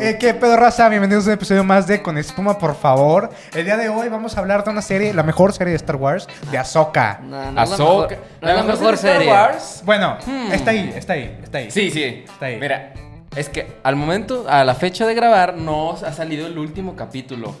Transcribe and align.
Eh, 0.00 0.16
¿Qué 0.20 0.34
pedo, 0.34 0.56
raza? 0.56 0.88
Bienvenidos 0.88 1.24
a 1.26 1.28
un 1.28 1.34
episodio 1.34 1.64
más 1.64 1.86
de 1.86 2.02
Con 2.02 2.18
Espuma, 2.18 2.58
por 2.58 2.74
favor. 2.76 3.30
El 3.54 3.64
día 3.64 3.76
de 3.76 3.88
hoy 3.88 4.08
vamos 4.08 4.36
a 4.36 4.40
hablar 4.40 4.64
de 4.64 4.70
una 4.70 4.82
serie, 4.82 5.14
la 5.14 5.22
mejor 5.22 5.52
serie 5.52 5.70
de 5.70 5.76
Star 5.76 5.96
Wars, 5.96 6.26
de 6.50 6.58
Ahsoka. 6.58 7.20
No, 7.22 7.28
no 7.40 7.48
es 7.48 7.54
la 7.54 7.62
Ahsoka. 7.62 8.08
mejor, 8.08 8.26
no 8.42 8.48
es 8.50 8.56
la 8.56 8.62
mejor 8.62 8.94
Star 8.94 9.12
serie. 9.12 9.32
Wars. 9.32 9.82
Bueno, 9.84 10.18
Hmm. 10.26 10.52
está 10.52 10.70
ahí, 10.72 10.92
está 10.94 11.12
ahí, 11.14 11.38
está 11.42 11.58
ahí. 11.58 11.70
Sí, 11.70 11.90
sí. 11.90 12.02
Está 12.24 12.46
ahí. 12.46 12.58
Mira, 12.60 12.92
es 13.34 13.48
que 13.48 13.78
al 13.82 13.96
momento, 13.96 14.44
a 14.48 14.64
la 14.64 14.74
fecha 14.74 15.06
de 15.06 15.14
grabar, 15.14 15.54
no 15.56 15.92
ha 15.92 16.12
salido 16.12 16.46
el 16.46 16.58
último 16.58 16.94
capítulo 16.96 17.56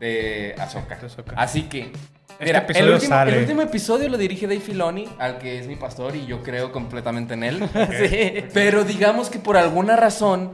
de 0.00 0.54
Ahsoka. 0.58 0.96
De 0.96 1.06
Ahsoka. 1.06 1.32
Así 1.36 1.62
que. 1.64 1.92
Este 2.40 2.78
el 2.78 2.90
último, 2.90 3.08
sale. 3.08 3.32
el 3.32 3.38
último 3.40 3.62
episodio 3.62 4.08
lo 4.08 4.16
dirige 4.16 4.46
Dave 4.46 4.60
Filoni, 4.60 5.08
al 5.18 5.38
que 5.38 5.58
es 5.58 5.66
mi 5.66 5.74
pastor 5.74 6.14
y 6.14 6.24
yo 6.24 6.42
creo 6.42 6.70
completamente 6.70 7.34
en 7.34 7.42
él. 7.42 7.68
Sí. 7.98 8.44
Pero 8.54 8.84
digamos 8.84 9.28
que 9.28 9.38
por 9.38 9.56
alguna 9.56 9.96
razón 9.96 10.52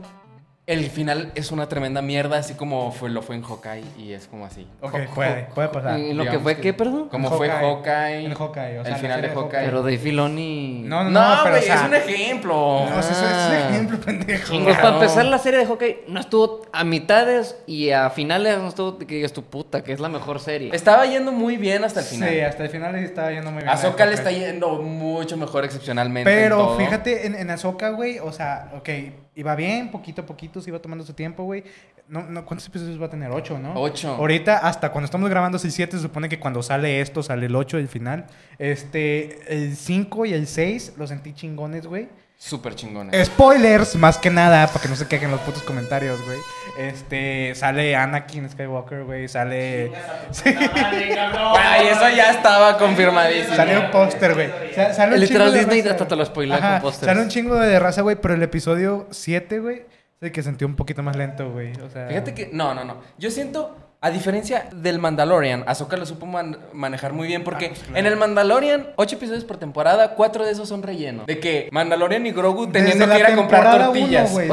el 0.67 0.89
final 0.89 1.31
es 1.35 1.51
una 1.51 1.69
tremenda 1.69 2.01
mierda, 2.01 2.39
así 2.39 2.55
como 2.55 2.91
fue, 2.91 3.11
lo 3.11 3.21
fue 3.21 3.35
en 3.35 3.43
Hawkeye 3.43 3.83
y 3.99 4.13
es 4.13 4.25
como 4.25 4.47
así. 4.47 4.67
Ok, 4.81 4.95
Ho- 4.95 5.13
puede, 5.13 5.43
puede 5.53 5.67
pasar. 5.69 5.99
¿Y 5.99 6.13
lo 6.13 6.25
que 6.25 6.39
fue 6.39 6.57
qué, 6.57 6.73
perdón? 6.73 7.07
Como 7.09 7.27
En 7.29 7.33
fue 7.37 7.49
Hawkeye. 7.49 7.67
Hawkeye. 7.91 8.25
En 8.25 8.33
Hawkeye, 8.33 8.79
o 8.79 8.83
sea, 8.83 8.95
el 8.95 8.99
final 8.99 9.21
de 9.21 9.29
Hawkeye. 9.29 9.65
Pero 9.65 9.81
Dave 9.83 9.97
Filoni... 9.99 10.81
No, 10.85 11.03
no, 11.03 11.11
No, 11.11 11.35
no, 11.35 11.43
pero 11.43 11.55
o 11.55 11.57
güey, 11.59 11.63
sea, 11.67 11.75
es 11.75 11.81
un 11.83 11.93
ejemplo. 11.93 12.85
No, 12.89 12.99
es- 12.99 13.11
es 13.11 13.17
un 13.19 13.25
Ah. 13.27 13.69
ejemplo, 13.69 13.99
pendejo. 14.05 14.63
Pues 14.63 14.77
para 14.77 14.93
empezar 14.95 15.25
la 15.25 15.37
serie 15.37 15.59
de 15.59 15.65
hockey 15.67 15.97
no 16.07 16.19
estuvo 16.19 16.63
a 16.73 16.83
mitades 16.83 17.55
y 17.67 17.91
a 17.91 18.09
finales 18.09 18.57
no 18.57 18.67
estuvo 18.69 18.97
que 18.97 19.05
digas 19.05 19.33
tu 19.33 19.43
puta, 19.43 19.83
que 19.83 19.93
es 19.93 19.99
la 19.99 20.09
mejor 20.09 20.39
serie. 20.39 20.71
Estaba 20.73 21.05
yendo 21.05 21.31
muy 21.31 21.57
bien 21.57 21.83
hasta 21.83 21.99
el 21.99 22.07
final. 22.07 22.29
Sí, 22.29 22.39
hasta 22.39 22.63
el 22.63 22.69
final 22.69 22.93
le 22.93 23.03
estaba 23.03 23.31
yendo 23.31 23.51
muy 23.51 23.59
bien. 23.59 23.69
A 23.69 23.73
Ahsoka 23.73 24.05
le 24.07 24.15
está 24.15 24.31
yendo 24.31 24.81
mucho 24.81 25.37
mejor 25.37 25.63
excepcionalmente. 25.63 26.27
en 26.31 26.37
Pero 26.43 26.57
todo. 26.57 26.77
fíjate, 26.79 27.27
en, 27.27 27.35
en 27.35 27.51
Ahsoka, 27.51 27.89
güey, 27.89 28.17
o 28.17 28.31
sea, 28.31 28.71
ok, 28.75 28.89
iba 29.35 29.55
bien, 29.55 29.91
poquito 29.91 30.21
a 30.21 30.25
poquito, 30.25 30.61
se 30.61 30.69
iba 30.69 30.79
tomando 30.79 31.03
su 31.05 31.13
tiempo, 31.13 31.43
güey. 31.43 31.63
No, 32.07 32.23
no, 32.23 32.45
¿Cuántos 32.45 32.67
episodios 32.67 33.01
va 33.01 33.07
a 33.07 33.09
tener? 33.09 33.31
¿Ocho, 33.31 33.57
no? 33.57 33.73
Ocho. 33.75 34.15
Ahorita, 34.15 34.59
hasta 34.59 34.91
cuando 34.91 35.05
estamos 35.05 35.29
grabando 35.29 35.57
el 35.61 35.71
7, 35.71 35.97
se 35.97 36.03
supone 36.03 36.29
que 36.29 36.39
cuando 36.39 36.61
sale 36.61 37.01
esto, 37.01 37.23
sale 37.23 37.47
el 37.47 37.55
8, 37.55 37.79
el 37.79 37.87
final. 37.87 38.27
Este, 38.59 39.53
el 39.53 39.75
5 39.75 40.25
y 40.27 40.33
el 40.33 40.47
6 40.47 40.93
los 40.97 41.09
sentí 41.09 41.33
chingones, 41.33 41.87
güey. 41.87 42.07
Súper 42.45 42.75
chingona. 42.75 43.11
Spoilers, 43.25 43.95
más 43.95 44.19
que 44.19 44.29
nada, 44.29 44.67
para 44.67 44.79
que 44.79 44.87
no 44.87 44.95
se 44.95 45.07
quejen 45.07 45.31
los 45.31 45.39
putos 45.41 45.63
comentarios, 45.63 46.23
güey. 46.25 46.37
Este, 46.77 47.55
sale 47.55 47.95
Anakin 47.95 48.47
Skywalker, 48.47 49.03
güey, 49.03 49.27
sale... 49.27 49.91
Sí. 50.29 50.53
Ay, 50.55 51.87
eso 51.91 52.07
ya 52.15 52.29
estaba 52.29 52.77
confirmadísimo. 52.77 53.55
Sale 53.55 53.79
un 53.79 53.89
póster, 53.89 54.35
güey. 54.35 54.49
Sa- 54.75 54.93
sale 54.93 55.15
un 55.15 55.21
Literal, 55.21 55.47
chingo 55.47 55.51
de 55.53 55.59
Disney 55.59 55.81
raza, 55.81 55.91
hasta 55.93 56.07
te 56.07 56.15
lo 56.15 56.23
spoilea 56.23 56.57
Ajá, 56.57 56.71
con 56.73 56.81
pósters. 56.81 57.11
Sale 57.11 57.21
un 57.23 57.29
chingo 57.29 57.55
de 57.55 57.79
raza, 57.79 58.01
güey, 58.03 58.15
pero 58.17 58.35
el 58.35 58.43
episodio 58.43 59.07
7, 59.09 59.59
güey, 59.59 59.77
es 59.77 60.21
el 60.21 60.31
que 60.31 60.43
sentí 60.43 60.65
un 60.65 60.75
poquito 60.75 61.01
más 61.01 61.15
lento, 61.15 61.49
güey. 61.51 61.73
O 61.81 61.89
sea... 61.89 62.07
Fíjate 62.09 62.35
que, 62.35 62.51
no, 62.53 62.75
no, 62.75 62.83
no. 62.85 63.01
Yo 63.17 63.31
siento, 63.31 63.75
a 64.05 64.11
diferencia 64.11 64.67
del 64.71 64.99
Mandalorian, 64.99 65.63
Ahsoka 65.65 65.97
lo 65.97 66.05
supo 66.05 66.27
man- 66.27 66.57
manejar 66.73 67.13
muy 67.13 67.27
bien 67.27 67.43
porque 67.43 67.65
Ah, 67.65 67.69
pues, 67.69 67.79
claro. 67.81 67.97
en 67.99 68.05
el 68.05 68.15
Mandalorian, 68.17 68.87
ocho 68.97 69.15
episodios 69.15 69.43
por 69.45 69.57
temporada, 69.57 70.11
cuatro 70.15 70.45
de 70.45 70.51
esos 70.51 70.69
son 70.69 70.83
relleno. 70.83 71.23
De 71.25 71.39
que 71.39 71.69
Mandalorian 71.71 72.25
y 72.27 72.31
Grogu 72.31 72.67
teniendo 72.67 73.07
que 73.09 73.17
ir 73.19 73.25
a 73.25 73.35
comprar 73.35 73.85
tortillas. 73.85 74.31
uno, 74.31 74.43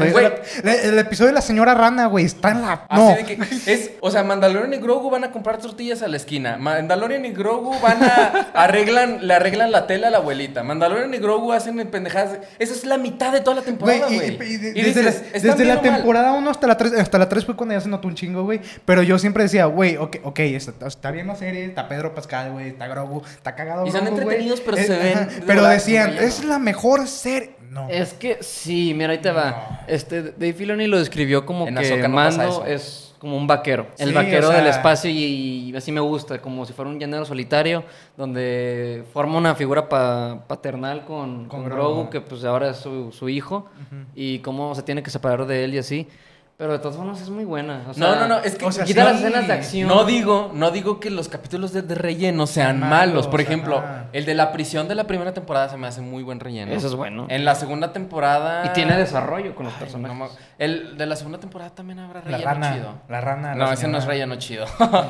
la- 0.64 0.73
el 0.75 0.98
episodio 0.98 1.28
de 1.28 1.34
la 1.34 1.42
señora 1.42 1.75
rana, 1.75 2.06
güey, 2.06 2.25
está 2.25 2.50
en 2.53 2.62
la... 2.62 2.86
Así 2.89 3.03
No. 3.03 3.14
de 3.14 3.25
que 3.25 3.39
es, 3.67 3.91
o 4.00 4.11
sea, 4.11 4.23
Mandalorian 4.25 4.73
y 4.73 4.78
Grogu 4.78 5.11
van 5.11 5.25
a 5.25 5.30
comprar 5.30 5.58
tortillas 5.58 6.03
a 6.03 6.08
la 6.08 6.17
esquina. 6.17 6.56
Mandalorian 6.56 7.25
y 7.27 7.33
Grogu 7.33 7.78
van 7.80 8.03
a 8.03 8.48
arreglan, 8.55 9.27
le 9.27 9.34
arreglan 9.34 9.70
la 9.70 9.86
tela 9.86 10.08
a 10.08 10.11
la 10.11 10.19
abuelita. 10.19 10.62
Mandalorian 10.62 11.12
y 11.12 11.19
Grogu 11.19 11.53
hacen 11.53 11.78
el 11.78 11.89
pendejadas. 11.89 12.39
Esa 12.58 12.73
es 12.75 12.84
la 12.86 12.97
mitad 12.97 13.33
de 13.33 13.41
toda 13.41 13.56
la 13.56 13.62
temporada, 13.62 14.06
güey. 14.06 14.19
y- 14.30 14.42
y 14.45 14.56
de- 14.56 14.69
Y 14.70 14.83
desde, 14.83 15.00
dices, 15.03 15.05
la, 15.05 15.36
¿están 15.36 15.50
desde 15.58 15.64
la 15.67 15.80
temporada 15.83 16.33
1 16.33 16.51
hasta 16.51 16.67
la 16.67 16.77
3, 16.77 16.95
hasta 16.95 17.18
la 17.18 17.29
3 17.29 17.45
fue 17.45 17.57
cuando 17.57 17.74
ya 17.74 17.80
se 17.80 17.89
notó 17.89 18.08
un 18.08 18.14
chingo, 18.14 18.45
güey. 18.45 18.61
Pero 18.85 19.02
yo 19.02 19.18
siempre 19.18 19.42
decía, 19.42 19.67
güey, 19.67 19.97
ok, 19.97 20.17
ok, 20.25 20.39
está, 20.41 20.86
está 20.86 21.11
bien 21.11 21.27
la 21.27 21.36
serie, 21.36 21.64
está 21.64 21.89
Pedro 21.89 22.14
Pascal, 22.14 22.53
güey, 22.53 22.69
está 22.69 22.86
Grogu, 22.89 23.23
está 23.27 23.55
cagado 23.55 23.86
Y 23.86 23.91
son 23.91 24.05
Grogu, 24.05 24.19
entretenidos, 24.20 24.61
pero 24.61 24.77
se 24.77 24.97
ven 24.98 25.19
ajá, 25.19 25.29
Pero 25.47 25.64
decían, 25.67 26.14
es 26.19 26.45
la 26.45 26.58
mejor 26.58 27.07
serie. 27.07 27.57
No. 27.70 27.89
Es 27.89 28.13
que 28.13 28.36
sí, 28.42 28.92
mira, 28.95 29.13
ahí 29.13 29.19
te 29.19 29.30
va. 29.30 29.80
Este, 29.86 30.23
Dave 30.23 30.53
Filoni 30.53 30.86
lo 30.86 30.98
describió 30.98 31.47
como 31.47 31.67
En 31.67 31.75
que 31.77 32.07
Mando 32.07 32.67
es 32.67 33.14
como 33.19 33.35
un 33.35 33.47
vaquero. 33.47 33.86
El 33.98 34.08
Sí, 34.08 34.14
vaquero 34.14 34.48
o 34.48 34.51
sea- 34.51 34.61
del 34.61 34.69
espacio 34.69 35.08
y, 35.11 35.70
y 35.70 35.77
así 35.77 35.91
me 35.91 36.01
gusta, 36.01 36.42
como 36.42 36.67
si 36.67 36.74
fuera 36.74 36.91
un 36.91 36.98
llanero 37.01 37.24
solitario, 37.24 37.83
donde 38.14 39.05
forma 39.13 39.39
una 39.39 39.55
figura 39.55 39.89
pa- 39.89 40.45
paternal 40.47 41.05
con, 41.07 41.47
Con 41.47 41.48
con 41.48 41.64
Grogu. 41.64 41.95
Grogu, 41.95 42.11
que 42.11 42.20
pues 42.20 42.45
ahora 42.45 42.70
es 42.70 42.77
su, 42.79 43.11
su 43.13 43.29
hijo, 43.30 43.70
y 44.14 44.41
cómo 44.41 44.74
se 44.74 44.83
tiene 44.83 45.03
que 45.03 45.11
separar 45.11 45.47
de 45.47 45.64
él 45.64 45.74
y 45.74 45.79
así. 45.79 46.09
Pero 46.58 46.73
de 46.74 46.79
todas 46.79 46.96
formas 46.96 47.20
es 47.20 47.29
muy 47.29 47.45
buena. 47.45 47.86
o 47.89 47.95
sea, 47.95 48.07
No, 48.07 48.14
no, 48.20 48.29
no, 48.29 48.39
es 48.39 48.55
que 48.55 48.64
o 48.64 48.70
sea, 48.70 48.85
quita 48.85 49.02
sí. 49.05 49.08
las 49.13 49.20
escenas 49.20 49.46
de 49.48 49.52
acción. 49.52 49.89
No 49.89 50.05
digo, 50.05 50.52
no 50.55 50.70
digo 50.70 51.01
que 51.01 51.11
los 51.11 51.29
capítulos 51.29 51.73
de, 51.73 51.83
de 51.83 51.95
relleno 51.96 52.46
sean 52.46 52.79
malos. 52.79 52.90
malos, 52.90 53.27
Por 53.29 53.40
ejemplo, 53.40 53.79
ajá. 53.79 54.05
el 54.13 54.24
de 54.27 54.35
la 54.35 54.52
prisión 54.52 54.86
de 54.86 54.95
la 54.95 55.05
primera 55.08 55.35
temporada 55.35 55.68
se 55.68 55.77
me 55.77 55.89
hace 55.89 56.02
muy 56.02 56.23
buen 56.23 56.39
relleno. 56.39 56.70
Eso 56.73 56.86
es 56.86 56.95
bueno. 56.95 57.27
En 57.30 57.45
la 57.45 57.57
segunda 57.57 57.92
temporada. 57.92 58.64
Y 58.67 58.68
tiene 58.74 58.96
desarrollo 58.96 59.57
con 59.57 59.64
los 59.67 59.74
Ay, 59.74 59.80
personajes. 59.80 60.17
no 60.17 60.29
el 60.58 60.96
de 60.96 61.07
la 61.07 61.17
segunda 61.17 61.39
temporada 61.41 61.70
también 61.70 61.98
habrá 61.98 62.20
La 62.20 62.27
relleno 62.36 62.45
rana, 62.52 62.74
chido. 62.74 62.95
la 63.08 63.20
rana. 63.20 63.55
No, 63.57 63.73
ese 63.73 63.89
no 63.89 63.98
es 63.98 64.05
relleno 64.05 64.36
chido. 64.36 64.67
no, 64.79 65.05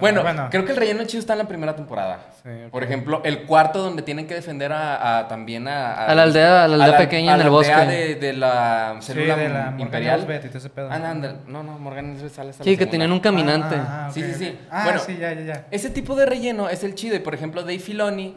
bueno, 0.00 0.20
bueno. 0.22 0.48
creo 0.50 0.66
que 0.66 0.72
el 0.72 0.76
relleno 0.76 1.04
chido 1.04 1.20
está 1.20 1.32
en 1.32 1.38
la 1.38 1.48
primera 1.48 1.74
temporada. 1.74 2.18
Sí. 2.42 2.50
Por 2.70 2.84
ejemplo, 2.84 3.22
el 3.24 3.44
cuarto 3.46 3.82
donde 3.82 4.02
tienen 4.02 4.26
que 4.26 4.34
defender 4.34 4.72
a, 4.72 5.20
a- 5.20 5.28
también 5.28 5.66
a, 5.68 5.94
A 6.04 6.14
la 6.14 6.24
aldea- 6.24 6.64
a 6.64 6.68
la 6.68 6.84
aldea 6.84 6.98
pequeña 6.98 7.34
en 7.36 7.40
el 7.40 7.46
aldea 7.46 7.50
bosque. 7.50 7.86
De, 7.86 8.14
de 8.16 8.32
la 8.34 8.96
Sí, 9.00 9.06
célula 9.14 9.36
de 9.36 9.48
la 9.48 9.74
imperial. 9.78 10.26
Ese 10.58 10.68
pedo. 10.68 10.87
Ah, 10.90 10.98
no, 10.98 11.06
anda- 11.06 11.40
no, 11.46 11.62
no, 11.62 11.78
Morgan 11.78 12.16
sale 12.30 12.48
la 12.48 12.52
Sí, 12.52 12.58
que 12.58 12.70
segunda. 12.76 12.90
tenían 12.90 13.12
un 13.12 13.20
caminante. 13.20 13.76
Ah, 13.76 14.06
ah, 14.08 14.10
Sí, 14.12 14.22
ok, 14.22 14.26
sí, 14.28 14.32
ok. 14.32 14.38
sí. 14.38 14.58
Ah, 14.70 14.84
Bueno. 14.84 15.00
sí, 15.00 15.16
ya, 15.18 15.32
ya, 15.32 15.40
ya. 15.42 15.66
Ese 15.70 15.90
tipo 15.90 16.14
de 16.16 16.26
relleno 16.26 16.68
es 16.68 16.84
el 16.84 16.94
chido. 16.94 17.16
Y 17.16 17.20
por 17.20 17.34
ejemplo, 17.34 17.62
Dave 17.62 17.78
Filoni, 17.78 18.36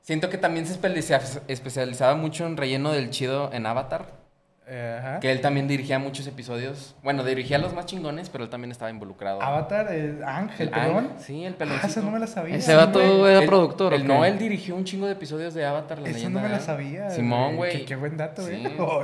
siento 0.00 0.28
que 0.30 0.38
también 0.38 0.66
se 0.66 0.72
especializa- 0.74 1.42
especializaba 1.48 2.14
mucho 2.14 2.46
en 2.46 2.56
relleno 2.56 2.92
del 2.92 3.10
chido 3.10 3.50
en 3.52 3.66
Avatar. 3.66 4.23
Eh, 4.66 4.96
ajá. 4.98 5.20
Que 5.20 5.30
él 5.30 5.42
también 5.42 5.68
dirigía 5.68 5.98
muchos 5.98 6.26
episodios. 6.26 6.94
Bueno, 7.02 7.22
dirigía 7.22 7.58
los 7.58 7.74
más 7.74 7.84
chingones, 7.84 8.30
pero 8.30 8.44
él 8.44 8.50
también 8.50 8.70
estaba 8.70 8.90
involucrado. 8.90 9.42
Avatar, 9.42 9.92
el 9.92 10.24
Ángel, 10.24 10.68
El 10.68 10.72
pelón. 10.72 11.08
Ang- 11.10 11.18
Sí, 11.18 11.44
el 11.44 11.52
Ah, 11.52 11.56
peloncito. 11.58 11.86
esa 11.86 12.00
no 12.00 12.10
me 12.10 12.18
la 12.18 12.26
sabía. 12.26 12.56
Ese 12.56 12.74
vato 12.74 13.28
era 13.28 13.44
productor. 13.44 13.92
¿o 13.92 13.96
él 13.96 14.02
qué? 14.02 14.08
no, 14.08 14.24
él 14.24 14.38
dirigió 14.38 14.74
un 14.74 14.84
chingo 14.84 15.04
de 15.04 15.12
episodios 15.12 15.52
de 15.52 15.66
Avatar, 15.66 15.98
la 15.98 16.08
leyenda. 16.08 16.40
no 16.40 16.48
me 16.48 16.50
la 16.54 16.60
sabía. 16.60 17.10
Simón, 17.10 17.56
güey. 17.56 17.72
Qué, 17.80 17.84
qué 17.84 17.96
buen 17.96 18.16
dato, 18.16 18.40
Sí. 18.42 18.52
güey. 18.62 18.74
Oh. 18.78 19.02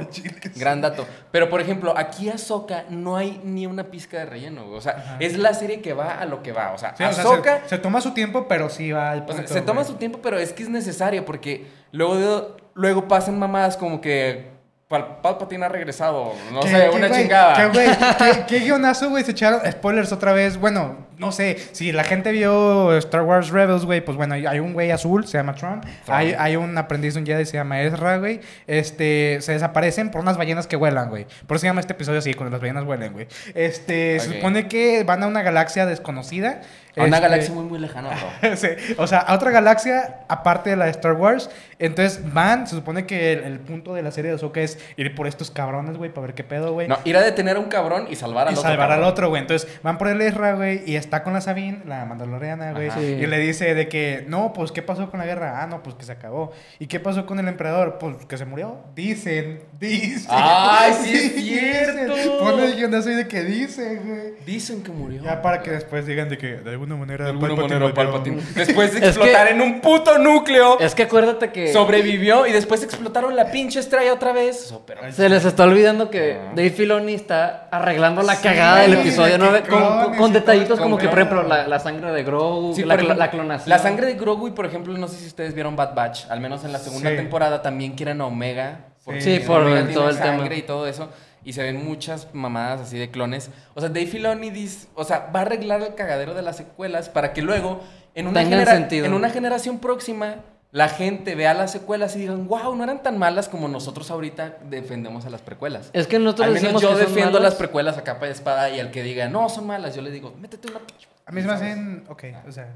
Gran 0.56 0.80
dato. 0.80 1.06
Pero 1.30 1.50
por 1.50 1.60
ejemplo, 1.60 1.92
aquí 1.94 2.30
Ahsoka 2.30 2.84
no 2.88 3.16
hay 3.18 3.38
ni 3.44 3.66
una 3.66 3.84
pizca 3.84 4.16
de 4.18 4.24
relleno, 4.26 4.64
güey. 4.64 4.78
O 4.78 4.80
sea, 4.80 4.92
Ajá. 4.92 5.16
es 5.20 5.36
la 5.36 5.52
serie 5.52 5.82
que 5.82 5.92
va 5.92 6.14
a 6.20 6.24
lo 6.24 6.42
que 6.42 6.52
va. 6.52 6.72
O 6.72 6.78
sea, 6.78 6.96
Sí, 6.96 7.04
o 7.04 7.12
sea, 7.12 7.22
Ahsoka 7.22 7.60
se, 7.64 7.68
se 7.70 7.78
toma 7.78 8.00
su 8.00 8.12
tiempo, 8.14 8.46
pero 8.48 8.70
sí 8.70 8.92
va 8.92 9.10
al 9.10 9.24
O 9.24 9.26
sea, 9.26 9.36
punto, 9.36 9.52
se 9.52 9.60
toma 9.60 9.82
güey. 9.82 9.92
su 9.92 9.98
tiempo, 9.98 10.20
pero 10.22 10.38
es 10.38 10.54
que 10.54 10.62
es 10.62 10.70
necesario 10.70 11.26
porque 11.26 11.66
luego, 11.92 12.16
de- 12.16 12.62
luego 12.72 13.08
pasan 13.08 13.38
mamadas 13.38 13.76
como 13.76 14.00
que 14.00 14.58
Pal 14.90 15.18
Palpatine 15.22 15.64
ha 15.66 15.68
regresado. 15.68 16.32
No 16.52 16.62
¿Qué- 16.62 16.68
sé, 16.68 16.88
una 16.88 17.08
chingada. 17.12 17.54
¿Qué, 17.54 17.66
güey? 17.68 17.88
¿Qué, 18.18 18.44
qué 18.48 18.58
guionazo, 18.58 19.08
güey? 19.08 19.22
Se 19.22 19.30
echaron 19.30 19.60
spoilers 19.70 20.10
otra 20.10 20.32
vez. 20.32 20.56
Bueno, 20.56 21.06
no 21.16 21.30
sé. 21.30 21.58
Si 21.70 21.92
la 21.92 22.02
gente 22.02 22.32
vio 22.32 22.96
Star 22.96 23.22
Wars 23.22 23.50
Rebels, 23.50 23.84
güey, 23.84 24.04
pues 24.04 24.16
bueno, 24.16 24.34
hay 24.34 24.58
un 24.58 24.72
güey 24.72 24.90
azul, 24.90 25.28
se 25.28 25.38
llama 25.38 25.54
Tron. 25.54 25.80
Hay, 26.08 26.34
hay 26.36 26.56
un 26.56 26.76
aprendiz 26.76 27.14
de 27.14 27.20
un 27.20 27.26
Jedi, 27.26 27.44
se 27.46 27.52
llama 27.52 27.80
Ezra, 27.82 28.16
güey. 28.18 28.40
Este, 28.66 29.38
se 29.42 29.52
desaparecen 29.52 30.10
por 30.10 30.22
unas 30.22 30.36
ballenas 30.36 30.66
que 30.66 30.74
vuelan, 30.74 31.08
güey. 31.08 31.24
Por 31.46 31.56
eso 31.56 31.60
se 31.60 31.66
llama 31.68 31.82
este 31.82 31.92
episodio 31.92 32.18
así, 32.18 32.34
cuando 32.34 32.50
las 32.50 32.60
ballenas 32.60 32.84
vuelen, 32.84 33.12
güey. 33.12 33.28
Este, 33.54 34.18
se 34.18 34.34
supone 34.34 34.66
que 34.66 35.04
van 35.04 35.22
a 35.22 35.28
una 35.28 35.42
galaxia 35.42 35.86
desconocida. 35.86 36.62
A 36.96 37.04
una 37.04 37.16
Este, 37.16 37.28
galaxia 37.28 37.54
muy, 37.54 37.64
muy 37.64 37.78
lejana, 37.78 38.10
bro. 38.40 38.56
Sí, 38.56 38.68
o 38.98 39.06
sea, 39.06 39.18
a 39.20 39.34
otra 39.34 39.50
galaxia 39.50 40.20
aparte 40.28 40.70
de 40.70 40.76
la 40.76 40.86
de 40.86 40.90
Star 40.90 41.12
Wars. 41.14 41.50
Entonces 41.78 42.20
van, 42.32 42.66
se 42.66 42.74
supone 42.74 43.06
que 43.06 43.32
el, 43.32 43.44
el 43.44 43.58
punto 43.60 43.94
de 43.94 44.02
la 44.02 44.10
serie 44.10 44.30
de 44.30 44.36
Ahsoka 44.36 44.60
es 44.60 44.78
ir 44.96 45.14
por 45.14 45.26
estos 45.26 45.50
cabrones, 45.50 45.96
güey, 45.96 46.12
para 46.12 46.26
ver 46.26 46.34
qué 46.34 46.44
pedo, 46.44 46.72
güey. 46.72 46.88
No, 46.88 46.98
ir 47.04 47.16
a 47.16 47.22
detener 47.22 47.56
a 47.56 47.60
un 47.60 47.68
cabrón 47.68 48.06
y 48.10 48.16
salvar 48.16 48.48
al 48.48 48.54
y 48.54 48.58
otro. 48.58 48.68
salvar 48.68 48.92
al 48.92 49.04
otro, 49.04 49.28
güey. 49.28 49.40
Entonces 49.40 49.68
van 49.82 49.96
por 49.98 50.08
el 50.08 50.20
Ezra, 50.20 50.54
güey, 50.54 50.82
y 50.84 50.96
está 50.96 51.22
con 51.22 51.32
la 51.32 51.40
Sabine, 51.40 51.80
la 51.86 52.04
mandaloriana, 52.04 52.72
güey. 52.72 52.90
Sí. 52.90 53.00
Y 53.00 53.26
le 53.26 53.38
dice 53.38 53.74
de 53.74 53.88
que, 53.88 54.24
no, 54.28 54.52
pues, 54.52 54.72
¿qué 54.72 54.82
pasó 54.82 55.10
con 55.10 55.20
la 55.20 55.26
guerra? 55.26 55.62
Ah, 55.62 55.66
no, 55.66 55.82
pues 55.82 55.94
que 55.94 56.04
se 56.04 56.12
acabó. 56.12 56.52
¿Y 56.78 56.86
qué 56.86 57.00
pasó 57.00 57.24
con 57.24 57.38
el 57.38 57.48
emperador? 57.48 57.98
Pues 57.98 58.16
que 58.26 58.36
se 58.36 58.44
murió. 58.44 58.78
Dicen, 58.94 59.60
dicen. 59.78 60.26
¡Ay, 60.28 60.92
sí 61.02 61.14
es 61.14 61.34
dicen. 61.36 62.06
cierto! 62.06 62.38
Pone 62.40 62.64
el 62.66 62.94
ahí 62.94 63.14
de 63.14 63.28
que 63.28 63.42
dicen, 63.42 64.00
güey. 64.04 64.44
Dicen 64.44 64.82
que 64.82 64.90
murió. 64.90 65.22
Ya 65.22 65.40
para 65.40 65.62
que 65.62 65.70
después 65.70 66.06
digan 66.06 66.28
de 66.28 66.36
que 66.38 66.56
de 66.56 66.79
alguna 66.80 66.96
manera. 66.96 67.24
De 67.24 67.30
alguna 67.30 67.48
Palpatine 67.54 67.78
manera. 67.80 67.94
Palpatine. 67.94 68.42
Después 68.54 68.92
de 68.92 68.96
Es 68.98 69.02
que- 69.02 69.08
explotar 69.08 69.48
en 69.48 69.60
un 69.60 69.80
puto 69.80 70.18
núcleo, 70.18 70.78
Es 70.80 70.94
que 70.94 71.02
acuérdate 71.04 71.50
que 71.50 71.72
sobrevivió 71.72 72.46
y 72.46 72.52
después 72.52 72.82
explotaron 72.82 73.36
la 73.36 73.50
pinche 73.50 73.80
estrella 73.80 74.12
otra 74.14 74.32
vez. 74.32 74.64
Eso, 74.64 74.82
pero- 74.86 75.00
se 75.12 75.28
les 75.28 75.44
está 75.44 75.64
olvidando 75.64 76.10
que 76.10 76.38
Ah. 76.40 76.52
Dave 76.54 76.70
Filoni 76.70 77.14
está 77.14 77.68
arreglando 77.70 78.22
la 78.22 78.34
Sí, 78.36 78.42
cagada 78.44 78.80
del 78.82 78.94
episodio 78.94 79.32
de 79.32 79.38
9 79.38 79.62
que 79.62 80.16
con, 80.16 80.32
detallitos 80.32 80.80
como 80.80 80.96
que, 80.96 81.08
por 81.08 81.18
ejemplo, 81.18 81.42
la, 81.42 81.66
la 81.66 81.78
sangre 81.78 82.12
de 82.12 82.22
Grogu, 82.22 82.74
Sí, 82.74 82.84
la, 82.84 82.94
ejemplo, 82.94 83.16
clonación. 83.30 83.68
La 83.68 83.78
sangre 83.78 84.06
de 84.06 84.14
Grogu 84.14 84.48
y, 84.48 84.52
por 84.52 84.64
ejemplo, 84.66 84.96
no 84.96 85.08
sé 85.08 85.16
si 85.16 85.26
ustedes 85.26 85.54
vieron 85.54 85.76
Bad 85.76 85.94
Batch, 85.94 86.24
al 86.30 86.40
menos 86.40 86.64
en 86.64 86.72
la 86.72 86.78
segunda 86.78 87.10
Sí. 87.10 87.16
temporada 87.16 87.60
también 87.62 87.92
quieren 87.92 88.20
a 88.20 88.26
Omega. 88.26 88.86
porque 89.04 89.22
Sí, 89.22 89.40
por 89.46 89.62
Omega 89.62 89.78
el- 89.78 89.84
tiene 89.86 89.94
todo 90.00 90.10
el 90.10 90.16
sangre 90.16 90.42
tema. 90.50 90.56
y 90.56 90.62
todo 90.62 90.86
eso. 90.86 91.08
Y 91.44 91.52
se 91.54 91.62
ven 91.62 91.84
muchas 91.84 92.28
mamadas 92.34 92.80
así 92.82 92.98
de 92.98 93.10
clones. 93.10 93.50
O 93.74 93.80
sea, 93.80 93.88
Dave 93.88 94.06
Filoni 94.06 94.50
dice, 94.50 94.88
o 94.94 95.04
sea, 95.04 95.30
va 95.34 95.40
a 95.40 95.42
arreglar 95.42 95.80
el 95.82 95.94
cagadero 95.94 96.34
de 96.34 96.42
las 96.42 96.56
secuelas 96.58 97.08
para 97.08 97.32
que 97.32 97.42
luego, 97.42 97.80
en 98.14 98.26
una, 98.26 98.40
Tengan 98.40 98.58
genera- 98.60 98.72
sentido. 98.76 99.06
en 99.06 99.14
una 99.14 99.30
generación 99.30 99.78
próxima, 99.78 100.36
la 100.72 100.88
gente 100.88 101.34
vea 101.34 101.52
las 101.54 101.72
secuelas 101.72 102.14
y 102.14 102.20
digan, 102.20 102.46
wow, 102.46 102.76
no 102.76 102.84
eran 102.84 103.02
tan 103.02 103.18
malas 103.18 103.48
como 103.48 103.66
nosotros 103.68 104.10
ahorita 104.10 104.58
defendemos 104.68 105.24
a 105.26 105.30
las 105.30 105.40
precuelas. 105.42 105.90
Es 105.94 106.06
que 106.06 106.18
nosotros 106.18 106.46
Al 106.46 106.52
menos 106.52 106.62
decimos 106.62 106.82
yo 106.82 106.88
que 106.90 106.94
son 106.94 107.04
defiendo 107.06 107.38
malas. 107.38 107.52
las 107.52 107.58
precuelas 107.58 107.98
a 107.98 108.04
capa 108.04 108.28
y 108.28 108.30
espada 108.30 108.70
y 108.70 108.78
al 108.78 108.90
que 108.90 109.02
diga, 109.02 109.28
no, 109.28 109.48
son 109.48 109.66
malas, 109.66 109.94
yo 109.96 110.02
le 110.02 110.10
digo, 110.10 110.34
métete 110.38 110.68
una 110.70 110.78
pinche. 110.80 111.08
A 111.26 111.32
mí 111.32 111.40
se 111.40 111.46
me 111.46 111.52
hacen. 111.54 112.04
Ok, 112.08 112.24
o 112.46 112.52
sea. 112.52 112.68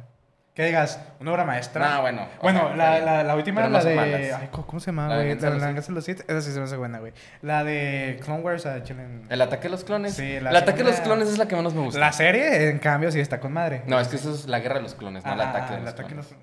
Que 0.54 0.66
digas, 0.66 1.00
una 1.18 1.32
obra 1.32 1.44
maestra. 1.44 1.96
No, 1.96 2.00
bueno, 2.02 2.28
Bueno, 2.40 2.60
sea, 2.68 2.76
la, 2.76 2.98
la, 3.00 3.24
la 3.24 3.34
última, 3.34 3.62
no 3.62 3.70
la 3.70 3.82
de. 3.82 3.96
malas. 3.96 4.20
Ay, 4.40 4.48
¿cómo 4.52 4.66
cómo 4.68 4.78
se 4.80 4.86
llama, 4.86 5.08
La 5.08 5.16
de 5.16 5.24
güey? 5.24 5.34
La 5.34 5.50
de 5.50 5.58
de 5.58 5.72
los 5.74 5.88
los 5.88 6.04
Sith. 6.04 6.20
Esa 6.30 6.40
sí 6.42 6.52
se 6.52 6.58
me 6.58 6.64
hace 6.64 6.76
buena, 6.76 7.00
güey. 7.00 7.12
La 7.42 7.64
de 7.64 8.20
Clone 8.24 8.40
Wars, 8.40 8.64
a 8.64 8.80
Chilen. 8.84 9.22
El 9.28 9.42
ataque 9.42 9.64
de 9.64 9.70
los 9.70 9.82
clones. 9.82 10.14
Sí, 10.14 10.38
la 10.40 10.50
el 10.50 10.56
ataque 10.56 10.84
de 10.84 10.90
los 10.90 11.00
clones 11.00 11.28
es 11.28 11.38
la 11.38 11.48
que 11.48 11.56
menos 11.56 11.74
me 11.74 11.80
gusta. 11.82 11.98
La 11.98 12.12
serie, 12.12 12.68
en 12.70 12.78
cambio, 12.78 13.10
sí 13.10 13.18
está 13.18 13.40
con 13.40 13.52
madre. 13.52 13.82
No, 13.88 13.98
es 13.98 14.06
que 14.06 14.14
eso 14.14 14.32
es 14.32 14.46
la 14.46 14.60
guerra 14.60 14.76
de 14.76 14.82
los 14.82 14.94
clones, 14.94 15.24
no 15.24 15.32
el 15.32 15.40
Ah, 15.40 15.50
ataque 15.50 15.72
de 15.72 15.78
el 15.78 15.84
los 15.86 15.92
ataque 15.92 16.08
clones. 16.10 16.28
te- 16.28 16.36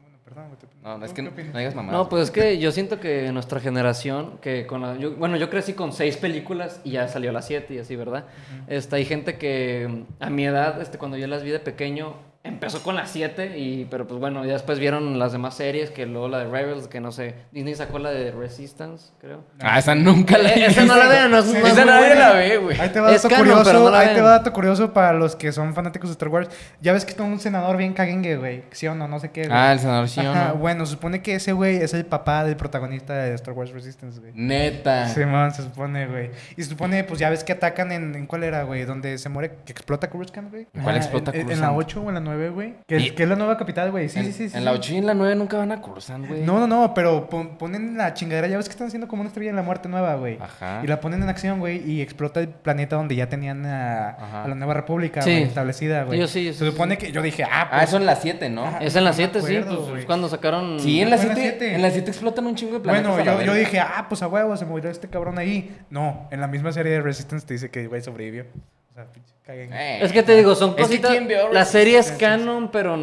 No, 0.84 0.98
no, 0.98 1.06
es 1.06 1.12
¿tú 1.12 1.16
que 1.16 1.22
no, 1.22 1.32
no 1.54 1.60
digas 1.60 1.76
mamadas. 1.76 1.98
No, 1.98 2.10
pues 2.10 2.24
es 2.24 2.32
que 2.32 2.58
yo 2.58 2.72
siento 2.74 3.00
que 3.00 3.32
nuestra 3.32 3.62
generación, 3.62 4.40
que 4.42 4.66
con 4.68 4.82
la, 4.82 4.96
yo- 4.98 5.16
bueno, 5.16 5.38
yo 5.38 5.50
crecí 5.50 5.72
con 5.74 5.94
seis 5.94 6.18
películas 6.18 6.82
y 6.84 6.92
ya 6.92 7.08
salió 7.08 7.32
la 7.32 7.42
siete 7.42 7.76
y 7.76 7.80
así, 7.80 7.96
¿verdad? 7.96 8.26
este, 8.68 8.96
hay 8.98 9.06
gente 9.06 9.38
que 9.38 10.04
a 10.20 10.30
mi 10.30 10.46
edad, 10.46 10.82
este, 10.82 10.98
cuando 10.98 11.16
yo 11.18 11.28
las 11.28 11.44
vi 11.44 11.52
de 11.52 11.60
pequeño, 11.60 12.16
empezó 12.44 12.82
con 12.82 12.96
las 12.96 13.12
siete 13.12 13.58
y, 13.60 13.86
pero 13.86 14.08
pues 14.08 14.20
bueno, 14.20 14.44
ya 14.46 14.54
después 14.54 14.80
vieron 14.80 15.20
las 15.20 15.32
demás 15.32 15.54
series, 15.56 15.92
que 15.92 16.06
luego 16.08 16.28
la 16.28 16.40
de 16.40 16.46
Rebels, 16.50 16.88
que 16.88 17.00
no 17.00 17.12
sé, 17.12 17.36
Disney 17.52 17.76
sacó 17.76 18.00
la 18.00 18.10
de 18.10 18.32
Resistance, 18.32 19.12
creo. 19.20 19.44
Ah, 19.60 19.78
esa 19.78 19.94
nunca 19.96 20.38
la 20.40 20.50
Eh, 20.50 20.66
esa 20.66 20.84
no 20.86 20.96
la 20.96 21.08
vean, 21.08 21.30
no 21.32 21.38
es- 21.38 21.46
Sí, 21.46 21.54
no 21.54 21.60
es 21.60 21.74
Esa 21.74 21.82
muy 21.84 21.86
nadie 21.92 22.08
buena. 22.08 22.28
la 22.30 22.34
ve, 22.34 22.58
güey. 22.58 22.80
Ahí 22.80 22.90
te 22.90 23.00
va 23.00 23.12
dato 23.12 23.30
canon, 23.30 23.46
curioso, 23.46 23.64
pero 23.66 23.80
no 23.80 23.90
la 23.92 24.00
ahí 24.00 24.08
te 24.08 24.14
vean. 24.16 24.26
va 24.26 24.30
dato 24.32 24.54
curioso 24.54 24.94
para 24.94 25.14
los 25.14 25.36
que 25.36 25.52
son 25.52 25.74
fanáticos 25.76 26.10
de 26.10 26.14
Star 26.14 26.30
Wars. 26.30 26.50
Ya 26.82 26.94
ves 26.94 27.06
que 27.06 27.12
está 27.12 27.24
un 27.24 27.40
senador 27.40 27.78
bien 27.78 27.94
caguengue, 27.94 28.38
güey. 28.38 28.64
Sí 28.72 28.88
o 28.88 28.96
no, 28.96 29.08
no 29.08 29.20
sé 29.20 29.30
qué. 29.32 29.42
güey. 29.48 29.54
Ah, 29.56 29.74
el 29.74 29.80
senador 29.80 30.10
sí 30.10 30.20
o 30.22 30.34
no. 30.34 30.56
Bueno, 30.56 30.86
se 30.86 30.94
supone 30.94 31.22
que 31.22 31.36
ese 31.36 31.52
güey 31.54 31.78
es 31.78 31.94
el 31.94 32.06
papá 32.06 32.44
del 32.44 32.56
protagonista 32.58 33.14
de 33.14 33.34
Star 33.36 33.54
Wars 33.54 33.72
Resistance, 33.72 34.20
güey. 34.20 34.32
Neta. 34.36 35.08
Simón, 35.10 35.52
se 35.54 35.62
supone, 35.64 36.08
güey. 36.08 36.32
Y 36.58 36.64
se 36.64 36.70
supone, 36.70 37.04
pues 37.04 37.20
ya 37.20 37.30
ves 37.30 37.44
que 37.44 37.52
atacan 37.54 37.92
en, 37.92 38.16
en 38.16 38.26
cuál 38.26 38.44
era, 38.44 38.64
güey, 38.64 38.86
donde 38.86 39.18
se 39.18 39.30
muere, 39.30 39.52
que 39.66 39.72
explota 39.72 40.10
Coruscant, 40.10 40.50
güey. 40.50 40.68
¿Cuál 40.84 40.98
explota 40.98 41.32
en, 41.32 41.38
en, 41.42 41.44
Coruscant? 41.46 41.62
la 41.72 41.78
8 41.78 42.02
o 42.02 42.08
en 42.10 42.14
la 42.16 42.20
9, 42.22 42.31
güey. 42.50 42.76
Que, 42.88 42.98
Y- 42.98 43.12
que 43.12 43.24
es 43.24 43.30
la 43.30 43.36
nueva 43.36 43.58
capital, 43.58 43.92
güey. 43.92 44.10
Sí, 44.10 44.20
en, 44.20 44.26
sí, 44.26 44.32
sí, 44.34 44.50
sí. 44.50 44.58
En 44.58 44.66
la 44.66 44.72
sí. 44.72 44.78
8 44.78 44.94
y 44.94 44.98
en 44.98 45.06
la 45.08 45.14
9 45.14 45.36
nunca 45.36 45.58
van 45.58 45.72
a 45.72 45.82
Coruscant, 45.82 46.28
güey. 46.28 46.42
No, 46.44 46.60
no, 46.60 46.68
no, 46.68 46.94
pero 46.94 47.30
pon- 47.30 47.58
ponen 47.58 47.98
la 47.98 48.14
chingadera, 48.14 48.48
ya 48.48 48.58
ves 48.58 48.68
que 48.68 48.72
están 48.74 48.88
haciendo 48.88 49.08
como 49.08 49.22
una 49.22 49.28
estrella 49.30 49.52
de 49.52 49.56
la 49.58 49.64
muerte 49.64 49.90
nueva, 49.90 50.16
güey. 50.16 50.38
Ajá. 50.42 50.82
Y 50.84 50.88
la 50.88 51.00
ponen 51.02 51.22
en 51.24 51.30
acción, 51.30 51.60
güey, 51.60 51.84
y 51.90 52.02
explota 52.02 52.40
el 52.40 52.50
planeta 52.50 52.96
donde 52.96 53.16
ya 53.16 53.30
tenían 53.30 53.66
a, 53.66 54.46
la 54.48 54.56
nueva 54.56 54.74
república, 54.74 55.22
Sí. 55.22 55.32
establecida, 55.32 56.04
güey. 56.04 56.20
Yo 56.20 56.28
sí, 56.28 56.46
yo 56.46 56.54
sí, 56.54 56.60
Se 56.60 56.66
sí, 56.66 56.72
supone 56.72 56.98
que 56.98 57.12
yo 57.12 57.22
dije, 57.22 57.44
ah, 57.44 57.68
pues... 57.70 57.82
Ah, 57.82 57.84
eso 57.84 57.98
en 57.98 58.06
la 58.06 58.16
7, 58.16 58.50
¿no? 58.50 58.66
Ajá. 58.66 58.78
Es 58.80 58.96
en 58.96 59.04
la 59.04 59.12
no 59.12 59.18
me 59.18 59.24
7, 59.24 59.42
sí, 59.42 59.56
acuerdo, 59.58 59.90
pues 59.90 60.06
cuando 60.06 60.30
sacaron... 60.30 60.80
Sí, 60.80 61.02
en 61.02 61.10
la 61.10 61.18
Fue 61.18 61.24
en 61.26 61.30
la 61.30 61.36
7. 61.36 61.50
siete. 61.60 61.76
En 61.76 61.82
la 61.82 61.92
7 61.92 62.12
explotan 62.12 62.46
un 62.48 62.56
chingo 62.56 62.74
de 62.74 62.80
planetas. 62.80 63.12
Bueno, 63.14 63.40
yo, 63.42 63.46
yo 63.46 63.54
dije, 63.54 63.80
ah, 63.80 64.06
pues 64.10 64.22
a 64.22 64.28
huevo, 64.28 64.56
se 64.58 64.66
murió 64.66 64.90
este 64.90 65.08
cabrón 65.08 65.38
ahí. 65.38 65.78
No, 65.90 66.28
en 66.32 66.40
la 66.42 66.48
misma 66.48 66.72
serie 66.72 66.94
de 66.94 67.02
Resistance 67.02 67.46
te 67.46 67.54
dice 67.54 67.70
que 67.70 67.88
güey 67.88 68.02
sobrevivió. 68.02 68.46
O 68.92 68.94
sea, 68.94 69.06
pinche 69.12 69.34
caguen. 69.44 69.72
Eh. 69.74 70.00
Es 70.04 70.12
que 70.12 70.22
te 70.24 70.36
digo, 70.36 70.54
son 70.56 70.74
cositas. 70.76 71.12
¿quién 71.12 71.28
vio 71.28 71.52
la 71.52 71.66
serie 71.66 71.98
es 71.98 72.12
canon, 72.12 72.70
pero 72.72 72.94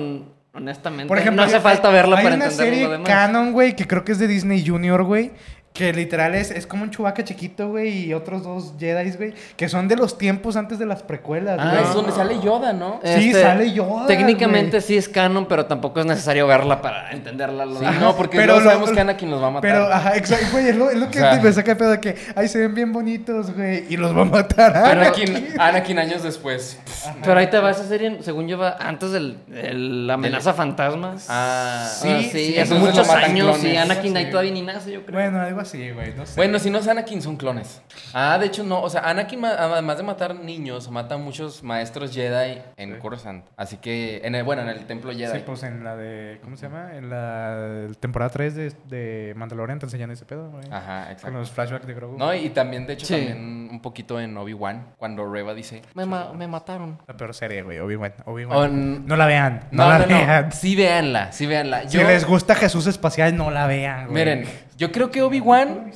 honestamente 0.53 1.09
Por 1.09 1.19
ejemplo, 1.19 1.43
no 1.43 1.47
hace 1.47 1.57
hay- 1.57 1.63
falta 1.63 1.89
verla 1.91 2.19
hay 2.19 2.25
para 2.25 2.37
una 2.37 2.45
entender 2.47 2.67
serie 2.67 2.85
lo 2.85 2.91
demás. 2.93 3.09
canon, 3.09 3.53
güey, 3.53 3.75
que 3.77 3.87
creo 3.87 4.05
que 4.05 4.13
es 4.13 4.19
de 4.19 4.27
Disney 4.27 4.67
Junior, 4.67 5.03
güey. 5.05 5.31
Que 5.73 5.93
literal 5.93 6.35
es, 6.35 6.51
es 6.51 6.67
como 6.67 6.83
un 6.83 6.91
Chewbacca 6.91 7.23
chiquito, 7.23 7.69
güey, 7.69 8.07
y 8.07 8.15
otros 8.15 8.43
dos 8.43 8.73
Jedi, 8.81 9.13
güey, 9.13 9.35
que 9.57 9.69
son 9.69 9.87
de 9.87 9.95
los 9.95 10.19
tiempos 10.19 10.57
antes 10.57 10.81
de 10.81 10.87
las 10.87 11.05
precuelas, 11.05 11.57
Ah, 11.61 11.71
güey. 11.73 11.85
es 11.85 11.95
donde 11.95 12.11
sale 12.11 12.41
Yoda, 12.41 12.73
¿no? 12.73 13.01
Sí, 13.05 13.33
sale 13.33 13.71
Yoda, 13.73 14.07
Técnicamente 14.09 14.79
güey. 14.79 14.83
sí 14.83 14.97
es 14.97 15.09
canon, 15.09 15.47
pero 15.47 15.67
tampoco 15.67 16.01
es 16.01 16.07
necesario 16.07 16.49
verla 16.49 16.83
para 16.83 17.13
entenderla. 17.13 17.65
lo 17.65 17.75
Sí, 17.79 17.85
demás. 17.85 18.01
no, 18.01 18.17
porque 18.17 18.39
Pero 18.39 18.55
luego 18.55 18.61
lo- 18.61 18.71
sabemos 18.71 18.91
que 18.91 19.01
Anakin 19.01 19.31
los 19.31 19.41
va 19.41 19.47
a 19.47 19.51
matar. 19.51 19.71
Pero, 19.71 19.85
ajá, 19.93 20.17
exacto, 20.17 20.47
güey, 20.51 20.69
es 20.69 20.77
lo, 20.77 20.91
es 20.91 20.97
lo 20.97 21.11
que 21.11 21.19
O 21.19 21.23
sea- 21.31 21.41
me 21.41 21.53
saca 21.53 21.71
de 21.75 21.77
pedo 21.77 21.91
de 21.91 22.01
que, 22.01 22.17
ay, 22.35 22.49
se 22.49 22.59
ven 22.59 22.75
bien 22.75 22.93
bonitos, 22.93 23.55
güey, 23.55 23.85
y 23.89 23.97
los 23.97 24.17
va 24.17 24.23
a 24.23 24.25
matar. 24.25 24.77
ah, 24.77 24.91
Anakin, 24.91 25.49
Anakin 25.61 25.99
años 26.01 26.25
después. 26.25 26.77
Pero 27.23 27.39
ahí 27.39 27.47
te 27.51 27.59
va 27.61 27.71
esa 27.71 27.85
serie, 27.87 28.19
según 28.23 28.49
yo, 28.49 28.59
va 28.59 28.77
antes 28.81 29.13
del, 29.13 29.39
del 29.47 30.11
amenaza 30.11 30.55
fantasmas. 30.55 31.27
Ah, 31.29 31.89
Sí, 31.89 32.09
sí, 32.25 32.31
sí, 32.31 32.39
hace 32.59 32.75
entonces 32.75 32.81
muchos 32.81 33.07
matan 33.07 33.25
años 33.31 33.59
y 33.59 33.61
clones. 33.61 33.79
Anakin 33.83 34.17
ahí 34.17 34.25
Sí. 34.25 34.31
todavía 34.33 34.53
ni 34.53 34.63
nace, 34.63 34.91
yo 34.91 35.07
creo. 35.07 35.21
Bueno, 35.21 35.41
algo 35.41 35.58
así, 35.61 35.91
güey, 35.91 36.15
no 36.15 36.25
sé. 36.27 36.35
Bueno, 36.37 36.59
si 36.59 36.71
no 36.71 36.79
es 36.79 36.89
Anakin, 36.89 37.23
son 37.23 37.37
clones. 37.37 37.83
Ah, 38.13 38.39
de 38.39 38.47
hecho, 38.47 38.63
no. 38.65 38.81
O 38.83 38.91
sea, 38.91 39.03
Anakin, 39.03 39.45
además 39.45 39.97
de 39.97 40.03
matar 40.03 40.35
niños, 40.35 40.91
mata 40.91 41.17
a 41.17 41.19
muchos 41.19 41.63
maestros 41.63 42.13
Jedi 42.15 42.61
en 42.77 42.95
Sí. 42.95 42.99
Coruscant. 43.01 43.45
Así 43.57 43.77
que, 43.79 44.21
en 44.25 44.35
el, 44.35 44.45
bueno, 44.45 44.63
en 44.63 44.69
el 44.69 44.87
templo 44.87 45.13
Jedi. 45.13 45.39
Sí, 45.39 45.43
pues 45.45 45.63
en 45.63 45.85
la 45.85 45.97
de, 45.97 46.39
¿cómo 46.43 46.57
se 46.57 46.67
llama? 46.67 46.91
En 46.95 47.11
la 47.11 47.89
temporada 48.01 48.31
3 48.31 48.55
de, 48.55 48.73
de 48.89 49.35
Mandalorian 49.37 49.79
te 49.79 49.87
enseñan 49.87 50.11
ese 50.11 50.25
pedo, 50.25 50.51
güey. 50.51 50.65
Ajá, 50.71 51.03
Con 51.05 51.13
exacto. 51.13 51.39
los 51.39 51.51
flashbacks 51.51 51.87
de 51.87 51.95
Grogu. 51.95 52.17
No, 52.19 52.33
y 52.35 52.51
también, 52.51 52.87
de 52.87 52.95
hecho, 52.95 53.07
Sí. 53.07 53.15
también 53.15 53.69
un 53.71 53.83
poquito 53.83 54.21
en 54.21 54.37
Obi-Wan, 54.37 54.95
cuando 54.99 55.31
Reva 55.31 55.55
dice, 55.55 55.83
me, 55.95 56.07
ma- 56.07 56.33
me 56.33 56.49
mataron. 56.49 56.99
La 57.07 57.17
peor 57.17 57.35
serie, 57.35 57.63
güey, 57.63 57.79
Obi-Wan. 57.79 58.15
Obi-Wan. 58.25 58.57
O 58.59 58.65
n- 58.65 59.01
No 59.05 59.17
la 59.17 59.27
vean, 59.27 59.69
no, 59.71 59.85
No, 59.85 59.91
la 59.91 59.99
no, 59.99 60.07
vean. 60.07 60.45
no. 60.47 60.53
Sí, 60.53 60.75
véanla, 60.77 61.33
sí, 61.33 61.47
véanla. 61.47 61.89
Si 61.89 61.99
les 61.99 62.25
gusta 62.25 62.55
Jesús 62.55 62.87
espacial, 62.87 63.37
no 63.37 63.51
la 63.51 63.67
vean, 63.67 64.09
güey. 64.09 64.15
Miren, 64.15 64.45
yo 64.79 64.91
creo 64.91 65.11
que 65.11 65.21
Obi-Wan, 65.21 65.93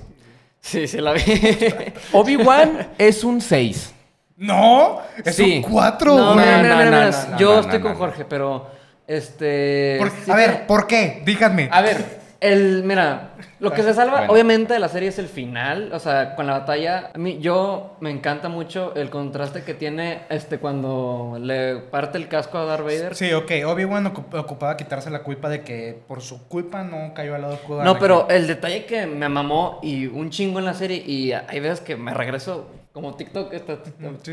Sí, 0.61 0.87
sí 0.87 0.99
la 0.99 1.13
vi. 1.13 1.23
Obi-Wan 2.13 2.89
es 2.99 3.25
un 3.25 3.41
6. 3.41 3.93
No, 4.37 5.01
es 5.25 5.35
Sí. 5.37 5.63
un 5.65 5.73
4, 5.73 6.17
no, 6.17 6.35
no, 6.35 6.63
no, 6.63 6.91
no, 6.91 7.37
yo 7.39 7.55
no, 7.55 7.61
estoy 7.61 7.79
no, 7.79 7.83
con 7.85 7.93
no. 7.93 7.99
Jorge, 7.99 8.25
pero 8.25 8.71
este 9.07 9.97
Por- 9.99 10.11
sí 10.11 10.31
a 10.31 10.37
ver, 10.37 10.67
¿por 10.67 10.87
qué? 10.87 11.23
Díganme. 11.25 11.69
A 11.73 11.81
ver, 11.83 12.21
El, 12.43 12.83
mira, 12.83 13.35
lo 13.61 13.71
que 13.71 13.83
se 13.85 13.95
salva, 13.95 14.19
Bueno. 14.19 14.33
obviamente, 14.33 14.75
de 14.75 14.81
la 14.81 14.89
serie 14.89 15.11
es 15.11 15.19
el 15.21 15.29
final. 15.29 15.91
O 15.93 15.99
sea, 16.01 16.35
con 16.35 16.47
la 16.49 16.59
batalla. 16.59 17.11
A 17.15 17.19
mí, 17.19 17.39
yo 17.41 17.97
me 18.01 18.11
encanta 18.11 18.49
mucho 18.49 18.93
el 18.97 19.11
contraste 19.11 19.63
que 19.63 19.75
tiene 19.75 20.23
este 20.29 20.59
cuando 20.59 21.39
le 21.41 21.77
parte 21.77 22.19
el 22.19 22.27
casco 22.27 22.59
a 22.59 22.65
Darth 22.65 22.83
Vader. 22.85 23.15
Sí, 23.15 23.33
ok. 23.33 23.51
Obi-Wan 23.67 24.13
ocup- 24.13 24.39
ocupaba 24.39 24.77
quitarse 24.77 25.09
la 25.09 25.23
culpa 25.23 25.49
de 25.49 25.63
que 25.63 26.03
por 26.09 26.21
su 26.21 26.49
culpa 26.49 26.83
no 26.83 27.15
cayó 27.15 27.37
al 27.37 27.43
lado 27.43 27.55
oscuro. 27.55 27.85
No, 27.85 27.99
pero 27.99 28.27
el 28.29 28.49
detalle 28.49 28.87
que 28.87 29.07
me 29.07 29.29
mamó 29.29 29.79
y 29.83 30.07
un 30.07 30.31
chingo 30.31 30.59
en 30.59 30.65
la 30.65 30.75
serie, 30.75 30.97
y 31.07 31.33
hay 31.33 31.61
veces 31.61 31.81
que 31.81 31.95
me 31.97 32.13
regreso 32.13 32.67
como 32.93 33.15
TikTok, 33.15 33.53
esta- 33.55 33.79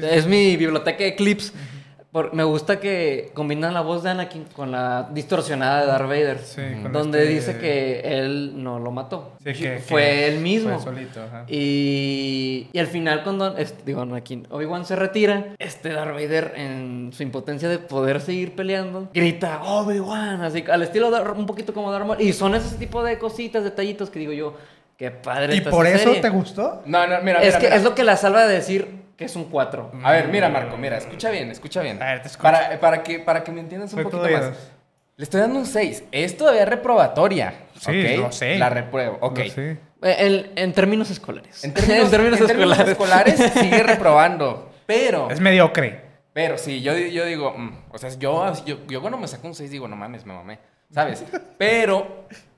es 0.02 0.26
mi 0.26 0.58
biblioteca 0.58 1.04
de 1.04 1.16
clips. 1.16 1.54
Por- 2.12 2.34
me 2.34 2.44
gusta 2.44 2.80
que 2.80 3.30
combinan 3.36 3.72
la 3.76 3.82
voz 3.82 4.02
de 4.02 4.10
Anakin 4.10 4.46
con 4.56 4.72
la 4.72 5.08
distorsionada 5.14 5.82
de 5.82 5.86
Darth 5.88 6.08
Vader. 6.08 6.40
Sí, 6.40 6.62
con 6.82 6.92
donde 6.92 7.20
este- 7.22 7.34
dice 7.34 7.58
que 7.60 8.00
él 8.04 8.54
no 8.64 8.80
lo 8.80 8.90
mató. 8.90 9.34
Sí, 9.44 9.54
que- 9.54 9.78
fue 9.78 10.02
que 10.02 10.28
él 10.28 10.40
mismo. 10.40 10.74
Fue 10.80 10.92
solito, 10.96 11.22
ajá. 11.22 11.46
Y, 11.48 12.68
y 12.74 12.80
al 12.80 12.88
final 12.88 13.24
cuando, 13.24 13.56
este, 13.58 13.84
digo, 13.86 14.02
Anakin, 14.02 14.48
Obi-Wan 14.50 14.86
se 14.86 14.96
retira, 14.96 15.50
este 15.60 15.90
Darth 15.90 16.14
Vader 16.14 16.54
en 16.56 17.12
su 17.14 17.22
impotencia 17.22 17.70
de 17.70 17.78
poder 17.78 18.22
seguir 18.22 18.56
peleando, 18.56 19.08
grita, 19.14 19.62
Obi-Wan, 19.64 20.42
así 20.42 20.64
al 20.68 20.82
estilo 20.82 21.12
de, 21.12 21.22
un 21.32 21.46
poquito 21.46 21.76
como 21.76 21.92
Darth 21.92 22.08
Maul. 22.08 22.22
Y 22.22 22.34
son 22.34 22.56
ese 22.56 22.76
tipo 22.78 23.04
de 23.04 23.20
cositas, 23.20 23.64
detallitos 23.64 24.10
que 24.10 24.18
digo 24.18 24.34
yo, 24.34 24.56
qué 24.98 25.12
padre 25.12 25.54
¿Y 25.54 25.58
está 25.60 25.70
por 25.70 25.86
eso 25.86 26.06
serie. 26.06 26.22
te 26.22 26.30
gustó? 26.30 26.82
no, 26.88 27.06
no, 27.06 27.22
mira, 27.22 27.40
Es 27.42 27.50
mira, 27.50 27.60
que 27.60 27.66
mira. 27.68 27.76
es 27.76 27.84
lo 27.84 27.94
que 27.94 28.04
la 28.04 28.18
salva 28.18 28.48
de 28.48 28.54
decir 28.56 28.88
que 29.20 29.26
es 29.26 29.36
un 29.36 29.50
4. 29.50 29.92
A 30.02 30.12
ver, 30.14 30.30
mira, 30.30 30.48
Marco, 30.48 30.78
mira, 30.78 30.96
escucha 30.96 31.30
bien, 31.30 31.52
escucha 31.52 31.82
bien. 31.82 32.02
A 32.02 32.06
ver, 32.06 32.22
te 32.22 32.30
escucho. 32.30 32.42
Para, 32.44 32.80
para, 32.80 33.04
que, 33.04 33.20
para 33.20 33.44
que 33.44 33.52
me 33.52 33.60
entiendas 33.60 33.92
un 33.92 34.02
poquito 34.04 34.24
más. 34.24 34.54
Le 35.18 35.24
estoy 35.24 35.42
dando 35.42 35.60
un 35.60 35.66
6. 35.66 36.06
Es 36.14 36.38
todavía 36.38 36.64
reprobatoria. 36.64 37.54
Sí, 37.78 37.90
¿ok? 38.14 38.18
lo 38.18 38.32
sé. 38.32 38.58
La 38.58 38.70
repruebo, 38.70 39.18
ok. 39.20 39.40
Eh, 39.40 39.78
En, 40.02 40.52
en 40.56 40.72
términos 40.74 41.12
escolares. 41.12 41.66
En 41.66 41.74
términos, 41.74 42.06
en 42.14 42.48
términos 42.48 42.80
escolares. 42.80 43.36
sigue 43.56 43.84
reprobando. 43.84 44.72
Pero, 44.86 45.30
Es 45.30 45.42
mediocre. 45.42 46.02
pero 46.32 46.58
sí, 46.58 46.82
yo, 46.82 46.98
yo 46.98 47.26
digo, 47.26 47.54
mm, 47.58 47.88
o 47.92 47.98
sea, 47.98 48.10
yo, 48.12 48.54
yo, 48.66 48.78
yo 48.88 49.02
cuando 49.02 49.18
me 49.18 49.28
saco 49.28 49.48
un 49.48 49.54
6 49.54 49.70
digo, 49.70 49.90
no 49.90 49.98
mames, 49.98 50.26
me 50.26 50.34
mamé. 50.34 50.60
¿Sabes? 50.94 51.26
Pero 51.58 52.26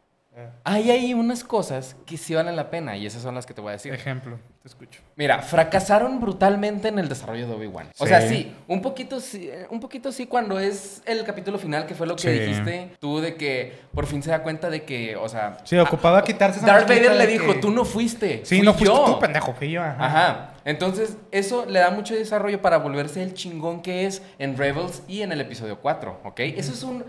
hay 0.64 0.90
ahí 0.92 1.14
unas 1.14 1.44
cosas 1.44 1.96
que 2.06 2.16
sí 2.18 2.34
valen 2.34 2.56
la 2.56 2.70
pena 2.70 2.96
y 2.96 3.06
esas 3.06 3.22
son 3.22 3.36
las 3.36 3.46
que 3.46 3.54
te 3.54 3.60
voy 3.60 3.70
a 3.70 3.74
decir. 3.74 3.94
Ejemplo, 3.94 4.40
te 4.62 4.70
escucho. 4.70 5.02
Mira, 5.18 5.40
fracasaron 5.40 6.22
brutalmente 6.22 6.88
en 6.88 7.00
el 7.00 7.10
desarrollo 7.10 7.48
de 7.48 7.54
Obi-Wan. 7.54 7.90
O 8.00 8.08
sea, 8.08 8.22
Sí. 8.22 8.56
un 8.68 8.82
poquito 8.82 9.20
sí, 9.20 9.50
un 9.70 9.82
poquito 9.82 10.12
sí 10.14 10.28
cuando 10.28 10.58
es 10.58 11.02
el 11.06 11.24
capítulo 11.26 11.60
final, 11.60 11.86
que 11.86 11.96
fue 11.96 12.08
lo 12.08 12.16
que 12.16 12.22
Sí. 12.22 12.30
dijiste 12.30 12.92
tú 13.00 13.20
de 13.20 13.36
que 13.36 13.78
por 13.94 14.06
fin 14.06 14.24
se 14.24 14.30
da 14.32 14.42
cuenta 14.42 14.70
de 14.70 14.84
que, 14.84 15.18
o 15.18 15.28
sea, 15.28 15.58
Sí, 15.66 15.78
ocupaba 15.78 16.24
quitarse 16.24 16.60
esa 16.60 16.68
Darth 16.68 16.88
Vader 16.88 17.16
le 17.16 17.28
dijo, 17.28 17.54
que- 17.54 17.60
tú 17.60 17.70
no 17.70 17.84
fuiste. 17.84 18.46
Sí, 18.46 18.58
fui 18.58 18.66
no 18.66 18.74
fuiste 18.74 18.96
yo". 18.96 19.06
tú, 19.06 19.20
pendejo, 19.20 19.54
fui 19.54 19.72
yo. 19.72 19.82
Ajá. 19.84 20.06
Ajá. 20.06 20.54
Entonces, 20.64 21.18
eso 21.32 21.66
le 21.66 21.80
da 21.80 21.90
mucho 21.92 22.16
desarrollo 22.16 22.62
para 22.62 22.78
volverse 22.78 23.22
el 23.22 23.34
chingón 23.34 23.82
que 23.82 24.06
es 24.06 24.22
en 24.40 24.58
Rebels 24.58 25.04
y 25.10 25.24
en 25.24 25.32
el 25.34 25.42
episodio 25.42 25.80
4, 25.80 26.22
¿ok? 26.24 26.40
Eso 26.40 26.72
es 26.72 26.84
un... 26.84 27.04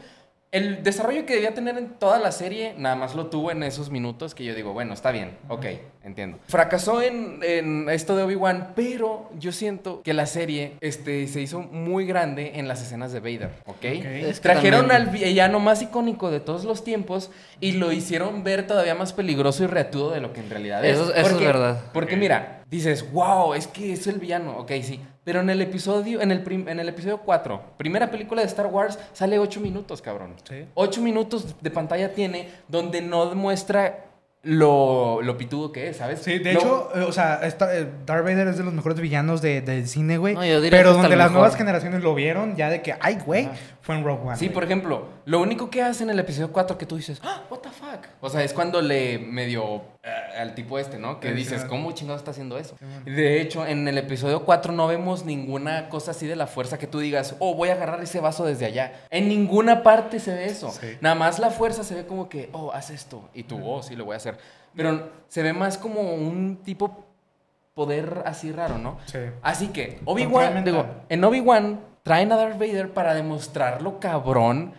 El 0.53 0.83
desarrollo 0.83 1.25
que 1.25 1.33
debía 1.33 1.55
tener 1.55 1.79
en 1.79 1.89
toda 1.95 2.19
la 2.19 2.31
serie, 2.31 2.75
nada 2.77 2.95
más 2.95 3.15
lo 3.15 3.29
tuvo 3.29 3.51
en 3.51 3.63
esos 3.63 3.89
minutos 3.89 4.35
que 4.35 4.45
yo 4.45 4.55
digo, 4.55 4.75
bueno, 4.75 4.93
está 4.93 5.11
bien, 5.11 5.39
ok, 5.49 5.65
entiendo. 6.05 6.39
Fracasó 6.47 7.01
en, 7.01 7.39
en 7.43 7.89
esto 7.89 8.17
de 8.17 8.23
Obi-Wan, 8.25 8.73
pero 8.77 9.31
yo 9.39 9.51
siento 9.51 10.03
que 10.03 10.13
la 10.13 10.27
serie 10.27 10.75
este, 10.83 11.27
se 11.27 11.41
hizo 11.41 11.61
muy 11.63 12.05
grande 12.05 12.53
en 12.57 12.69
las 12.69 12.83
escenas 12.83 13.13
de 13.13 13.21
Vader, 13.21 13.49
¿ok? 13.65 13.83
Es 13.85 14.41
que 14.41 14.43
Trajeron 14.43 14.89
también- 14.89 15.09
al 15.25 15.31
villano 15.31 15.59
más 15.59 15.81
icónico 15.81 16.31
de 16.31 16.41
todos 16.41 16.65
los 16.65 16.85
tiempos 16.85 17.31
y 17.59 17.73
lo 17.73 17.91
hicieron 17.91 18.45
ver 18.45 18.67
todavía 18.67 18.95
más 18.95 19.15
peligroso 19.15 19.65
y 19.65 19.69
reatudo 19.69 20.11
de 20.11 20.21
lo 20.21 20.35
que 20.35 20.41
en 20.41 20.51
realidad 20.51 20.85
es. 20.85 20.99
Eso- 20.99 21.15
eso 21.15 21.31
es 21.31 21.41
verdad. 21.41 21.81
Porque 21.95 22.19
mira, 22.19 22.63
dices, 22.69 23.11
wow, 23.11 23.55
es 23.55 23.67
que 23.67 23.95
es 23.95 24.07
el 24.07 24.19
villano. 24.19 24.59
Ok, 24.59 24.73
sí. 24.83 25.01
Pero 25.25 25.41
en 25.41 25.51
el 25.51 25.61
episodio, 25.63 26.21
en 26.21 26.33
el, 26.33 26.43
prim- 26.43 26.69
en 26.69 26.81
el 26.81 26.89
episodio 26.89 27.19
4, 27.19 27.63
primera 27.77 28.11
película 28.11 28.41
de 28.43 28.49
Star 28.49 28.67
Wars, 28.67 28.99
sale 29.13 29.39
8 29.39 29.61
minutos, 29.61 30.03
cabrón. 30.03 30.35
Sí. 30.49 30.65
8 30.75 31.01
minutos 31.01 31.55
de 31.61 31.71
pantalla 31.71 32.13
tiene 32.13 32.49
donde 32.69 33.01
no 33.03 33.27
demuestra 33.29 34.07
lo, 34.45 35.23
lo 35.23 35.37
pitudo 35.39 35.71
que 35.71 35.89
es, 35.89 35.99
¿sabes? 35.99 36.21
Sí, 36.21 36.39
de 36.41 36.53
Lo- 36.55 36.61
hecho, 36.61 36.91
eh, 36.97 37.01
o 37.03 37.13
sea, 37.13 37.41
esta- 37.45 37.77
eh, 37.77 37.87
Darth 38.05 38.25
Vader 38.25 38.49
es 38.49 38.59
de 38.59 38.65
los 38.65 38.75
mejores 38.75 38.99
villanos 39.01 39.41
de- 39.41 39.61
del 39.61 39.87
cine, 39.87 40.19
güey. 40.19 40.35
No, 40.35 40.41
pero 40.69 40.93
donde 40.95 41.11
las 41.11 41.29
mejor. 41.29 41.33
nuevas 41.33 41.57
generaciones 41.57 42.03
lo 42.03 42.15
vieron, 42.15 42.57
ya 42.57 42.69
de 42.69 42.83
que, 42.83 42.97
ay, 43.01 43.19
güey, 43.25 43.49
fue 43.83 43.95
en 43.97 44.05
Rogue 44.05 44.29
One. 44.29 44.37
Sí, 44.37 44.49
por 44.49 44.65
ejemplo, 44.65 45.07
lo 45.27 45.41
único 45.41 45.71
que 45.71 45.83
hace 45.83 46.03
en 46.03 46.11
el 46.11 46.19
episodio 46.19 46.51
4 46.53 46.77
que 46.77 46.87
tú 46.87 46.97
dices, 46.97 47.21
ah, 47.23 47.43
what 47.51 47.59
the 47.61 47.71
fuck. 47.71 48.05
O 48.21 48.29
sea, 48.29 48.43
es 48.43 48.53
cuando 48.53 48.83
le 48.83 49.19
medio 49.19 49.83
eh, 50.05 50.11
al 50.41 50.57
tipo 50.57 50.81
este, 50.81 50.99
¿no? 50.99 51.21
Que 51.21 51.29
Sí, 51.29 51.35
dices, 51.35 51.63
sí. 51.63 51.69
¿cómo 51.69 51.93
chingado 51.93 52.19
está 52.19 52.33
haciendo 52.33 52.59
eso? 52.59 52.75
Sí, 52.77 52.85
bueno. 52.85 53.17
De 53.17 53.41
hecho, 53.41 53.65
en 53.65 53.87
el 53.87 53.97
episodio 53.99 54.45
4 54.45 54.73
no 54.73 54.89
vemos 54.89 55.25
ninguna 55.25 55.89
cosa 55.89 56.11
así 56.11 56.27
de 56.27 56.35
la 56.35 56.49
fuerza 56.49 56.77
que 56.77 56.89
tú 56.89 56.99
digas, 56.99 57.37
oh, 57.39 57.55
voy 57.55 57.69
a 57.69 57.75
agarrar 57.75 58.03
ese 58.03 58.19
vaso 58.19 58.45
desde 58.45 58.67
allá. 58.67 58.93
En 59.11 59.29
ninguna 59.29 59.85
parte 59.85 60.19
se 60.19 60.35
ve 60.35 60.47
eso. 60.47 60.73
Sí. 60.73 60.97
Nada 61.01 61.15
más 61.15 61.39
la 61.39 61.51
fuerza 61.51 61.85
se 61.85 61.95
ve 61.95 62.05
como 62.07 62.29
que, 62.29 62.49
oh, 62.53 62.73
haz 62.73 62.91
esto. 62.91 63.29
Y 63.33 63.45
tú, 63.45 63.61
oh, 63.65 63.81
sí, 63.85 63.95
lo 63.95 64.05
voy 64.05 64.15
a 64.15 64.17
hacer. 64.17 64.32
Pero 64.75 65.11
se 65.29 65.43
ve 65.43 65.53
más 65.53 65.79
como 65.79 66.15
un 66.15 66.59
tipo 66.65 67.05
poder 67.75 68.23
así 68.27 68.53
raro, 68.53 68.79
¿no? 68.79 68.99
Sí. 69.07 69.19
Así 69.43 69.69
que, 69.69 70.01
Obi-Wan, 70.05 70.65
digo, 70.65 70.87
en 71.09 71.25
Obi-Wan 71.25 71.81
traen 72.03 72.33
a 72.33 72.37
Darth 72.37 72.59
Vader 72.59 72.93
para 72.93 73.15
demostrar 73.15 73.83
lo 73.83 74.01
cabrón 74.01 74.75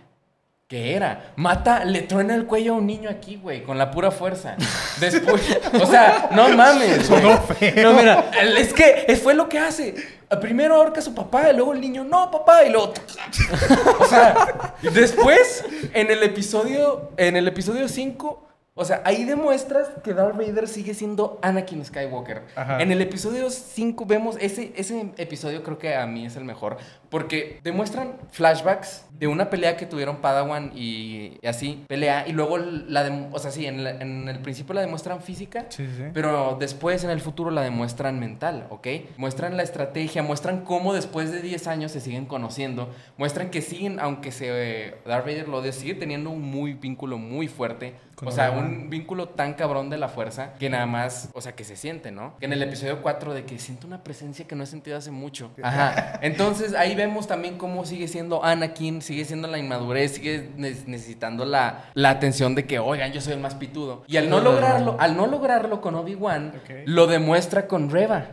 que 0.68 0.96
era. 0.96 1.34
Mata, 1.36 1.86
le 1.86 2.02
truena 2.02 2.36
el 2.36 2.46
cuello 2.46 2.74
a 2.74 2.78
un 2.78 2.88
niño 2.88 3.10
aquí, 3.10 3.36
güey, 3.36 3.64
con 3.64 3.78
la 3.78 3.92
pura 3.92 4.12
fuerza. 4.12 4.56
Después, 5.00 5.60
o 5.80 5.86
sea, 5.86 6.30
no 6.32 6.50
mames. 6.50 7.06
Sonó 7.06 7.38
feo. 7.42 7.92
No, 7.92 7.98
mira, 7.98 8.32
es 8.58 8.74
que 8.74 9.20
fue 9.22 9.34
lo 9.34 9.50
que 9.50 9.60
hace. 9.60 9.96
Primero 10.42 10.76
ahorca 10.76 11.00
a 11.00 11.04
su 11.04 11.14
papá 11.14 11.52
y 11.52 11.56
luego 11.56 11.74
el 11.74 11.82
niño, 11.82 12.04
no, 12.04 12.32
papá, 12.32 12.64
y 12.64 12.72
luego. 12.72 12.94
O 14.00 14.06
sea, 14.06 14.76
después, 14.82 15.64
en 15.94 16.10
el 16.10 16.24
episodio, 16.24 17.12
en 17.18 17.36
el 17.36 17.48
episodio 17.48 17.88
5, 17.88 18.48
o 18.76 18.86
sea, 18.86 19.04
ahí 19.06 19.24
demuestras 19.24 19.90
que 20.04 20.14
Darth 20.14 20.36
Vader 20.36 20.68
sigue 20.68 20.96
siendo 20.96 21.38
Anakin 21.44 21.86
Skywalker. 21.86 22.42
Ajá. 22.56 22.82
En 22.82 22.92
el 22.92 23.02
episodio 23.02 23.50
5 23.52 24.06
vemos 24.08 24.36
ese, 24.40 24.74
ese 24.76 25.12
episodio 25.18 25.62
creo 25.62 25.78
que 25.78 25.96
a 25.96 26.08
mí 26.08 26.26
es 26.26 26.36
el 26.36 26.44
mejor 26.44 26.78
porque 27.14 27.60
demuestran 27.64 28.14
flashbacks 28.32 29.06
de 29.12 29.28
una 29.28 29.52
pelea 29.52 29.78
que 29.78 29.86
tuvieron 29.86 30.18
Padawan 30.18 30.72
y, 30.76 31.38
y 31.40 31.48
así, 31.48 31.86
pelea 31.88 32.28
y 32.28 32.32
luego 32.32 32.58
la 32.58 33.08
dem- 33.08 33.30
o 33.32 33.38
sea, 33.38 33.52
sí, 33.52 33.68
en, 33.68 33.84
la- 33.84 33.92
en 33.92 34.28
el 34.28 34.40
principio 34.40 34.74
la 34.74 34.82
demuestran 34.82 35.22
física, 35.22 35.68
Sí, 35.70 35.86
sí, 35.96 36.06
pero 36.14 36.58
después 36.60 37.04
en 37.04 37.12
el 37.12 37.22
futuro 37.22 37.52
la 37.52 37.62
demuestran 37.62 38.20
mental, 38.20 38.66
¿ok? 38.72 38.88
Muestran 39.18 39.56
la 39.56 39.62
estrategia, 39.64 40.24
muestran 40.24 40.62
cómo 40.66 40.94
después 40.96 41.32
de 41.32 41.42
10 41.42 41.68
años 41.68 41.92
se 41.92 42.02
siguen 42.02 42.26
conociendo, 42.26 42.90
muestran 43.18 43.52
que 43.52 43.62
siguen, 43.62 44.00
aunque 44.00 44.32
se 44.32 44.48
eh, 44.50 44.96
Darth 45.06 45.26
Vader 45.26 45.48
lo 45.48 45.62
de, 45.62 45.72
sigue 45.72 45.94
teniendo 45.94 46.32
un 46.32 46.42
muy 46.42 46.74
vínculo 46.74 47.20
muy 47.20 47.48
fuerte, 47.48 47.94
Con 48.16 48.28
o 48.30 48.32
sea, 48.32 48.50
un 48.52 48.90
vínculo 48.90 49.30
tan 49.30 49.54
cabrón 49.54 49.90
de 49.92 49.98
la 50.00 50.08
fuerza 50.10 50.54
que 50.60 50.70
nada 50.72 50.88
más, 50.88 51.30
o 51.34 51.40
sea, 51.42 51.54
que 51.54 51.64
se 51.64 51.76
siente, 51.76 52.12
¿no? 52.12 52.36
Que 52.40 52.48
en 52.48 52.54
el 52.54 52.64
episodio 52.64 53.02
4 53.04 53.34
de 53.36 53.46
que 53.46 53.60
siento 53.60 53.86
una 53.86 54.04
presencia 54.04 54.46
que 54.48 54.56
no 54.56 54.64
he 54.64 54.68
sentido 54.68 54.98
hace 54.98 55.12
mucho. 55.12 55.52
Ajá. 55.62 56.20
Entonces 56.24 56.74
ahí 56.74 56.96
vemos 57.06 57.28
también 57.28 57.58
cómo 57.58 57.86
sigue 57.86 58.08
siendo 58.08 58.44
Anakin, 58.44 59.02
sigue 59.02 59.26
siendo 59.26 59.48
la 59.48 59.58
inmadurez, 59.58 60.16
sigue 60.16 60.50
ne- 60.58 60.76
necesitando 60.88 61.46
la, 61.46 61.86
la 61.94 62.10
atención 62.10 62.56
de 62.56 62.66
que, 62.66 62.80
oigan, 62.80 63.12
yo 63.12 63.22
soy 63.22 63.34
el 63.34 63.40
más 63.40 63.56
pitudo. 63.56 64.04
Y 64.08 64.18
al 64.18 64.30
no 64.30 64.40
lograrlo, 64.40 64.96
al 65.00 65.16
no 65.18 65.28
lograrlo 65.28 65.82
con 65.82 65.96
Obi-Wan, 65.96 66.54
Ok. 66.64 66.70
lo 66.86 67.08
demuestra 67.08 67.68
con 67.68 67.90
Reva. 67.90 68.26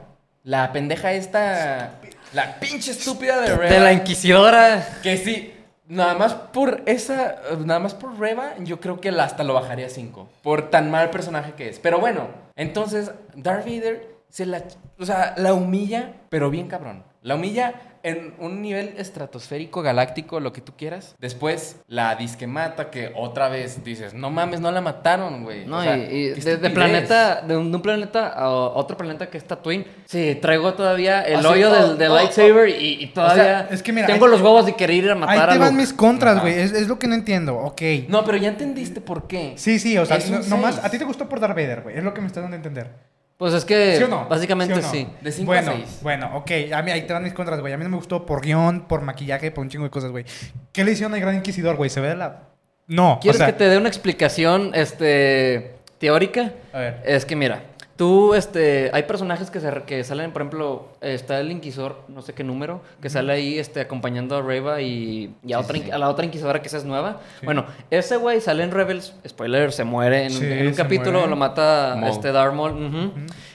La 0.42 0.72
pendeja 0.72 1.12
esta, 1.12 2.00
la 2.32 2.58
pinche 2.60 2.92
estúpida 2.92 3.40
de 3.40 3.54
Reva. 3.56 3.70
De 3.74 3.80
la 3.80 3.92
Inquisidora. 3.92 4.86
Que 5.02 5.16
sí, 5.18 5.52
nada 5.86 6.14
más 6.14 6.32
por 6.34 6.82
esa, 6.86 7.36
nada 7.66 7.78
más 7.80 7.92
por 7.94 8.18
Reva, 8.18 8.54
yo 8.60 8.80
creo 8.80 9.00
que 9.00 9.10
hasta 9.10 9.44
lo 9.44 9.52
bajaría 9.54 9.86
a 9.86 9.90
5. 9.90 10.28
Por 10.42 10.70
tan 10.70 10.90
mal 10.90 11.10
personaje 11.10 11.52
que 11.52 11.68
es. 11.68 11.78
Pero 11.78 11.98
bueno, 12.00 12.28
entonces 12.56 13.12
Darth 13.34 13.64
Vader 13.66 14.08
se 14.30 14.46
la, 14.46 14.62
o 14.98 15.04
sea, 15.04 15.34
la 15.36 15.52
humilla, 15.52 16.12
pero 16.30 16.48
bien 16.50 16.68
cabrón. 16.68 17.04
La 17.22 17.34
humilla 17.34 17.74
en 18.02 18.34
un 18.38 18.62
nivel 18.62 18.94
estratosférico, 18.96 19.82
galáctico, 19.82 20.40
lo 20.40 20.52
que 20.52 20.60
tú 20.60 20.72
quieras. 20.76 21.14
Después 21.18 21.76
la 21.86 22.14
disque 22.16 22.46
mata, 22.46 22.90
que 22.90 23.12
otra 23.16 23.48
vez 23.48 23.84
dices, 23.84 24.14
no 24.14 24.30
mames, 24.30 24.60
no 24.60 24.70
la 24.70 24.80
mataron, 24.80 25.44
güey. 25.44 25.66
No, 25.66 25.78
O 25.78 25.82
sea, 25.82 25.96
y, 25.96 26.30
de, 26.30 26.70
planeta, 26.70 27.42
de 27.42 27.56
un, 27.56 27.70
de 27.70 27.76
un 27.76 27.82
planeta 27.82 28.28
a 28.28 28.48
otro 28.50 28.96
planeta 28.96 29.28
que 29.28 29.38
es 29.38 29.44
Tatooine. 29.44 29.86
Sí, 30.06 30.38
traigo 30.40 30.74
todavía 30.74 31.22
el 31.22 31.36
Así, 31.40 31.46
hoyo 31.48 31.70
del, 31.70 31.98
del 31.98 32.10
oh, 32.10 32.14
lightsaber 32.14 32.68
y, 32.68 33.02
y 33.02 33.06
todavía 33.08 33.68
es 33.70 33.82
que 33.82 33.92
mira, 33.92 34.06
tengo 34.06 34.24
ahí- 34.26 34.30
los 34.30 34.40
huevos 34.40 34.66
de 34.66 34.74
querer 34.74 34.96
ir 35.04 35.10
a 35.10 35.12
Ahí 35.14 35.18
matar 35.20 35.48
te 35.50 35.54
a 35.56 35.58
van 35.58 35.76
mis 35.76 35.92
contras, 35.92 36.40
güey. 36.40 36.54
Es, 36.58 36.72
es 36.72 36.88
lo 36.88 36.98
que 36.98 37.06
no 37.06 37.14
entiendo. 37.14 37.56
Ok. 37.56 37.82
No, 38.08 38.24
pero 38.24 38.36
ya 38.38 38.48
entendiste 38.48 39.00
por 39.00 39.26
qué. 39.26 39.54
Sí, 39.56 39.78
sí, 39.78 39.96
o 39.98 40.06
sea, 40.06 40.18
nomás 40.48 40.82
a 40.82 40.90
ti 40.90 40.98
te 40.98 41.04
gustó 41.04 41.28
por 41.28 41.40
Darth 41.40 41.54
Vader, 41.54 41.82
güey. 41.82 41.96
Es 41.98 42.04
lo 42.04 42.14
que 42.14 42.20
me 42.20 42.26
estás 42.26 42.42
dando 42.42 42.54
a 42.54 42.58
entender. 42.58 43.09
Pues 43.40 43.54
es 43.54 43.64
que 43.64 43.96
¿Sí 43.96 44.02
o 44.02 44.08
no? 44.08 44.28
básicamente 44.28 44.74
¿Sí 44.74 44.80
o 44.80 44.82
sí. 44.82 45.04
no? 45.04 45.14
De 45.22 45.32
cinco 45.32 45.52
a 45.54 45.62
bueno, 45.62 45.72
seis. 45.74 46.00
Bueno, 46.02 46.30
ok. 46.36 46.50
A 46.74 46.82
mí 46.82 46.90
ahí 46.90 47.06
te 47.06 47.14
van 47.14 47.22
mis 47.22 47.32
contras, 47.32 47.58
güey. 47.58 47.72
A 47.72 47.78
mí 47.78 47.84
no 47.84 47.88
me 47.88 47.96
gustó 47.96 48.26
por 48.26 48.42
guion, 48.42 48.82
por 48.82 49.00
maquillaje, 49.00 49.50
por 49.50 49.62
un 49.62 49.70
chingo 49.70 49.84
de 49.84 49.90
cosas, 49.90 50.10
güey. 50.10 50.26
¿Qué 50.72 50.84
le 50.84 50.92
hicieron 50.92 51.14
al 51.14 51.20
Gran 51.20 51.36
Inquisidor, 51.36 51.76
güey? 51.76 51.88
¿Se 51.88 52.02
ve 52.02 52.08
de 52.08 52.16
la...? 52.16 52.42
No, 52.86 53.14
o 53.14 53.20
¿Quieres 53.20 53.38
sea... 53.38 53.46
que 53.46 53.54
te 53.54 53.70
dé 53.70 53.78
una 53.78 53.88
explicación 53.88 54.72
este, 54.74 55.76
teórica? 55.96 56.52
A 56.74 56.80
ver. 56.80 57.02
Es 57.02 57.24
que 57.24 57.34
mira, 57.34 57.62
tú, 57.96 58.34
este, 58.34 58.90
hay 58.92 59.04
personajes 59.04 59.50
que, 59.50 59.60
se, 59.60 59.72
que 59.86 60.04
salen, 60.04 60.32
por 60.32 60.42
ejemplo, 60.42 60.89
está 61.00 61.40
el 61.40 61.50
Inquisidor, 61.50 62.02
no 62.08 62.22
sé 62.22 62.34
qué 62.34 62.44
número, 62.44 62.82
que 63.00 63.08
sale 63.10 63.32
ahí 63.32 63.58
este, 63.58 63.80
acompañando 63.80 64.36
a 64.36 64.42
Reva 64.42 64.80
y, 64.80 65.34
y 65.44 65.52
a, 65.52 65.58
Sí, 65.58 65.64
otra, 65.64 65.76
sí, 65.78 65.90
a 65.90 65.98
la 65.98 66.08
otra 66.08 66.24
Inquisidora 66.24 66.60
que 66.60 66.68
esa 66.68 66.76
es 66.76 66.84
nueva. 66.84 67.20
Sí. 67.40 67.46
Bueno, 67.46 67.64
ese 67.90 68.16
güey 68.16 68.40
sale 68.40 68.62
en 68.64 68.70
Rebels, 68.70 69.14
spoiler, 69.26 69.72
se 69.72 69.84
muere 69.84 70.26
en, 70.26 70.42
en 70.44 70.66
un 70.68 70.74
capítulo, 70.74 71.12
muere. 71.20 71.28
lo 71.30 71.36
mata 71.36 71.94
Maul. 71.96 72.10
este 72.12 72.32
Darth 72.32 72.54
Maul. 72.54 72.72
ujú. 72.72 72.96
Ujú. 72.98 73.10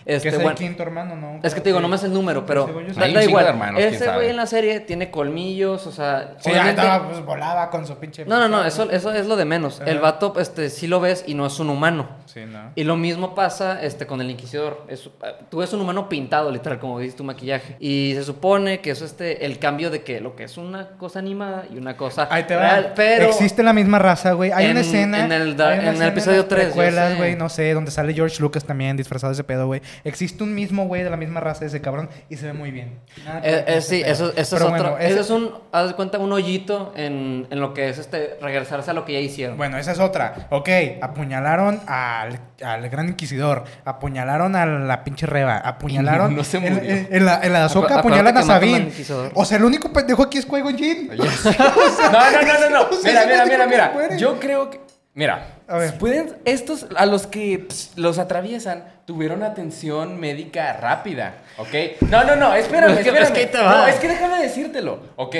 Este, 0.06 0.30
que 0.30 0.36
es 0.36 0.42
bueno, 0.44 0.52
el 0.52 0.56
quinto 0.58 0.84
hermano, 0.84 1.16
¿no? 1.16 1.40
es 1.42 1.56
que 1.56 1.62
te 1.62 1.70
digo, 1.70 1.80
no 1.80 1.88
me 1.88 1.98
sé 1.98 2.06
el 2.06 2.14
número, 2.14 2.46
pero 2.46 2.68
da, 2.96 3.08
da 3.08 3.24
igual. 3.24 3.48
hermanos, 3.48 3.82
Ese 3.82 4.12
güey 4.12 4.30
en 4.30 4.36
la 4.38 4.46
serie 4.46 4.80
tiene 4.82 5.10
colmillos, 5.10 5.88
o 5.88 5.92
sea, 5.92 6.36
Sí, 6.38 6.52
obviamente- 6.52 6.80
andaba, 6.82 7.08
pues, 7.10 7.26
volaba 7.26 7.70
con 7.72 7.88
su 7.88 7.96
pinche... 7.96 8.24
no, 8.24 8.40
no, 8.40 8.48
no, 8.48 8.64
eso, 8.66 8.88
eso 8.92 9.12
es 9.12 9.26
lo 9.26 9.36
de 9.36 9.46
menos. 9.46 9.82
El 9.84 9.98
vato, 10.00 10.34
este, 10.40 10.70
sí 10.70 10.86
lo 10.86 11.00
ves 11.00 11.24
y 11.26 11.34
no 11.34 11.48
es 11.48 11.60
un 11.60 11.72
humano. 11.72 12.08
Sí, 12.28 12.42
¿no? 12.46 12.72
Y 12.76 12.84
lo 12.84 12.98
mismo 12.98 13.34
pasa 13.34 13.82
este, 13.82 14.06
con 14.06 14.22
el 14.22 14.30
Inquisidor. 14.30 14.84
Es- 14.88 15.10
tú 15.50 15.58
ves 15.58 15.74
un 15.74 15.82
humano 15.82 16.08
pintado, 16.08 16.52
literal, 16.52 16.78
como 16.80 17.00
dices 17.00 17.16
tu 17.16 17.24
maquillaje. 17.36 17.76
Y 17.80 18.14
se 18.16 18.24
supone 18.24 18.80
que 18.82 18.92
eso 18.92 19.06
es 19.06 19.12
este, 19.12 19.46
el 19.46 19.60
cambio 19.60 19.90
de 19.92 20.02
que 20.04 20.20
lo 20.22 20.36
que 20.36 20.44
es 20.46 20.58
una 20.58 20.90
cosa 20.98 21.20
animada 21.20 21.66
y 21.72 21.78
una 21.78 21.96
cosa 21.96 22.28
Ahí 22.32 22.44
te 22.44 22.56
va. 22.56 22.62
real. 22.62 22.94
Pero 22.96 23.26
Existe 23.26 23.62
la 23.64 23.74
misma 23.74 24.00
raza, 24.00 24.32
güey. 24.34 24.52
Hay 24.52 24.66
una 24.72 24.80
En- 24.80 24.86
escena. 24.86 25.26
en 25.26 25.32
el 25.32 25.56
da- 25.56 25.74
una 25.74 25.90
en 25.92 26.02
el 26.02 26.08
episodio 26.10 26.40
las 26.40 26.48
tres, 26.48 26.64
yo 26.68 26.74
precuelas, 26.74 27.12
sé. 27.12 27.18
güey, 27.18 27.36
no 27.36 27.50
sé, 27.50 27.74
donde 27.74 27.92
sale 27.92 28.14
George 28.14 28.42
Lucas 28.42 28.66
también 28.66 28.98
disfrazado 28.98 29.32
de 29.32 29.36
ese 29.36 29.44
pedo, 29.44 29.68
güey. 29.68 29.82
Existe 30.04 30.44
un 30.44 30.54
mismo 30.56 30.86
güey 30.88 31.04
de 31.04 31.10
la 31.10 31.18
misma 31.18 31.40
raza 31.40 31.62
de 31.62 31.68
ese 31.68 31.82
cabrón 31.82 32.10
y 32.30 32.38
se 32.38 32.48
ve 32.48 32.54
muy 32.54 32.72
bien. 32.72 33.00
Nada 33.26 33.42
Eh, 33.44 33.64
eh, 33.68 33.82
sí, 33.82 34.02
eso, 34.06 34.30
eso 34.32 34.40
es 34.42 34.50
Pero 34.50 34.66
otro. 34.68 34.80
bueno, 34.92 34.98
Ese 34.98 35.12
ese- 35.12 35.20
es 35.22 35.30
un, 35.30 35.52
haz 35.72 35.88
de 35.90 35.94
cuenta, 35.96 36.18
un 36.20 36.32
hoyito 36.32 36.94
en, 36.96 37.48
en 37.50 37.60
lo 37.60 37.74
que 37.74 37.90
es 37.90 37.98
este 37.98 38.38
regresarse 38.42 38.92
a 38.92 38.94
lo 38.94 39.06
que 39.06 39.14
ya 39.14 39.20
hicieron. 39.20 39.58
Bueno, 39.58 39.78
esa 39.78 39.92
es 39.92 40.00
otra. 40.00 40.48
Ok, 40.50 40.70
apuñalaron 41.02 41.80
al, 41.88 42.40
al 42.64 42.90
gran 42.90 43.10
inquisidor, 43.10 43.64
apuñalaron 43.86 44.56
a 44.56 44.66
la 44.66 45.04
pinche 45.04 45.26
reba, 45.26 45.58
apuñalaron. 45.58 46.36
No 46.36 46.44
se 46.44 46.60
murió. 46.60 46.80
En, 47.12 47.25
en 47.26 47.32
la, 47.32 47.40
en 47.44 47.54
la 47.54 47.66
apuñalan 47.66 48.38
a 48.38 48.44
Sabine. 48.44 48.92
O 49.34 49.46
sea, 49.46 49.58
el 49.58 49.66
único 49.66 49.92
pendejo 49.92 50.24
aquí 50.24 50.38
es 50.38 50.48
Qui-Gon 50.48 50.78
Jinn. 50.78 51.10
No, 51.18 52.32
no, 52.32 52.42
no, 52.42 52.60
no, 52.60 52.70
no. 52.70 52.88
Mira, 53.04 53.26
mira, 53.26 53.46
mira, 53.46 53.66
mira. 53.68 54.18
Yo 54.18 54.40
creo 54.40 54.70
que. 54.70 54.80
Mira, 55.14 55.48
A 55.70 55.78
ver. 55.78 55.98
Pueden, 55.98 56.36
estos, 56.44 56.88
a 56.98 57.06
los 57.06 57.26
que 57.26 57.68
los 57.96 58.20
atraviesan, 58.20 58.84
tuvieron 59.06 59.44
atención 59.44 60.20
médica 60.20 60.74
rápida, 60.74 61.36
¿ok? 61.58 62.02
No, 62.10 62.26
no, 62.26 62.36
no, 62.36 62.54
espérame, 62.54 62.92
Es 62.92 62.96
que- 63.00 63.10
espérame. 63.10 63.24
es 63.24 63.32
que 63.32 63.40
ahí 63.40 63.46
te 63.48 63.58
va. 63.60 63.78
No, 63.78 63.88
es 63.88 63.96
que 63.96 64.08
déjame 64.10 64.42
decírtelo, 64.44 65.00
¿ok? 65.16 65.36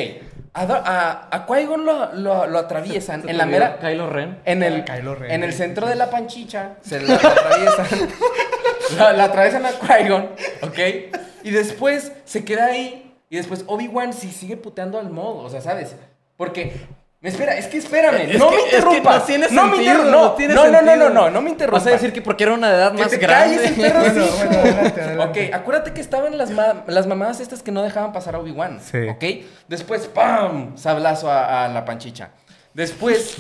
A, 0.54 0.62
a, 0.62 1.28
a 1.30 1.46
Qui-Gon 1.46 1.84
lo, 1.84 2.14
lo, 2.14 2.48
lo 2.48 2.60
atraviesan 2.60 3.24
Se 3.24 3.30
en 3.32 3.38
la 3.38 3.46
mera... 3.46 3.78
Kylo 3.82 4.10
Ren. 4.10 4.40
En 4.46 4.64
el, 4.64 4.86
Kylo 4.86 5.14
Ren. 5.16 5.32
en 5.32 5.44
el 5.44 5.52
centro 5.52 5.86
de 5.88 5.96
la 5.96 6.10
panchicha 6.10 6.76
se 6.82 7.02
la 7.02 7.16
atraviesan. 7.22 8.10
La, 8.98 9.14
la 9.14 9.24
atraviesan 9.26 9.66
a 9.66 9.72
Qui-Gon, 9.72 10.30
¿ok? 10.64 10.80
Y 11.44 11.52
después 11.52 12.12
se 12.26 12.44
queda 12.46 12.66
ahí. 12.66 13.02
Y 13.30 13.38
después 13.38 13.64
Obi-Wan 13.68 14.14
sí 14.14 14.32
sigue 14.32 14.56
puteando 14.58 15.00
al 15.00 15.10
modo, 15.10 15.40
o 15.44 15.50
sea, 15.50 15.62
¿sabes? 15.62 15.96
Porque. 16.38 16.74
Espera, 17.22 17.58
es 17.58 17.66
que 17.66 17.80
espérame, 17.80 18.30
Es 18.34 18.38
no 18.38 18.50
que- 18.52 18.56
me 18.56 18.62
es 18.62 18.70
que 18.70 18.76
interrumpas. 18.78 19.16
no 19.22 19.26
tiene 19.26 19.48
no 19.50 19.64
me 19.66 19.70
sentido, 19.78 19.92
interrumpas. 19.94 20.12
no 20.12 20.22
No, 20.28 20.32
tiene 20.34 20.54
no, 20.54 20.64
no, 20.66 20.70
no, 20.72 20.78
sentido. 20.78 21.10
no, 21.10 21.10
no, 21.10 21.30
no 21.32 21.42
me 21.42 21.50
interrumpas. 21.50 21.84
Vas 21.84 21.92
a 21.92 21.96
decir 21.96 22.14
que 22.14 22.22
porque 22.22 22.44
era 22.44 22.54
una 22.54 22.70
edad 22.70 22.92
Que 22.94 23.02
más 23.02 23.10
te 23.10 23.18
grande. 23.18 23.56
calles, 23.58 23.72
el 23.72 23.76
perro 23.82 24.00
Bueno, 24.02 24.26
sí. 24.26 24.32
bueno, 24.38 24.60
adelante, 24.60 25.02
adelante. 25.02 25.46
Ok, 25.48 25.56
acuérdate 25.56 25.94
que 25.94 26.02
estaban 26.02 26.38
las, 26.38 26.52
ma- 26.52 26.84
las 26.86 27.08
mamadas 27.08 27.40
estas 27.40 27.64
que 27.64 27.72
no 27.72 27.82
dejaban 27.82 28.14
pasar 28.14 28.36
a 28.36 28.40
Obi-Wan. 28.40 28.80
Sí. 28.80 29.08
Ok, 29.10 29.24
después, 29.68 30.06
¡pam! 30.08 30.78
Sablazo 30.78 31.32
a, 31.32 31.66
a 31.66 31.68
la 31.68 31.84
panchicha. 31.84 32.30
Después, 32.76 33.38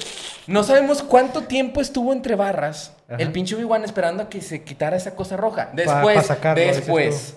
no 0.48 0.63
sabemos 0.63 1.04
cuánto 1.04 1.42
tiempo 1.42 1.82
estuvo 1.82 2.13
entre 2.13 2.36
barras 2.36 2.94
Ajá. 3.10 3.18
el 3.22 3.32
pinche 3.34 3.54
Obi-Wan 3.56 3.84
esperando 3.84 4.24
a 4.24 4.30
que 4.30 4.42
se 4.42 4.63
quitara 4.63 4.96
esa 4.96 5.13
cosa 5.13 5.36
roja. 5.36 5.72
Pa- 5.72 5.75
Después, 5.75 6.15
pa 6.15 6.24
sacarlo, 6.24 6.63
dices 6.63 6.77
después, 6.77 7.36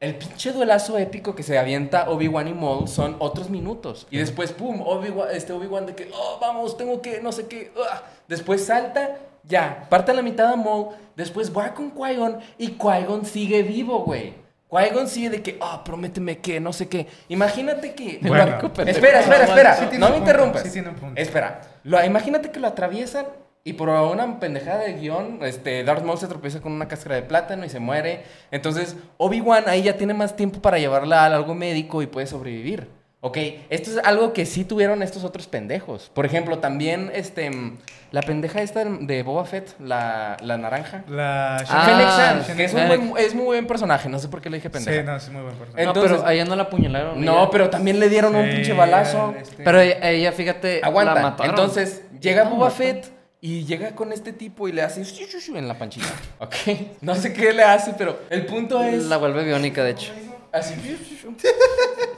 el 0.00 0.14
pinche 0.16 0.52
duelazo 0.52 0.98
épico 0.98 1.34
que 1.34 1.42
se 1.42 1.58
avienta 1.58 2.10
Obi-Wan 2.10 2.48
y 2.48 2.52
Maul 2.54 2.86
son 2.86 3.16
otros 3.18 3.48
minutos. 3.48 4.06
Y 4.10 4.18
después, 4.18 4.52
pum, 4.52 4.82
Obi-Wan 4.82 5.28
este 5.32 5.54
Obi-Wan 5.54 5.86
de 5.86 5.94
que, 5.94 6.10
oh, 6.12 6.38
vamos, 6.38 6.76
tengo 6.76 7.00
que, 7.00 7.20
no 7.22 7.32
sé 7.32 7.46
qué. 7.46 7.72
ah. 7.90 8.02
Después 8.28 8.66
salta, 8.66 9.16
ya, 9.42 9.86
parte 9.88 10.10
a 10.12 10.14
la 10.14 10.20
mitad 10.22 10.52
a 10.52 10.56
Maul. 10.56 10.88
Después 11.16 11.50
va 11.56 11.72
con 11.72 11.92
Qui-Gon 11.94 12.40
y 12.58 12.72
Qui-Gon 12.76 13.24
sigue 13.24 13.62
vivo, 13.62 14.04
güey. 14.04 14.34
Qui-Gon 14.70 15.08
sigue 15.08 15.30
de 15.30 15.42
que, 15.42 15.58
ah, 15.60 15.82
prométeme 15.84 16.38
que, 16.38 16.60
no 16.60 16.72
sé 16.72 16.88
qué. 16.88 17.06
Imagínate 17.28 17.94
que... 17.94 18.18
Bueno. 18.22 18.44
Espera, 18.90 19.20
espera, 19.20 19.44
espera. 19.44 19.74
Sí 19.76 19.84
no 19.98 20.06
me 20.06 20.12
punto, 20.12 20.16
interrumpas. 20.18 20.62
sí 20.62 20.70
tiene 20.70 20.88
un 20.90 20.94
punto. 20.96 21.20
Espera. 21.20 21.60
Lo- 21.84 22.04
imagínate 22.04 22.50
que 22.50 22.60
lo 22.60 22.66
atraviesan 22.68 23.26
y 23.64 23.72
por 23.74 23.88
una 23.88 24.38
pendejada 24.40 24.80
de 24.84 24.94
guion, 24.94 25.40
este, 25.42 25.84
Darth 25.84 26.02
Maul 26.04 26.18
se 26.18 26.26
tropieza 26.26 26.60
con 26.60 26.72
una 26.72 26.88
cáscara 26.88 27.16
de 27.16 27.22
plátano 27.22 27.64
y 27.64 27.68
se 27.68 27.80
muere. 27.80 28.22
Entonces, 28.50 28.96
Obi-Wan 29.16 29.64
ahí 29.68 29.82
ya 29.82 29.96
tiene 29.96 30.14
más 30.14 30.36
tiempo 30.36 30.60
para 30.60 30.78
llevarla 30.78 31.22
a 31.24 31.26
algo 31.34 31.54
médico 31.54 32.00
y 32.02 32.06
puede 32.06 32.26
sobrevivir. 32.26 32.88
Ok, 33.20 33.36
esto 33.68 33.90
es 33.90 33.98
algo 34.04 34.32
que 34.32 34.46
sí 34.46 34.64
tuvieron 34.64 35.02
estos 35.02 35.24
otros 35.24 35.48
pendejos. 35.48 36.08
Por 36.14 36.24
ejemplo, 36.24 36.58
también, 36.60 37.10
este, 37.12 37.50
la 38.12 38.22
pendeja 38.22 38.62
esta 38.62 38.84
de 38.84 39.24
Boba 39.24 39.44
Fett, 39.44 39.74
la, 39.80 40.36
la 40.40 40.56
naranja. 40.56 41.02
La 41.08 41.56
Ah, 41.68 42.40
Fennec 42.46 42.56
que 42.56 42.64
es, 42.64 42.74
un 42.74 42.86
buen- 42.86 43.12
es 43.18 43.34
muy 43.34 43.44
buen 43.46 43.66
personaje. 43.66 44.08
No 44.08 44.20
sé 44.20 44.28
por 44.28 44.40
qué 44.40 44.48
le 44.50 44.58
dije 44.58 44.70
pendeja. 44.70 45.00
Sí, 45.00 45.04
no, 45.04 45.16
es 45.16 45.28
muy 45.30 45.42
buen 45.42 45.56
personaje. 45.56 45.82
No, 45.84 45.90
Entonces- 45.90 46.12
pero 46.18 46.28
a 46.28 46.32
ella 46.32 46.44
no 46.44 46.54
la 46.54 46.62
apuñalaron. 46.64 47.24
No, 47.24 47.40
ella- 47.42 47.50
pero 47.50 47.70
también 47.70 47.98
le 47.98 48.08
dieron 48.08 48.36
un 48.36 48.48
pinche 48.48 48.72
balazo. 48.72 49.34
este- 49.36 49.64
Pero 49.64 49.80
ella, 49.80 50.10
ella, 50.10 50.30
fíjate, 50.30 50.80
Aguanta. 50.84 51.14
la 51.14 51.22
mataron. 51.22 51.50
Entonces, 51.50 52.02
llega 52.20 52.44
No, 52.44 52.50
Boba 52.50 52.66
mató. 52.66 52.76
Fett 52.76 53.10
y 53.40 53.64
llega 53.64 53.96
con 53.96 54.12
este 54.12 54.32
tipo 54.32 54.68
y 54.68 54.72
le 54.72 54.82
hace 54.82 55.02
en 55.56 55.66
la 55.66 55.74
panchita. 55.76 56.06
Ok. 56.38 56.54
No 57.00 57.16
sé 57.16 57.32
qué 57.32 57.52
le 57.52 57.64
hace, 57.64 57.94
pero 57.98 58.20
el 58.30 58.46
punto 58.46 58.80
es. 58.84 59.06
La 59.06 59.16
vuelve 59.16 59.42
biónica, 59.42 59.82
de 59.82 59.90
hecho. 59.90 60.12
Así. 60.52 60.74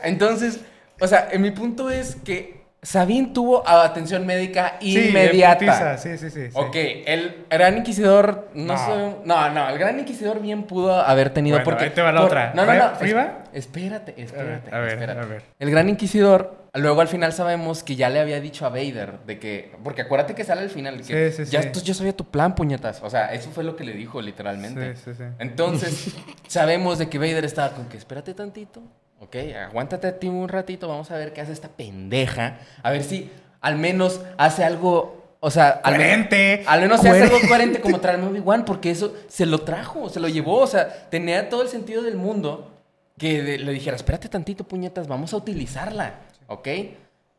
Entonces, 0.02 0.60
o 1.00 1.06
sea, 1.06 1.28
en 1.32 1.42
mi 1.42 1.50
punto 1.50 1.90
es 1.90 2.16
que 2.16 2.60
Sabine 2.82 3.32
tuvo 3.34 3.68
atención 3.68 4.24
médica 4.24 4.76
inmediata. 4.80 5.98
Sí, 5.98 6.16
sí, 6.16 6.30
sí. 6.30 6.46
sí. 6.46 6.50
Ok, 6.54 6.74
el 6.74 7.44
gran 7.50 7.76
inquisidor 7.78 8.48
no, 8.54 8.72
No. 8.74 8.78
sé- 8.78 9.16
no, 9.24 9.50
no, 9.50 9.68
el 9.68 9.78
gran 9.78 9.98
inquisidor 9.98 10.40
bien 10.40 10.62
pudo 10.64 10.94
haber 10.94 11.30
tenido 11.30 11.56
Bueno, 11.56 11.64
porque 11.64 11.84
ahí 11.84 11.90
te 11.90 12.00
va 12.00 12.10
la 12.12 12.20
por- 12.20 12.28
otra. 12.28 12.52
No, 12.54 12.64
no, 12.64 12.72
no. 12.74 12.80
¿Ri- 12.94 13.00
Riva? 13.00 13.38
es- 13.52 13.66
Espérate, 13.66 14.14
espérate, 14.16 14.74
a 14.74 14.78
ver, 14.78 14.88
espérate. 14.92 15.20
a 15.20 15.24
ver. 15.26 15.42
El 15.58 15.70
gran 15.70 15.88
inquisidor, 15.90 16.56
luego 16.72 17.00
al 17.02 17.08
final 17.08 17.32
sabemos 17.34 17.82
que 17.84 17.96
ya 17.96 18.08
le 18.08 18.18
había 18.20 18.40
dicho 18.40 18.64
a 18.64 18.70
Vader 18.70 19.18
de 19.26 19.38
que 19.38 19.72
porque 19.84 20.02
acuérdate 20.02 20.34
que 20.34 20.44
sale 20.44 20.62
al 20.62 20.70
final 20.70 21.02
que 21.02 21.30
Sí, 21.32 21.44
sí, 21.44 21.50
ya 21.50 21.62
sí. 21.62 21.82
yo 21.82 21.92
sabía 21.92 22.16
tu 22.16 22.30
plan, 22.30 22.54
puñetas. 22.54 23.02
O 23.02 23.10
sea, 23.10 23.26
eso 23.34 23.50
fue 23.50 23.62
lo 23.64 23.76
que 23.76 23.84
le 23.84 23.92
dijo 23.92 24.22
literalmente. 24.22 24.96
Sí, 24.96 25.02
sí, 25.06 25.10
sí. 25.18 25.24
Entonces, 25.38 26.14
sabemos 26.48 26.98
de 26.98 27.10
que 27.10 27.18
Vader 27.18 27.44
estaba 27.44 27.70
con 27.74 27.86
que 27.90 27.96
espérate 27.98 28.32
tantito, 28.32 28.80
ok, 29.20 29.36
aguántate 29.68 30.06
a 30.08 30.18
ti 30.18 30.28
un 30.28 30.48
ratito, 30.48 30.88
vamos 30.88 31.10
a 31.10 31.16
ver 31.16 31.32
qué 31.32 31.40
hace 31.40 31.52
esta 31.52 31.68
pendeja, 31.68 32.58
a 32.82 32.90
ver 32.90 33.02
si 33.04 33.30
al 33.60 33.76
menos 33.76 34.20
hace 34.38 34.64
algo, 34.64 35.36
o 35.40 35.50
sea, 35.50 35.68
al 35.84 35.92
menos, 35.98 36.06
Coherente. 36.28 36.64
al 36.66 36.80
menos 36.80 37.00
se 37.00 37.08
hace 37.10 37.18
algo 37.22 37.30
Coherente. 37.32 37.48
coherente 37.48 37.80
como 37.80 38.00
traerme 38.00 38.26
Obi-Wan, 38.28 38.64
porque 38.64 38.90
eso 38.90 39.14
se 39.28 39.46
lo 39.46 39.60
trajo, 39.60 40.08
se 40.08 40.20
lo 40.20 40.28
llevó, 40.28 40.58
o 40.60 40.66
sea, 40.66 41.08
tenía 41.10 41.48
todo 41.48 41.62
el 41.62 41.68
sentido 41.68 42.02
del 42.02 42.16
mundo 42.16 42.70
que 43.18 43.42
de- 43.42 43.58
le 43.58 43.72
dijera, 43.72 43.96
espérate 43.96 44.28
tantito, 44.28 44.64
puñetas, 44.64 45.06
vamos 45.06 45.32
a 45.34 45.36
utilizarla, 45.36 46.14
ok. 46.46 46.68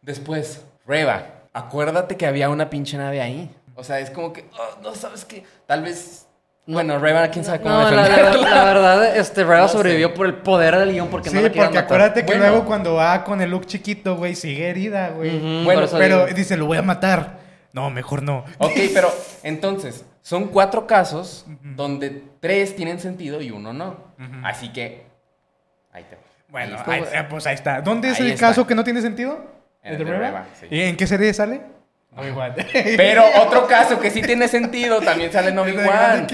Después, 0.04 0.62
Reba, 0.86 1.26
acuérdate 1.54 2.17
que 2.17 2.26
había 2.26 2.50
una 2.50 2.70
pinche 2.70 2.98
nave 2.98 3.22
ahí. 3.22 3.50
O 3.76 3.84
sea, 3.84 4.00
es 4.00 4.10
como 4.12 4.34
que, 4.34 4.46
oh, 4.54 4.82
no 4.82 4.94
sabes 4.96 5.26
qué, 5.26 5.44
tal 5.65 5.82
vez... 5.84 6.28
Bueno, 6.67 7.00
Reba, 7.00 7.28
quién 7.30 7.43
sabe 7.43 7.60
cómo 7.62 7.74
No, 7.74 7.89
la, 7.91 8.08
la- 8.08 8.34
la 8.34 8.63
verdad, 8.65 9.17
este 9.17 9.43
Reba 9.43 9.62
No 9.62 9.67
sé. 9.67 9.74
sobrevivió 9.74 10.13
por 10.13 10.28
el 10.28 10.36
poder 10.36 10.78
del 10.78 10.91
guion 10.93 11.08
porque 11.10 11.30
Sí, 11.30 11.36
no 11.36 11.41
la 11.41 11.47
porque 11.50 11.60
matar. 11.65 11.84
acuérdate 11.86 12.21
que 12.21 12.34
Bueno. 12.34 12.47
luego 12.47 12.65
cuando 12.65 12.93
va 12.95 13.24
con 13.24 13.41
el 13.41 13.50
look 13.50 13.65
chiquito, 13.65 14.15
güey, 14.15 14.36
sigue 14.36 14.69
herida, 14.69 15.10
güey. 15.10 15.63
Bueno, 15.63 15.88
Pero 15.91 16.26
digo. 16.26 16.36
dice, 16.38 16.56
lo 16.58 16.67
voy 16.67 16.78
a 16.78 16.82
matar. 16.84 17.39
No, 17.74 17.89
mejor 17.89 18.21
no. 18.21 18.45
Ok, 18.60 18.74
pero 18.93 19.10
entonces, 19.43 20.06
son 20.21 20.50
cuatro 20.50 20.86
casos 20.88 21.45
donde 21.63 22.24
tres 22.39 22.76
tienen 22.76 23.00
sentido 23.00 23.41
y 23.41 23.50
uno 23.52 23.74
no. 23.74 23.97
Así 24.43 24.71
que, 24.71 25.06
ahí 25.91 26.04
te 26.04 26.15
va. 26.15 26.21
Bueno, 26.50 26.78
Ahí 26.86 27.02
está. 27.02 27.28
pues 27.30 27.47
ahí 27.47 27.56
está. 27.56 27.82
¿Dónde 27.82 28.10
es 28.10 28.19
Ahí 28.19 28.26
el 28.28 28.34
está. 28.34 28.47
caso 28.50 28.67
que 28.67 28.76
no 28.76 28.84
tiene 28.84 29.02
sentido? 29.02 29.39
En 29.84 29.93
¿El 29.95 30.02
el 30.02 30.06
de 30.06 30.12
de 30.12 30.17
Reba? 30.19 30.28
Reba, 30.28 30.45
sí. 30.60 30.67
¿Y 30.69 30.82
en 30.82 30.97
qué 30.97 31.08
serie 31.08 31.34
sale? 31.34 31.62
Obi-Wan. 32.13 32.54
Pero 32.97 33.24
otro 33.41 33.67
caso 33.67 33.97
que 34.00 34.12
sí 34.12 34.21
tiene 34.21 34.47
sentido 34.50 35.00
también 35.00 35.32
sale 35.32 35.50
en 35.52 35.58
Obi-Wan. 35.60 36.28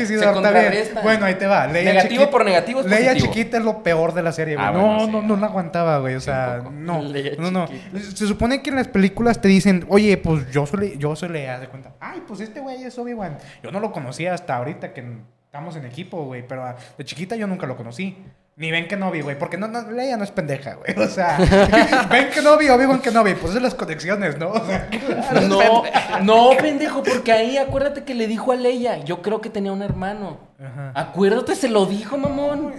Bueno, 1.03 1.25
ahí 1.25 1.35
te 1.35 1.45
va. 1.45 1.67
Leia 1.67 1.93
Negativo 1.93 2.23
chiquita- 2.23 2.31
por 2.31 2.45
negativo 2.45 2.79
es 2.81 2.85
Leia 2.87 3.11
positivo. 3.13 3.33
chiquita 3.33 3.57
es 3.57 3.63
lo 3.63 3.83
peor 3.83 4.13
de 4.13 4.23
la 4.23 4.31
serie, 4.31 4.55
güey. 4.55 4.67
Ah, 4.67 4.71
no, 4.71 4.81
bueno, 4.81 5.05
sí. 5.05 5.11
no, 5.11 5.21
no 5.21 5.35
la 5.37 5.47
aguantaba, 5.47 5.99
güey. 5.99 6.15
O 6.15 6.19
sea, 6.21 6.63
no. 6.71 7.01
Leia 7.03 7.33
No, 7.37 7.51
no. 7.51 7.67
chiquita. 7.67 7.99
Se 8.15 8.25
supone 8.27 8.61
que 8.63 8.71
en 8.71 8.77
las 8.77 8.87
películas 8.87 9.39
te 9.39 9.47
dicen, 9.47 9.85
oye, 9.89 10.17
pues 10.17 10.49
yo 10.51 10.65
soy, 10.65 10.97
yo 10.97 11.15
soy 11.15 11.29
Leia, 11.29 11.59
de 11.59 11.67
cuenta. 11.67 11.93
Ay, 11.99 12.23
pues 12.27 12.39
este 12.39 12.59
güey 12.59 12.83
es 12.83 12.97
Obi-Wan. 12.97 13.37
Yo 13.61 13.71
no 13.71 13.79
lo 13.79 13.91
conocía 13.91 14.33
hasta 14.33 14.55
ahorita 14.55 14.93
que 14.93 15.05
estamos 15.45 15.75
en 15.75 15.85
equipo, 15.85 16.23
güey. 16.25 16.45
Pero 16.47 16.63
ah, 16.63 16.75
de 16.97 17.05
chiquita 17.05 17.35
yo 17.35 17.45
nunca 17.45 17.67
lo 17.67 17.77
conocí. 17.77 18.17
Ni 18.57 18.71
Ben 18.71 18.87
Kenobi, 18.87 19.21
güey. 19.21 19.37
Porque 19.37 19.55
no, 19.55 19.67
no, 19.67 19.91
Leia 19.91 20.17
no 20.17 20.23
es 20.23 20.31
pendeja, 20.31 20.73
güey. 20.75 20.97
O 20.97 21.07
sea, 21.07 21.37
Ben 22.09 22.29
Kenobi, 22.31 22.67
Obi-Wan 22.69 22.99
Kenobi. 23.01 23.35
Pues 23.35 23.53
es 23.55 23.61
las 23.61 23.75
conexiones, 23.75 24.37
¿no? 24.39 24.49
O 24.49 24.65
sea, 24.65 24.87
claro, 24.87 25.21
es 25.21 25.31
No, 25.47 25.83
pendeja. 25.83 26.19
no, 26.23 26.49
pendejo, 26.59 27.03
porque 27.03 27.31
ahí 27.31 27.57
acuérdate 27.57 28.03
que 28.03 28.15
le 28.15 28.25
dijo 28.25 28.51
a 28.51 28.55
Leia, 28.55 28.97
yo 29.03 29.21
creo 29.21 29.41
que 29.41 29.51
tenía 29.51 29.71
un 29.71 29.83
hermano. 29.83 30.39
Ajá. 30.59 30.91
Acuérdate, 30.95 31.55
se 31.55 31.69
lo 31.69 31.85
dijo, 31.85 32.17
mamón. 32.17 32.73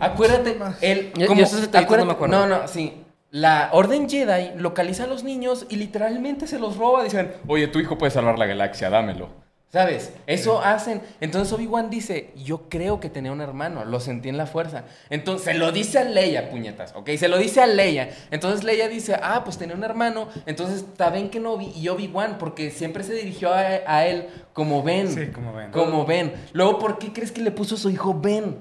Acuérdate, 0.00 0.58
el, 0.82 1.12
Yo- 1.14 1.26
como, 1.26 1.40
yo 1.40 1.60
detallitos 1.60 1.98
no 1.98 2.04
me 2.04 2.12
acuerdo. 2.12 2.38
No, 2.38 2.46
no, 2.46 2.68
sí. 2.68 2.98
La 3.30 3.70
Orden 3.72 4.10
Jedi 4.10 4.50
localiza 4.58 5.04
a 5.04 5.06
los 5.06 5.24
niños 5.24 5.64
y 5.70 5.76
literalmente 5.76 6.46
se 6.46 6.58
los 6.58 6.76
roba. 6.76 7.02
Dicen, 7.04 7.32
oye, 7.46 7.66
tu 7.68 7.78
hijo 7.78 7.96
puede 7.96 8.10
salvar 8.10 8.38
la 8.38 8.44
galaxia, 8.44 8.90
dámelo. 8.90 9.30
¿Sabes? 9.72 10.12
Eso 10.26 10.60
hacen. 10.60 11.00
Entonces 11.22 11.50
Obi-Wan 11.54 11.88
dice, 11.88 12.30
yo 12.36 12.68
creo 12.68 13.00
que 13.00 13.08
tenía 13.08 13.32
un 13.32 13.40
hermano, 13.40 13.86
lo 13.86 14.00
sentí 14.00 14.28
en 14.28 14.36
la 14.36 14.44
fuerza. 14.44 14.84
Entonces 15.08 15.46
se 15.46 15.54
lo 15.54 15.72
dice 15.72 15.98
a 15.98 16.04
Leia, 16.04 16.50
puñetas, 16.50 16.94
¿ok? 16.94 17.08
Se 17.16 17.26
lo 17.26 17.38
dice 17.38 17.62
a 17.62 17.66
Leia. 17.66 18.10
Entonces 18.30 18.64
Leia 18.64 18.88
dice, 18.88 19.18
ah, 19.22 19.44
pues 19.44 19.56
tenía 19.56 19.74
un 19.74 19.82
hermano. 19.82 20.28
Entonces 20.44 20.82
está 20.82 21.08
Ben 21.08 21.30
Kenobi 21.30 21.72
y 21.74 21.88
Obi-Wan, 21.88 22.36
porque 22.36 22.70
siempre 22.70 23.02
se 23.02 23.14
dirigió 23.14 23.50
a, 23.50 23.60
a 23.60 24.06
él 24.06 24.28
como 24.52 24.82
Ben. 24.82 25.08
Sí, 25.08 25.28
como 25.28 25.54
Ben. 25.54 25.70
Como 25.70 26.04
Ben. 26.04 26.34
Luego, 26.52 26.78
¿por 26.78 26.98
qué 26.98 27.14
crees 27.14 27.32
que 27.32 27.40
le 27.40 27.50
puso 27.50 27.76
a 27.76 27.78
su 27.78 27.88
hijo 27.88 28.12
Ben? 28.12 28.58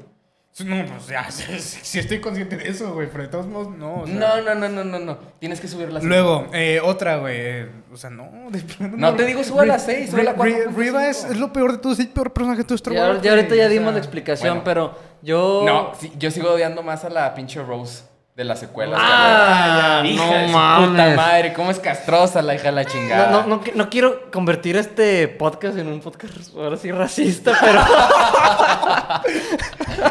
No, 0.66 0.86
pues 0.86 1.08
ya, 1.08 1.22
sí, 1.32 1.60
sí 1.60 2.00
estoy 2.00 2.20
consciente 2.20 2.58
de 2.58 2.70
eso, 2.70 2.94
güey. 2.94 3.08
Pero 3.10 3.24
de 3.24 3.30
todos 3.30 3.48
modos, 3.48 3.70
no. 3.76 4.02
o 4.02 4.06
sea. 4.06 4.16
No, 4.16 4.42
no, 4.42 4.56
no, 4.56 4.70
no, 4.70 4.84
no, 4.84 5.00
no. 5.00 5.18
Tienes 5.40 5.60
que 5.62 5.68
subir 5.68 5.92
la 5.92 6.00
Luego, 6.02 6.48
eh, 6.54 6.82
otra, 6.84 7.18
güey. 7.18 7.64
O 7.94 7.98
sea, 7.98 8.10
no. 8.10 8.30
de 8.50 8.60
plano 8.60 8.96
No 8.98 9.16
te 9.16 9.26
digo, 9.26 9.44
sube 9.44 9.62
a 9.62 9.64
Ri- 9.64 9.68
la 9.68 9.80
seis, 9.80 10.10
sube 10.12 10.22
a 10.22 10.26
la 10.26 10.32
Ri- 10.34 10.36
cuatro 10.36 10.56
Ri- 10.56 10.64
punto 10.66 10.80
Riva 10.80 11.08
es, 11.08 11.24
es 11.24 11.38
lo 11.38 11.54
peor 11.54 11.72
de 11.72 11.78
todo, 11.78 11.94
es 11.94 12.00
el 12.00 12.10
peor 12.10 12.34
personaje 12.34 12.60
de 12.60 12.64
todo 12.66 12.76
Star 12.76 12.94
Ya, 12.94 13.08
Wars. 13.08 13.22
ya 13.22 13.32
ahorita 13.32 13.56
ya 13.56 13.66
o 13.66 13.70
dimos 13.70 13.86
sea, 13.86 13.92
la 13.94 13.98
explicación, 14.00 14.50
bueno. 14.50 14.64
pero 14.66 15.00
yo... 15.22 15.64
No, 15.66 15.94
sí, 16.00 16.12
yo 16.18 16.30
sigo 16.32 16.52
odiando 16.52 16.84
más 16.84 17.06
a 17.06 17.10
la 17.10 17.34
pinche 17.34 17.62
Rose 17.64 18.04
de 18.36 18.44
las 18.46 18.60
secuelas. 18.60 19.00
Ah, 19.02 20.02
cabrón. 20.04 20.16
no 20.16 20.48
mames. 20.48 20.90
Puta 20.90 21.16
madre, 21.16 21.54
cómo 21.54 21.72
es 21.72 21.80
castrosa 21.80 22.42
la 22.42 22.56
hija 22.56 22.66
de 22.66 22.72
la 22.72 22.86
chingada. 22.86 23.30
No, 23.32 23.42
no, 23.46 23.58
no, 23.58 23.62
no 23.76 23.90
quiero 23.90 24.32
convertir 24.32 24.78
este 24.78 25.28
podcast 25.28 25.78
en 25.78 25.88
un 25.88 26.00
podcast 26.02 26.56
ahora 26.56 26.78
sí 26.78 26.92
racista, 26.92 27.54
pero 27.60 27.82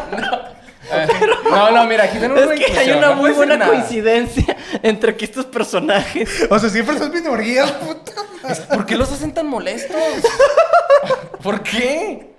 Eh, 0.93 1.07
no, 1.49 1.71
no, 1.71 1.85
mira, 1.85 2.05
aquí 2.05 2.17
tenemos 2.19 2.41
es 2.41 2.59
que 2.59 2.77
hay 2.77 2.91
una 2.91 3.11
muy 3.11 3.31
buena 3.31 3.65
coincidencia. 3.65 4.45
coincidencia 4.45 4.79
entre 4.83 5.15
que 5.15 5.25
estos 5.25 5.45
personajes. 5.45 6.47
O 6.49 6.59
sea, 6.59 6.69
siempre 6.69 6.97
son 6.97 7.11
minorías, 7.11 7.71
puta 7.71 8.13
madre. 8.43 8.61
¿Por 8.69 8.85
qué 8.85 8.95
los 8.95 9.11
hacen 9.11 9.33
tan 9.33 9.47
molestos? 9.47 9.97
¿Por 11.43 11.61
qué? 11.63 12.30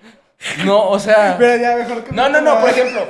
No, 0.65 0.89
o 0.89 0.99
sea. 0.99 1.37
Pero 1.39 1.61
ya 1.63 1.77
mejor 1.77 2.05
que 2.05 2.13
No, 2.13 2.29
no, 2.29 2.41
no, 2.41 2.61
por 2.61 2.71
ejemplo. 2.71 3.07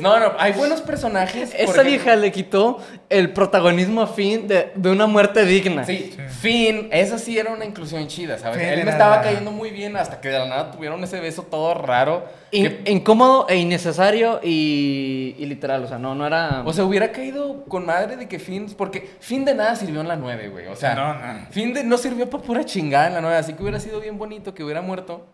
No, 0.00 0.18
no, 0.20 0.32
hay 0.38 0.52
buenos 0.56 0.80
personajes. 0.82 1.52
Esa 1.56 1.82
vieja 1.82 2.14
le 2.16 2.30
quitó 2.32 2.78
el 3.08 3.32
protagonismo 3.32 4.02
a 4.02 4.06
Finn 4.06 4.46
de, 4.48 4.72
de 4.74 4.90
una 4.90 5.06
muerte 5.06 5.44
digna. 5.44 5.84
Sí, 5.84 6.14
Finn, 6.40 6.88
esa 6.92 7.18
sí 7.18 7.38
era 7.38 7.50
una 7.52 7.64
inclusión 7.64 8.06
chida, 8.08 8.38
¿sabes? 8.38 8.58
Finn 8.58 8.68
Él 8.68 8.84
me 8.84 8.90
estaba 8.90 9.22
cayendo 9.22 9.50
muy 9.50 9.70
bien 9.70 9.96
hasta 9.96 10.20
que 10.20 10.28
de 10.28 10.38
la 10.38 10.46
nada 10.46 10.70
tuvieron 10.72 11.02
ese 11.04 11.20
beso 11.20 11.42
todo 11.42 11.74
raro. 11.74 12.24
In- 12.50 12.82
que- 12.84 12.90
incómodo 12.90 13.46
e 13.48 13.56
innecesario 13.56 14.40
y, 14.42 15.34
y 15.38 15.46
literal, 15.46 15.84
o 15.84 15.88
sea, 15.88 15.98
no, 15.98 16.14
no 16.14 16.26
era... 16.26 16.62
o 16.64 16.72
sea, 16.72 16.84
hubiera 16.84 17.10
caído 17.12 17.64
con 17.64 17.86
madre 17.86 18.16
de 18.16 18.28
que 18.28 18.38
Finn. 18.38 18.66
Porque 18.76 19.08
Finn 19.20 19.44
de 19.44 19.54
nada 19.54 19.74
sirvió 19.76 20.00
en 20.02 20.08
la 20.08 20.16
9, 20.16 20.48
güey. 20.48 20.66
O 20.68 20.76
sea, 20.76 20.94
No, 20.94 21.14
no. 21.14 21.46
Finn 21.50 21.72
de, 21.74 21.82
no 21.84 21.96
sirvió 21.98 22.28
para 22.30 22.42
pura 22.42 22.64
chingada 22.64 23.08
en 23.08 23.14
la 23.14 23.20
9. 23.20 23.36
Así 23.36 23.54
que 23.54 23.62
hubiera 23.62 23.80
sido 23.80 24.00
bien 24.00 24.18
bonito 24.18 24.54
que 24.54 24.62
hubiera 24.62 24.82
muerto. 24.82 25.26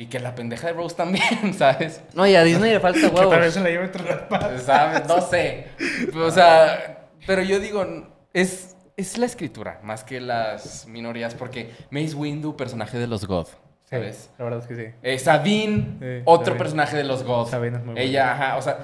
Y 0.00 0.06
que 0.06 0.18
la 0.18 0.34
pendeja 0.34 0.68
de 0.68 0.72
Rose 0.72 0.96
también, 0.96 1.52
¿sabes? 1.58 2.00
no, 2.14 2.26
y 2.26 2.34
a 2.34 2.42
Disney 2.42 2.72
le 2.72 2.80
falta 2.80 3.00
Que 3.10 3.10
tal 3.10 3.28
vez 3.28 3.36
huevos. 3.36 3.52
se 3.54 3.60
la 3.60 3.68
lleve 3.68 3.84
entre 3.84 4.02
las 4.04 4.22
patas. 4.22 4.62
¿Sabes? 4.62 5.06
No 5.06 5.20
sé. 5.20 5.66
O 6.16 6.30
sea, 6.30 7.08
pero 7.26 7.42
yo 7.42 7.60
digo, 7.60 7.86
es, 8.32 8.76
es 8.96 9.18
la 9.18 9.26
escritura 9.26 9.78
más 9.82 10.02
que 10.02 10.18
las 10.18 10.86
minorías. 10.86 11.34
Porque 11.34 11.70
Mace 11.90 12.14
Windu, 12.14 12.56
personaje 12.56 12.98
de 12.98 13.06
los 13.08 13.26
God, 13.26 13.48
¿sabes? 13.84 14.30
la 14.38 14.44
verdad 14.46 14.60
es 14.60 14.66
que 14.66 14.74
sí. 14.74 14.94
Eh, 15.02 15.18
Sabine, 15.18 15.98
Sí, 16.00 16.22
otro 16.24 16.46
Sabine. 16.46 16.58
personaje 16.58 16.96
de 16.96 17.04
los 17.04 17.22
God. 17.22 17.48
Sabine 17.48 17.76
es 17.76 17.84
muy 17.84 17.92
buena. 17.92 18.00
Ella, 18.00 18.32
ajá, 18.32 18.56
o 18.56 18.62
sea, 18.62 18.78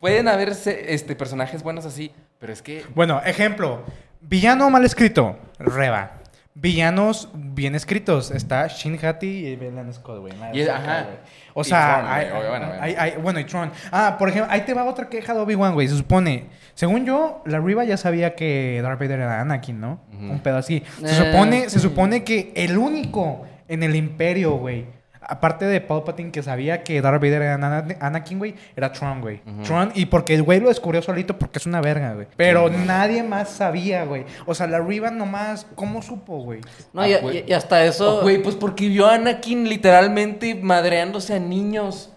pueden 0.00 0.26
haber 0.26 0.48
este, 0.48 1.14
personajes 1.16 1.62
buenos 1.62 1.84
así, 1.84 2.12
pero 2.38 2.50
es 2.50 2.62
que... 2.62 2.82
Bueno, 2.94 3.20
ejemplo. 3.26 3.82
Villano 4.22 4.70
mal 4.70 4.86
escrito. 4.86 5.36
Reba. 5.58 6.21
Villanos 6.54 7.30
bien 7.34 7.74
escritos. 7.74 8.30
Está 8.30 8.66
Shin 8.66 8.98
Hati 9.02 9.26
y 9.46 9.56
Belen 9.56 9.92
Scott, 9.92 10.20
güey. 10.20 10.32
Ajá. 10.68 11.02
güey. 11.04 11.16
O 11.54 11.62
Y 11.62 11.64
sea, 11.64 11.98
Tron, 12.00 12.10
hay, 12.12 12.26
bueno, 12.48 12.66
hay- 12.80 12.94
hay- 12.98 13.14
bueno, 13.22 13.40
y 13.40 13.44
Tron. 13.44 13.70
Ah, 13.90 14.16
por 14.18 14.28
ejemplo, 14.28 14.52
ahí 14.52 14.60
te 14.62 14.74
va 14.74 14.84
otra 14.84 15.08
queja 15.08 15.32
de 15.34 15.40
Obi-Wan, 15.40 15.74
güey. 15.74 15.88
Se 15.88 15.96
supone, 15.96 16.46
según 16.74 17.04
yo, 17.06 17.42
la 17.46 17.58
Riva 17.58 17.84
ya 17.84 17.96
sabía 17.96 18.34
que 18.34 18.80
Darth 18.82 19.00
Vader 19.00 19.20
era 19.20 19.40
Anakin, 19.40 19.80
¿no? 19.80 20.00
Un 20.12 20.40
pedo 20.40 20.58
así. 20.58 20.82
Se 21.00 21.06
Eh, 21.06 21.32
supone, 21.32 21.68
se 21.70 21.78
supone 21.80 22.22
que 22.24 22.52
el 22.54 22.76
único 22.78 23.42
en 23.68 23.82
el 23.82 23.96
imperio, 23.96 24.52
güey. 24.56 24.86
Aparte 25.32 25.64
de 25.64 25.80
Palpatine 25.80 26.30
que 26.30 26.42
sabía 26.42 26.82
que 26.84 27.00
Darth 27.00 27.20
Vader 27.22 27.40
era 27.42 27.54
Ana- 27.54 27.86
Anakin, 28.00 28.38
güey, 28.38 28.54
era 28.76 28.92
Tron, 28.92 29.20
güey. 29.22 29.40
Tron, 29.64 29.90
y 29.94 30.04
porque 30.06 30.34
el 30.34 30.42
güey 30.42 30.60
lo 30.60 30.68
descubrió 30.68 31.00
solito 31.00 31.38
porque 31.38 31.58
es 31.58 31.64
una 31.66 31.80
verga, 31.80 32.12
güey. 32.14 32.26
Pero 32.36 32.68
nadie 32.68 33.22
más 33.22 33.48
sabía, 33.48 34.04
güey. 34.04 34.24
O 34.46 34.54
sea, 34.54 34.66
la 34.66 34.78
Riva 34.80 35.10
nomás, 35.10 35.66
¿cómo 35.74 36.02
supo, 36.02 36.38
güey? 36.42 36.60
No, 36.92 37.06
y, 37.06 37.14
Ah, 37.14 37.20
y- 37.32 37.44
y 37.48 37.52
hasta 37.54 37.82
eso... 37.84 38.18
Oh, 38.18 38.22
Güey, 38.22 38.42
pues 38.42 38.56
porque 38.56 38.88
vio 38.88 39.06
a 39.06 39.14
Anakin 39.14 39.68
literalmente 39.68 40.54
madreándose 40.54 41.34
a 41.34 41.38
niños. 41.38 42.11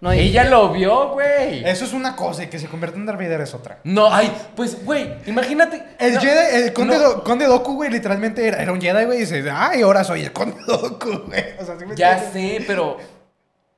No, 0.00 0.12
y- 0.14 0.18
Ella 0.20 0.44
lo 0.44 0.72
vio, 0.72 1.10
güey. 1.10 1.64
Eso 1.68 1.84
es 1.84 1.92
una 1.92 2.16
cosa 2.16 2.44
y 2.44 2.46
que 2.48 2.58
se 2.58 2.66
convierta 2.68 2.96
en 2.98 3.06
Darth 3.06 3.18
Vader 3.20 3.40
es 3.40 3.54
otra. 3.54 3.78
No, 3.84 4.12
ay, 4.12 4.32
pues, 4.54 4.84
güey, 4.84 5.14
imagínate. 5.26 5.82
El 5.98 6.14
no, 6.14 6.20
Jedi, 6.20 6.64
el 6.64 6.72
Conde, 6.72 6.96
no. 6.98 7.02
Do- 7.02 7.24
Conde 7.24 7.46
Doku, 7.46 7.74
güey, 7.74 7.90
literalmente 7.90 8.46
era, 8.46 8.62
era 8.62 8.72
un 8.72 8.80
Jedi, 8.80 9.04
güey, 9.04 9.18
y 9.18 9.20
dice, 9.20 9.44
ay, 9.52 9.82
ahora 9.82 10.04
soy 10.04 10.22
el 10.22 10.32
Conde 10.32 10.56
Doku, 10.66 11.08
güey. 11.26 11.44
O 11.60 11.64
sea, 11.64 11.78
¿sí 11.78 11.84
me 11.86 11.94
Ya 11.96 12.18
entiendes? 12.24 12.58
sé, 12.60 12.64
pero 12.66 12.96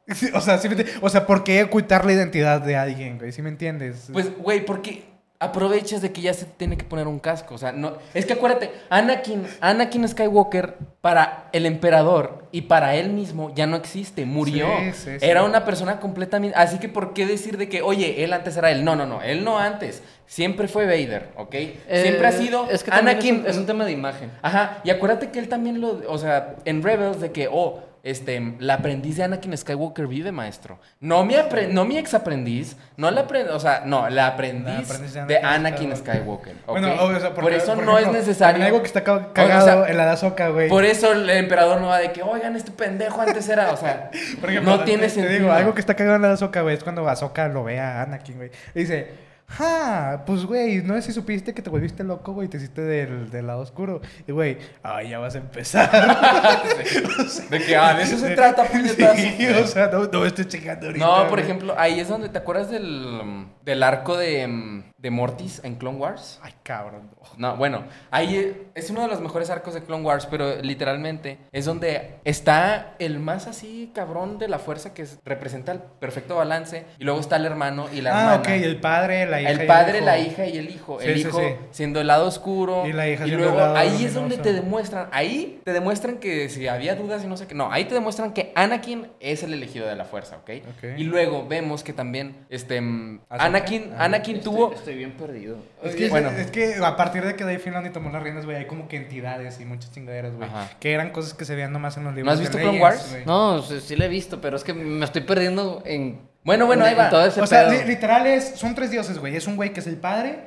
O 0.35 0.41
sea, 0.41 0.57
¿sí 0.59 0.69
me 0.69 0.75
entiendes? 0.75 0.99
O 1.03 1.09
sea, 1.11 1.27
¿por 1.27 1.45
qué 1.45 1.63
ocultar 1.65 2.07
la 2.07 2.13
identidad 2.15 2.61
de 2.63 2.77
alguien, 2.77 3.19
güey? 3.19 3.31
¿Sí 3.33 3.43
me 3.43 3.51
entiendes? 3.51 4.09
Pues, 4.13 4.35
güey, 4.39 4.65
porque 4.65 5.05
aprovechas 5.41 6.03
de 6.03 6.11
que 6.13 6.21
ya 6.21 6.35
se 6.35 6.45
tiene 6.47 6.77
que 6.77 6.85
poner 6.85 7.07
un 7.07 7.19
casco. 7.21 7.55
O 7.55 7.59
sea, 7.59 7.73
no. 7.73 7.93
Es 8.15 8.27
que 8.27 8.33
acuérdate, 8.33 8.73
Anakin, 8.91 9.47
Anakin 9.61 10.09
Skywalker 10.09 10.77
para 11.01 11.49
el 11.53 11.65
emperador 11.67 12.45
y 12.51 12.63
para 12.63 12.97
él 12.97 13.11
mismo 13.11 13.53
ya 13.55 13.67
no 13.67 13.77
existe, 13.77 14.27
murió. 14.27 14.67
Sí, 14.79 14.93
sí, 14.93 15.21
sí. 15.21 15.27
Era 15.27 15.45
una 15.45 15.65
persona 15.65 16.01
completamente. 16.01 16.57
Así 16.59 16.79
que, 16.79 16.89
¿por 16.89 17.13
qué 17.15 17.25
decir 17.27 17.57
de 17.57 17.69
que, 17.69 17.83
oye, 17.83 18.25
él 18.25 18.33
antes 18.33 18.57
era 18.57 18.71
él? 18.71 18.85
No, 18.85 18.97
no, 18.97 19.07
no, 19.07 19.23
él 19.23 19.45
no 19.45 19.59
antes. 19.59 20.03
Siempre 20.27 20.69
fue 20.69 20.85
Vader, 20.85 21.31
¿ok? 21.37 21.55
eh, 21.55 21.79
Siempre 22.03 22.27
ha 22.27 22.33
sido 22.33 22.69
Es 22.71 22.83
que 22.85 22.91
también 22.91 23.17
Anakin. 23.17 23.35
es 23.37 23.41
un, 23.43 23.47
es 23.47 23.57
un 23.57 23.67
tema 23.67 23.85
de 23.87 23.93
imagen. 23.93 24.31
Ajá, 24.43 24.81
y 24.85 24.91
acuérdate 24.91 25.31
que 25.31 25.39
él 25.39 25.49
también 25.49 25.81
lo, 25.81 26.03
o 26.07 26.19
sea, 26.19 26.57
en 26.67 26.83
Rebels 26.83 27.21
de 27.21 27.33
que, 27.33 27.49
oh, 27.51 27.81
este, 28.11 28.55
la 28.59 28.75
aprendiz 28.75 29.17
de 29.17 29.25
Anakin 29.25 29.57
Skywalker 29.57 30.07
vive, 30.07 30.33
maestro. 30.33 30.79
No 31.01 31.25
mi, 31.25 31.35
no 31.71 31.85
mi 31.85 31.99
ex 31.99 32.15
aprendiz, 32.15 32.77
no 32.97 33.11
la 33.11 33.23
aprendiz, 33.23 33.53
o 33.53 33.61
sea, 33.61 33.83
no, 33.85 34.09
la 34.09 34.29
aprendiz, 34.29 34.65
La 34.67 34.79
aprendiz 34.81 35.15
de 35.15 35.25
de 35.27 35.39
Anakin, 35.39 35.93
Anakin 35.93 35.97
Skywalker. 35.97 36.55
Bueno, 36.67 36.89
o 37.03 37.21
sea, 37.21 37.35
por 37.35 37.43
porque- 37.45 37.57
eso 37.57 37.75
por 37.75 37.85
no 37.85 37.99
ejemplo, 37.99 38.19
es 38.19 38.27
necesario. 38.27 38.65
algo 38.65 38.81
que 38.81 38.87
está 38.87 39.05
ca- 39.05 39.15
O 39.31 39.33
cagado 39.33 39.65
sea, 39.85 39.91
en 39.91 39.97
la 39.97 40.05
de 40.07 40.11
Ahsoka, 40.13 40.49
güey. 40.49 40.69
Por 40.69 40.85
eso 40.85 41.13
el 41.13 41.29
emperador 41.31 41.81
no 41.81 41.89
va 41.89 41.99
de 41.99 42.13
que, 42.13 42.23
oigan, 42.23 42.57
este 42.57 42.71
pendejo 42.71 43.21
antes 43.21 43.49
era, 43.49 43.73
o 43.73 43.77
sea, 43.77 44.11
ejemplo, 44.43 44.77
no 44.77 44.85
tiene 44.85 45.05
te- 45.05 45.11
sentido. 45.11 45.33
Te 45.35 45.39
digo, 45.41 45.53
algo 45.53 45.75
que 45.75 45.81
está 45.81 45.95
cagado 45.95 46.17
en 46.17 46.23
la 46.23 46.29
de 46.29 46.35
Ahsoka, 46.35 46.63
güey, 46.63 46.77
es 46.77 46.83
cuando 46.85 47.09
Ahsoka 47.09 47.49
lo 47.49 47.65
ve 47.65 47.79
a 47.81 48.03
Anakin, 48.03 48.37
güey. 48.37 48.51
Dice, 48.75 49.28
ja, 49.49 50.25
pues, 50.27 50.45
güey, 50.45 50.83
no 50.83 50.95
sé 50.95 51.03
si 51.03 51.13
supiste 51.13 51.55
que 51.55 51.63
te 51.63 51.71
volviste 51.71 52.05
loco, 52.05 52.33
güey, 52.35 52.49
te 52.49 52.59
hiciste 52.59 52.83
del, 52.83 53.31
del 53.31 53.47
lado 53.47 53.61
oscuro. 53.61 54.01
Y, 54.27 54.33
güey, 54.33 54.59
ay, 54.83 55.09
ya 55.09 55.19
vas 55.19 55.35
a 55.35 55.39
empezar. 55.39 55.91
De 57.51 57.59
que, 57.59 57.77
ah, 57.77 57.95
de 57.95 58.03
eso 58.03 58.19
se 58.19 58.35
trata, 58.35 58.65
puñetazo. 58.65 59.17
Sí, 59.17 59.47
o 59.47 59.67
sea, 59.67 59.89
no, 59.89 60.05
no 60.05 60.21
me 60.21 60.27
estoy 60.27 60.45
chingando 60.45 60.87
ahorita. 60.87 61.05
No, 61.07 61.15
por 61.23 61.31
güey. 61.31 61.45
ejemplo, 61.45 61.75
ahí 61.79 61.99
es 61.99 62.09
donde 62.09 62.29
te 62.29 62.39
acuerdas 62.39 62.71
del, 62.71 63.47
del 63.69 63.83
arco 63.83 64.17
de, 64.17 64.47
mm, 64.49 64.85
de 64.97 65.11
Mortis 65.11 65.61
en 65.63 65.75
Clone 65.75 65.99
Wars. 65.99 66.41
Ay, 66.43 66.55
cabrón. 66.63 67.11
No, 67.37 67.57
bueno, 67.57 67.85
ahí 68.11 68.35
eh, 68.37 68.67
es 68.75 68.89
uno 68.89 69.03
de 69.03 69.09
los 69.09 69.21
mejores 69.21 69.51
arcos 69.51 69.75
de 69.75 69.83
Clone 69.83 70.03
Wars, 70.05 70.27
pero 70.27 70.57
literalmente 70.63 71.39
es 71.53 71.67
donde 71.67 72.15
está 72.25 72.95
el 72.99 73.19
más 73.19 73.47
así 73.47 73.93
cabrón 73.95 74.39
de 74.39 74.49
la 74.49 74.59
fuerza 74.59 74.95
que 74.95 75.03
es- 75.03 75.19
representa 75.25 75.73
el 75.73 75.81
perfecto 75.81 76.37
balance 76.37 76.87
y 76.99 77.05
luego 77.05 77.21
está 77.21 77.37
el 77.37 77.45
hermano 77.45 77.87
y 77.93 78.01
la 78.01 78.11
Ah, 78.11 78.21
hermana. 78.35 78.41
ok, 78.41 78.49
el 78.49 78.81
padre, 78.81 79.27
la 79.27 79.43
hija. 79.43 79.51
y 79.53 79.55
El 79.61 79.67
padre, 79.67 79.97
hijo. 79.99 80.07
la 80.07 80.19
hija 80.19 80.47
y 80.47 80.57
el 80.59 80.71
hijo. 80.71 80.99
Sí, 81.01 81.07
el 81.09 81.19
hijo 81.19 81.39
sí. 81.39 81.47
siendo 81.71 82.01
el 82.01 82.07
lado 82.07 82.27
oscuro. 82.27 82.87
Y 82.87 82.93
la 82.95 83.07
hija 83.09 83.25
siendo 83.25 83.45
luego 83.45 83.59
el 83.59 83.65
lado 83.65 83.77
ahí 83.77 84.05
es 84.05 84.15
donde 84.15 84.39
te 84.39 84.53
demuestran, 84.55 85.09
ahí 85.13 85.61
te 85.65 85.73
demuestran 85.75 86.17
que 86.19 86.49
si 86.49 86.67
había 86.69 86.95
dudas 86.97 87.23
y 87.23 87.27
no 87.27 87.37
sé 87.37 87.47
qué. 87.47 87.55
No, 87.55 87.71
ahí 87.71 87.85
te 87.85 87.95
demuestran 87.95 88.33
que 88.33 88.53
Anakin 88.55 89.09
es 89.21 89.43
el 89.43 89.53
elegido 89.53 89.87
de 89.87 89.95
la 89.95 90.07
fuerza, 90.07 90.39
¿ok? 90.39 90.51
Y 90.97 91.05
luego 91.05 91.47
vemos 91.47 91.85
que 91.85 91.93
también 91.93 92.47
este 92.49 92.81
mm, 92.81 93.21
Ahsoka. 93.29 93.45
Anakin, 93.59 93.93
Ah. 93.97 94.05
Anakin 94.05 94.37
Estoy- 94.37 94.45
tuvo. 94.55 94.73
Estoy 94.73 94.95
bien 94.97 95.13
perdido. 95.13 95.57
Es 95.83 95.95
que, 95.95 96.09
Bueno. 96.09 96.31
es 96.31 96.51
que 96.51 96.77
a 96.83 96.97
partir 96.97 97.25
de 97.25 97.35
que 97.37 97.45
Dave 97.45 97.59
Filoni 97.59 97.91
tomó 97.91 98.11
las 98.11 98.23
riendas, 98.23 98.45
güey, 98.45 98.57
hay 98.57 98.67
como 98.67 98.89
que 98.89 98.97
entidades 98.97 99.61
y 99.61 99.65
muchas 99.65 99.91
chingaderas, 99.93 100.35
güey. 100.35 100.49
Que 100.81 100.93
eran 100.93 101.11
cosas 101.11 101.35
que 101.35 101.45
se 101.45 101.55
veían 101.55 101.73
nomás 101.73 101.97
en 101.97 102.05
los 102.05 102.15
libros. 102.15 102.27
¿No 102.27 102.33
has 102.33 102.39
de 102.39 102.45
visto 102.45 102.59
Clone 102.59 102.81
Wars? 102.81 103.17
No, 103.27 103.63
sí, 103.63 103.81
sí 103.81 103.97
lo 103.97 104.05
he 104.05 104.09
visto, 104.09 104.41
pero 104.41 104.57
es 104.57 104.65
que 104.65 104.73
me 104.75 105.05
estoy 105.05 105.23
perdiendo 105.23 105.83
en... 105.85 106.21
Bueno, 106.45 106.67
bueno, 106.67 106.85
en- 106.85 106.91
ahí 106.91 106.95
va. 106.97 107.11
todo 107.11 107.27
ese 107.27 107.41
O 107.41 107.47
sea, 107.47 107.69
pedo. 107.69 107.85
literal 107.85 108.27
es, 108.27 108.53
son 108.57 108.75
tres 108.75 108.91
dioses, 108.91 109.19
güey. 109.19 109.37
Es 109.37 109.47
un 109.47 109.57
güey 109.57 109.73
que 109.73 109.81
es 109.81 109.87
el 109.87 109.97
padre, 109.97 110.39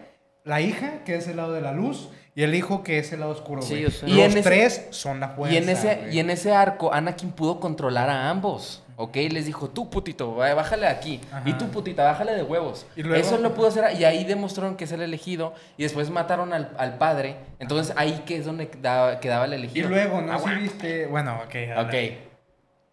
la 0.43 0.60
hija, 0.62 1.04
que 1.06 1.15
es 1.15 1.28
el 1.28 1.38
lado 1.38 1.54
de 1.54 1.62
la 1.62 1.74
luz, 1.74 2.10
y 2.34 2.43
el 2.43 2.56
hijo, 2.56 2.82
que 2.82 2.97
es 2.97 3.12
el 3.12 3.19
lado 3.19 3.34
oscuro, 3.34 3.62
Sí, 3.62 3.82
güey. 3.82 3.91
sé. 3.91 4.08
Los 4.08 4.17
Y 4.17 4.21
en 4.21 4.32
ese- 4.32 4.41
tres 4.41 4.88
son 4.91 5.19
la 5.19 5.30
fuerza, 5.30 5.54
Y 5.54 5.58
en, 5.58 5.69
ese, 5.69 6.00
y 6.12 6.19
en 6.19 6.30
ese 6.30 6.54
arco, 6.54 6.91
Anakin 6.93 7.32
pudo 7.34 7.60
controlar 7.60 8.10
a 8.10 8.30
ambos. 8.30 8.84
¿Ok? 9.02 9.16
Les 9.32 9.46
dijo, 9.48 9.68
tú 9.70 9.90
putito, 9.90 10.36
bájale 10.36 10.88
aquí. 10.88 11.20
Ajá. 11.32 11.42
Y 11.50 11.54
tú 11.54 11.70
putita, 11.70 12.04
bájale 12.04 12.34
de 12.36 12.44
huevos. 12.44 12.86
Y 12.96 13.02
luego- 13.04 13.20
Eso 13.20 13.38
lo 13.40 13.54
pudo 13.56 13.68
hacer. 13.70 14.00
Y 14.00 14.04
ahí 14.06 14.24
demostraron 14.26 14.76
que 14.78 14.84
es 14.84 14.92
el 14.92 15.02
elegido. 15.02 15.54
Y 15.78 15.84
después 15.84 16.10
mataron 16.12 16.54
al, 16.54 16.72
al 16.78 16.98
padre. 17.00 17.38
Entonces 17.60 17.94
ahí 17.98 18.22
que 18.26 18.38
es 18.38 18.46
donde 18.46 18.68
quedaba, 18.70 19.20
quedaba 19.20 19.46
el 19.46 19.54
Y 19.54 19.56
elegido. 19.56 19.90
luego, 19.90 20.22
¿no? 20.22 20.34
Ah, 20.34 20.40
Si 20.40 20.50
viste... 20.56 21.08
Bueno, 21.08 21.36
ok. 21.44 21.46
Ok. 21.46 21.78
habla. 21.78 22.00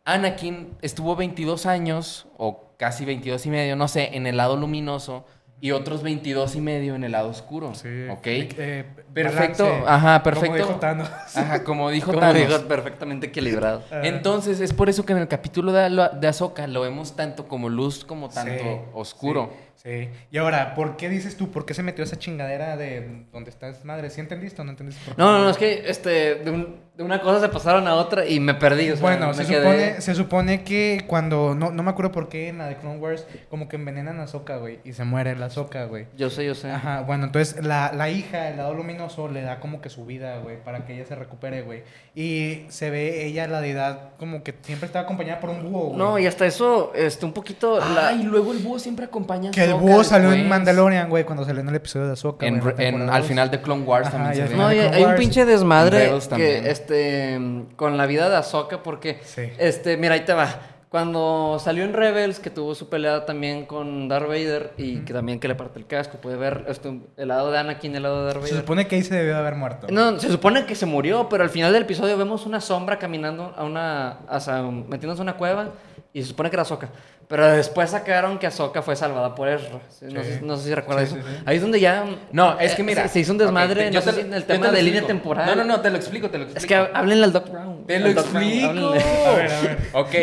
Anakin 0.04 0.76
estuvo 0.80 1.14
22 1.16 1.66
años, 1.66 2.26
o 2.38 2.72
casi 2.78 3.04
22 3.04 3.44
y 3.44 3.50
medio, 3.50 3.76
no 3.76 3.88
sé, 3.88 4.16
en 4.16 4.26
el 4.26 4.36
lado 4.38 4.56
luminoso. 4.56 5.26
Y 5.60 5.72
otros 5.72 6.04
22 6.04 6.54
y 6.54 6.60
medio 6.60 6.94
en 6.94 7.02
el 7.02 7.10
lado 7.12 7.30
oscuro. 7.30 7.74
Sí. 7.74 7.88
¿Ok? 8.10 8.26
Eh, 8.26 8.84
Perfecto, 9.12 9.64
balance. 9.64 9.88
ajá, 9.88 10.22
Como 10.22 10.24
perfecto. 10.24 10.56
dijo 10.56 10.74
Thanos. 10.78 11.08
Ajá, 11.34 11.64
como 11.64 11.90
dijo 11.90 12.06
Como 12.12 12.20
Thanos. 12.20 12.36
digo, 12.48 12.68
perfectamente 12.68 13.26
equilibrado. 13.26 13.82
Ah. 13.90 14.02
Entonces, 14.04 14.60
es 14.60 14.72
por 14.72 14.88
eso 14.88 15.04
que 15.04 15.12
en 15.14 15.18
el 15.18 15.26
capítulo 15.28 15.72
de, 15.72 16.08
de 16.20 16.28
Ahsoka 16.28 16.66
lo 16.68 16.82
vemos 16.82 17.16
tanto 17.16 17.48
como 17.48 17.68
luz 17.68 18.04
como 18.04 18.28
tanto 18.28 18.52
Sí, 18.62 18.68
oscuro. 18.94 19.50
Sí, 19.74 19.88
sí. 20.04 20.08
Y 20.30 20.38
ahora, 20.38 20.74
¿por 20.76 20.96
qué 20.96 21.08
dices 21.08 21.36
tú? 21.36 21.50
¿Por 21.50 21.66
qué 21.66 21.74
se 21.74 21.82
metió 21.82 22.04
esa 22.04 22.18
chingadera 22.18 22.76
de 22.76 23.24
donde 23.32 23.50
estás 23.50 23.84
madre? 23.84 24.10
¿Sí 24.10 24.20
entendiste 24.20 24.60
o 24.62 24.64
no 24.64 24.70
entendiste? 24.70 25.04
por 25.04 25.16
qué? 25.16 25.20
No, 25.22 25.32
no, 25.32 25.42
no, 25.44 25.50
es 25.50 25.56
que 25.56 25.88
este, 25.88 26.36
de, 26.36 26.50
un- 26.52 26.76
de 26.98 27.04
una 27.04 27.20
cosa 27.20 27.40
se 27.40 27.48
pasaron 27.48 27.86
a 27.86 27.94
otra 27.94 28.26
y 28.26 28.40
me 28.40 28.54
perdí. 28.54 28.90
o 28.90 28.96
sea, 28.96 29.02
Bueno, 29.02 29.28
me 29.28 29.34
se 29.34 29.46
quedé- 29.46 29.62
supone, 29.62 30.00
se 30.00 30.14
supone 30.16 30.64
que 30.64 31.04
cuando, 31.06 31.54
no, 31.54 31.70
no 31.70 31.84
me 31.84 31.90
acuerdo 31.92 32.10
por 32.10 32.28
qué 32.28 32.48
en 32.48 32.58
la 32.58 32.66
de 32.66 32.74
Clone 32.76 32.98
Wars, 32.98 33.24
como 33.48 33.68
que 33.68 33.76
envenenan 33.76 34.18
a 34.18 34.24
Ahsoka, 34.24 34.56
güey, 34.56 34.80
y 34.84 34.94
se 34.94 35.04
muere 35.04 35.36
la 35.36 35.46
Ahsoka, 35.46 35.84
güey. 35.84 36.06
Yo 36.16 36.28
sé, 36.28 36.44
yo 36.44 36.56
sé. 36.56 36.72
Ajá, 36.72 37.02
bueno, 37.02 37.26
entonces 37.26 37.64
la, 37.64 37.92
la 37.94 38.10
hija, 38.10 38.48
el 38.48 38.56
lado 38.56 38.74
luminoso, 38.74 39.28
le 39.28 39.42
da 39.42 39.60
como 39.60 39.80
que 39.80 39.90
su 39.90 40.06
vida, 40.06 40.38
güey, 40.38 40.56
para 40.60 40.86
que 40.86 40.94
ella 40.96 41.06
se 41.06 41.14
recupere, 41.14 41.62
güey. 41.62 41.84
Y 42.16 42.64
se 42.68 42.90
ve 42.90 43.26
ella, 43.26 43.46
la 43.46 43.60
deidad, 43.60 44.10
como 44.18 44.42
que 44.42 44.52
siempre 44.62 44.86
estaba 44.86 45.04
acompañada 45.04 45.38
por 45.38 45.50
un 45.50 45.70
búho, 45.70 45.84
güey. 45.90 45.98
No, 45.98 46.18
y 46.18 46.26
hasta 46.26 46.46
eso, 46.46 46.90
este, 46.96 47.24
un 47.24 47.32
poquito... 47.32 47.78
la- 47.78 48.08
Ah, 48.08 48.12
y 48.12 48.24
luego 48.24 48.50
el 48.50 48.58
búho 48.58 48.80
siempre 48.80 49.04
acompaña 49.04 49.50
a 49.50 49.52
Que 49.52 49.62
el 49.62 49.74
búho 49.74 50.02
salió 50.02 50.32
en. 50.32 50.48
Mandalorian, 50.48 51.08
güey, 51.08 51.22
cuando 51.22 51.44
salió 51.44 51.60
en 51.60 51.68
el 51.68 51.76
episodio 51.76 52.06
de 52.06 52.14
Ahsoka. 52.14 52.44
En- 52.44 52.60
en- 52.78 53.08
al 53.08 53.22
final 53.22 53.52
de 53.52 53.60
Clone 53.62 53.84
Wars 53.84 54.08
Ajá, 54.08 54.16
también 54.16 54.34
se 54.48 54.52
ve. 54.52 54.58
No, 54.58 54.68
de 54.68 54.76
y 54.76 54.80
Clone 54.80 54.96
hay 54.96 55.04
un 55.04 55.14
pinche 55.14 55.44
desmadre 55.44 56.10
que 56.34 56.70
este, 56.98 57.38
con 57.76 57.96
la 57.96 58.06
vida 58.06 58.28
de 58.28 58.36
Ahsoka 58.36 58.82
porque, 58.82 59.20
Sí. 59.24 59.42
este, 59.58 59.96
mira, 59.96 60.14
ahí 60.14 60.20
te 60.24 60.32
va. 60.32 60.48
Cuando 60.88 61.58
salió 61.62 61.84
en 61.84 61.92
Rebels, 61.92 62.40
que 62.40 62.48
tuvo 62.48 62.74
su 62.74 62.88
pelea 62.88 63.26
también 63.26 63.66
con 63.66 64.08
Darth 64.08 64.26
Vader 64.26 64.72
y 64.78 65.00
que 65.00 65.12
también 65.12 65.38
que 65.38 65.46
le 65.46 65.54
parte 65.54 65.78
el 65.78 65.86
casco, 65.86 66.16
puede 66.16 66.36
ver 66.36 66.64
esto, 66.68 66.96
el 67.18 67.28
lado 67.28 67.50
de 67.50 67.58
Anakin 67.58 67.94
el 67.94 68.02
lado 68.04 68.20
de 68.20 68.24
Darth 68.28 68.36
Se 68.44 68.50
Vader. 68.52 68.60
supone 68.62 68.86
que 68.86 68.96
ahí 68.96 69.02
se 69.02 69.14
debió 69.14 69.34
de 69.34 69.38
haber 69.38 69.54
muerto. 69.54 69.86
No, 69.90 70.18
se 70.18 70.30
supone 70.30 70.64
que 70.64 70.74
se 70.74 70.86
murió, 70.86 71.28
pero 71.28 71.44
al 71.44 71.50
final 71.50 71.74
del 71.74 71.82
episodio 71.82 72.16
vemos 72.16 72.46
una 72.46 72.62
sombra 72.62 72.98
caminando 72.98 73.52
a 73.54 73.64
una, 73.64 74.20
hacia- 74.28 74.62
metiéndose 74.62 75.20
a 75.20 75.24
una 75.24 75.36
cueva 75.36 75.72
y 76.14 76.22
se 76.22 76.28
supone 76.28 76.48
que 76.48 76.56
era 76.56 76.62
Ahsoka. 76.62 76.88
Pero 77.28 77.46
después 77.52 77.90
sacaron 77.90 78.38
que 78.38 78.46
Ahsoka 78.46 78.80
fue 78.80 78.96
salvada 78.96 79.34
por 79.34 79.48
Ezra. 79.48 79.80
Sí, 79.90 80.06
No, 80.06 80.22
Sí. 80.24 80.32
sé, 80.32 80.40
no 80.42 80.56
sé 80.56 80.64
si 80.68 80.74
recuerdas 80.74 81.10
Sí, 81.10 81.16
eso. 81.18 81.26
sí, 81.28 81.34
sí. 81.36 81.42
Ahí 81.44 81.56
es 81.56 81.62
donde 81.62 81.78
ya... 81.78 82.04
No, 82.32 82.58
es 82.58 82.74
que 82.74 82.80
eh, 82.80 82.84
mira. 82.86 83.02
Se, 83.02 83.08
se 83.10 83.20
hizo 83.20 83.32
un 83.32 83.38
desmadre, 83.38 83.88
Ok, 83.88 83.94
no 83.94 84.00
sé 84.00 84.12
te 84.14 84.20
en 84.22 84.32
el 84.34 84.44
te 84.44 84.54
tema 84.54 84.66
lo 84.68 84.72
de 84.72 84.82
línea 84.82 85.06
temporal. 85.06 85.46
No, 85.46 85.54
no, 85.54 85.64
no, 85.64 85.80
te 85.82 85.90
lo 85.90 85.96
explico, 85.98 86.30
te 86.30 86.38
lo 86.38 86.44
explico. 86.44 86.58
Es 86.58 86.66
que 86.66 86.74
háblenle 86.96 87.24
al 87.24 87.32
Doc 87.34 87.50
Brown. 87.50 87.86
Te 87.86 87.98
lo 88.00 88.12
Brown, 88.12 88.18
explico. 88.18 88.66
háblenle. 88.68 89.02
A 89.26 89.34
ver, 89.36 89.50
a 89.52 89.60
ver. 89.60 89.78
Ok, 89.92 90.14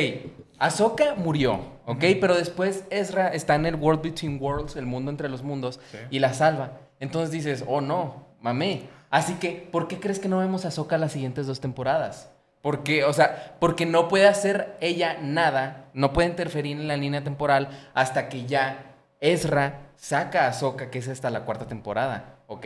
Ahsoka 0.58 1.16
murió, 1.16 1.60
ok, 1.86 2.04
pero 2.20 2.36
después 2.36 2.86
Ezra 2.90 3.28
está 3.28 3.56
en 3.56 3.66
el 3.68 3.76
World 3.76 4.02
Between 4.02 4.42
Worlds, 4.42 4.76
el 4.76 4.86
mundo 4.86 5.12
entre 5.12 5.30
los 5.30 5.44
mundos, 5.44 5.80
Sí. 5.92 5.98
y 6.10 6.20
la 6.20 6.34
salva. 6.34 6.72
Entonces 7.00 7.30
dices, 7.32 7.64
oh 7.68 7.82
no, 7.82 8.26
mamé. 8.42 8.84
Así 9.12 9.34
que, 9.36 9.52
¿por 9.72 9.88
qué 9.88 10.00
crees 10.00 10.18
que 10.20 10.28
no 10.30 10.40
vemos 10.40 10.66
a 10.66 10.70
Ahsoka 10.70 10.98
las 10.98 11.12
siguientes 11.12 11.46
dos 11.46 11.60
temporadas? 11.60 12.32
Porque, 12.66 13.04
o 13.04 13.14
sea, 13.14 13.56
porque 13.60 13.86
no 13.86 14.08
puede 14.08 14.28
hacer 14.28 14.76
ella 14.82 15.18
nada, 15.22 15.86
no 15.94 16.14
puede 16.14 16.30
interferir 16.30 16.76
en 16.76 16.88
la 16.88 16.98
línea 16.98 17.24
temporal 17.24 17.70
hasta 17.94 18.28
que 18.28 18.48
ya 18.48 18.96
Ezra 19.20 19.82
saca 19.98 20.46
a 20.46 20.48
Ahsoka, 20.48 20.90
que 20.90 20.98
es 20.98 21.08
hasta 21.08 21.30
la 21.30 21.42
cuarta 21.42 21.68
temporada, 21.68 22.40
¿ok? 22.48 22.66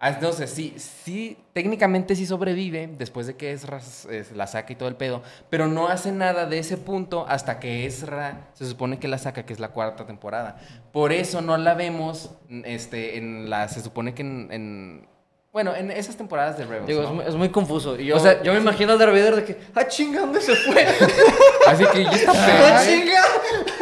Ah, 0.00 0.08
Entonces, 0.10 0.50
sí, 0.50 0.74
sí, 0.78 1.38
técnicamente 1.52 2.16
sí 2.16 2.26
sobrevive 2.26 2.88
después 2.98 3.28
de 3.28 3.36
que 3.36 3.52
Ezra 3.52 3.78
eh, 4.10 4.24
la 4.34 4.48
saca 4.48 4.72
y 4.72 4.76
todo 4.76 4.88
el 4.88 4.96
pedo, 4.96 5.22
pero 5.48 5.68
no 5.68 5.86
hace 5.86 6.10
nada 6.10 6.46
de 6.46 6.58
ese 6.58 6.76
punto 6.76 7.24
hasta 7.28 7.60
que 7.60 7.86
Ezra 7.86 8.48
se 8.52 8.66
supone 8.66 8.98
que 8.98 9.06
la 9.06 9.18
saca, 9.18 9.46
que 9.46 9.52
es 9.52 9.60
la 9.60 9.68
cuarta 9.68 10.06
temporada. 10.06 10.56
Por 10.92 11.12
eso 11.12 11.40
no 11.40 11.56
la 11.56 11.74
vemos, 11.74 12.32
este, 12.64 13.16
en 13.16 13.48
la, 13.48 13.68
se 13.68 13.80
supone 13.80 14.12
que 14.12 14.22
en, 14.22 14.48
en- 14.50 15.15
bueno, 15.56 15.74
en 15.74 15.90
esas 15.90 16.14
temporadas 16.18 16.58
de 16.58 16.66
Rebels, 16.66 16.86
Digo, 16.86 17.02
es, 17.02 17.08
muy, 17.08 17.24
es 17.24 17.34
muy 17.34 17.48
confuso. 17.48 17.98
Y 17.98 18.04
yo, 18.04 18.16
O 18.16 18.20
sea, 18.20 18.42
yo 18.42 18.52
me 18.52 18.58
imagino 18.58 18.92
al 18.92 18.98
Darth 18.98 19.12
Vader 19.12 19.36
de 19.36 19.44
que, 19.44 19.56
¡ah, 19.74 19.88
chinga, 19.88 20.20
¿dónde 20.20 20.42
se 20.42 20.54
fue? 20.54 20.84
Así 21.66 21.82
que 21.86 22.04
ya 22.04 22.10
está 22.10 22.32
¡Ah, 22.34 22.80
pe- 22.82 22.86
chinga! 22.90 23.22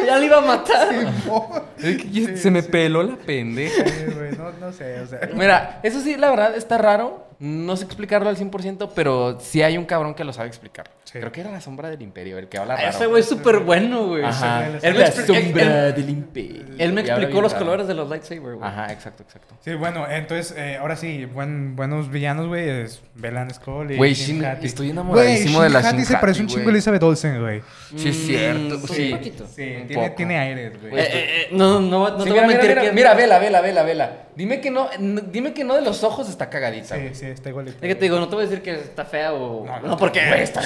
Ya 0.06 0.16
le 0.18 0.26
iba 0.26 0.36
a 0.36 0.40
matar. 0.40 0.88
Es 1.78 1.96
que 2.00 2.10
ya 2.10 2.28
Sí, 2.28 2.36
se 2.36 2.50
me 2.52 2.62
sí. 2.62 2.68
peló 2.70 3.02
la 3.02 3.16
pendeja. 3.16 3.84
Sí, 3.88 4.04
güey, 4.14 4.30
no, 4.38 4.52
no 4.52 4.72
sé, 4.72 5.00
o 5.00 5.06
sea. 5.08 5.18
Mira, 5.34 5.80
eso 5.82 6.00
sí, 6.00 6.14
la 6.16 6.30
verdad, 6.30 6.54
está 6.56 6.78
raro. 6.78 7.26
No 7.40 7.76
sé 7.76 7.84
explicarlo 7.86 8.28
al 8.28 8.36
100%, 8.36 8.90
pero 8.94 9.40
sí 9.40 9.60
hay 9.60 9.76
un 9.76 9.84
cabrón 9.84 10.14
que 10.14 10.22
lo 10.22 10.32
sabe 10.32 10.46
explicar. 10.46 10.88
Sí. 11.04 11.18
Creo 11.18 11.30
que 11.30 11.40
era 11.42 11.50
la 11.50 11.60
sombra 11.60 11.90
del 11.90 12.00
imperio, 12.02 12.38
el 12.38 12.48
que 12.48 12.58
habla 12.58 12.76
raro. 12.76 12.88
Ese 12.88 13.06
güey 13.06 13.20
es 13.20 13.28
súper 13.28 13.58
bueno, 13.60 14.06
güey. 14.08 14.24
Ajá. 14.24 14.68
La 14.68 14.80
sabe. 14.80 14.88
Él 14.88 14.94
me 14.96 15.12
sombra 15.12 15.92
del 15.92 16.08
imperio. 16.10 16.64
Él 16.78 16.92
me 16.92 17.02
explicó 17.02 17.40
los 17.42 17.52
raro. 17.52 17.64
colores 17.64 17.86
de 17.86 17.94
los 17.94 18.08
lightsabers, 18.08 18.56
güey. 18.56 18.68
Ajá, 18.68 18.92
exacto, 18.92 19.22
exacto. 19.22 19.54
Sí, 19.60 19.74
bueno, 19.74 20.06
entonces, 20.10 20.54
eh, 20.56 20.76
ahora 20.80 20.96
sí, 20.96 21.26
buen, 21.26 21.76
buenos 21.76 22.10
villanos, 22.10 22.48
güey, 22.48 22.68
es 22.68 23.02
Belan 23.14 23.52
Skull 23.52 23.92
y 23.92 23.96
Güey, 23.96 24.14
Shin 24.14 24.42
estoy 24.62 24.90
enamoradísimo 24.90 25.58
Güey, 25.58 25.68
de 25.68 25.74
la 25.74 25.90
Shin 25.90 26.04
se 26.04 26.16
parece 26.16 26.40
un 26.40 26.46
chingo 26.48 26.68
a. 26.68 26.70
Elizabeth 26.72 27.02
Olsen, 27.02 27.40
güey. 27.40 27.62
Sí, 27.96 28.08
es 28.08 28.16
cierto. 28.26 28.78
Mm, 28.78 28.86
Sí. 28.88 29.12
Un 29.12 29.18
poquito. 29.18 29.46
Sí, 29.46 29.62
Un 29.82 29.86
tiene, 29.86 30.02
poco. 30.04 30.16
tiene 30.16 30.38
aires, 30.38 30.72
güey. 30.80 30.90
Güey, 30.90 31.02
Eh, 31.04 31.08
eh, 31.12 31.48
no, 31.52 31.80
no, 31.80 32.10
no 32.10 32.18
Sí, 32.18 32.24
te 32.24 32.30
mira, 32.30 32.34
voy 32.34 32.38
a 32.38 32.46
mira, 32.46 32.48
mentir 32.58 32.68
mira, 32.70 32.82
que... 32.82 32.92
mira, 32.92 33.14
vela, 33.14 33.38
vela, 33.38 33.60
vela, 33.60 33.82
vela. 33.82 34.12
Dime 34.36 34.60
que 34.60 34.70
no, 34.70 34.88
dime 35.30 35.52
que 35.52 35.62
no 35.64 35.74
de 35.76 35.82
los 35.82 36.02
ojos 36.02 36.28
está 36.28 36.50
cagadita. 36.50 36.96
Sí, 36.96 37.10
sí, 37.12 37.26
está 37.26 37.50
igualito. 37.50 37.76
Es 37.80 37.88
que 37.88 37.94
te 37.94 38.04
digo, 38.06 38.18
no 38.18 38.28
te 38.28 38.34
voy 38.34 38.44
a 38.44 38.48
decir 38.48 38.62
que 38.62 38.72
está 38.74 39.04
fea 39.04 39.32
o... 39.32 39.64
No, 39.64 39.80
No, 39.80 39.88
no, 39.90 39.96
porque... 39.96 40.26
Güey, 40.26 40.42
está 40.42 40.60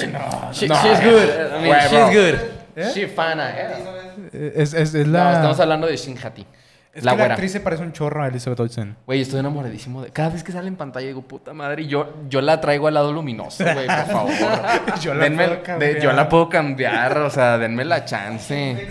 She- 0.51 0.67
No, 0.67 0.75
she's 0.75 0.99
good. 1.03 1.29
I 1.29 1.61
mean, 1.61 1.65
Güey, 1.67 1.81
she's 1.89 2.15
good. 2.15 2.39
¿Eh? 2.75 2.91
Sí, 2.93 3.05
fana. 3.07 3.51
eh. 3.57 4.53
Es, 4.55 4.73
es, 4.73 4.93
es 4.93 5.07
No, 5.07 5.13
la... 5.17 5.33
estamos 5.33 5.59
hablando 5.59 5.87
de 5.87 5.97
Shin 5.97 6.17
Hati. 6.23 6.45
Es 6.91 7.03
la 7.03 7.11
que 7.15 7.17
la 7.19 7.33
actriz 7.35 7.51
se 7.51 7.59
parece 7.59 7.83
un 7.83 7.93
chorro 7.93 8.23
a 8.23 8.27
Elizabeth 8.27 8.59
Olsen. 8.59 8.95
Güey, 9.05 9.21
estoy 9.21 9.39
enamoradísimo 9.39 10.01
de. 10.01 10.09
Cada 10.09 10.29
vez 10.29 10.43
que 10.43 10.51
sale 10.51 10.67
en 10.67 10.75
pantalla 10.75 11.05
digo, 11.07 11.21
puta 11.21 11.53
madre, 11.53 11.83
y 11.83 11.87
yo, 11.87 12.13
yo 12.27 12.41
la 12.41 12.59
traigo 12.59 12.87
al 12.87 12.95
lado 12.95 13.13
luminoso, 13.13 13.63
güey, 13.63 13.85
por 13.85 14.05
favor. 14.07 14.31
Yo 15.01 15.13
la 15.13 15.25
Denme- 15.29 15.59
puedo 15.63 15.79
de- 15.79 16.01
yo 16.01 16.11
la 16.13 16.27
puedo 16.27 16.49
cambiar, 16.49 17.17
o 17.19 17.29
sea, 17.29 17.57
denme 17.59 17.85
la 17.85 18.05
chance. 18.05 18.87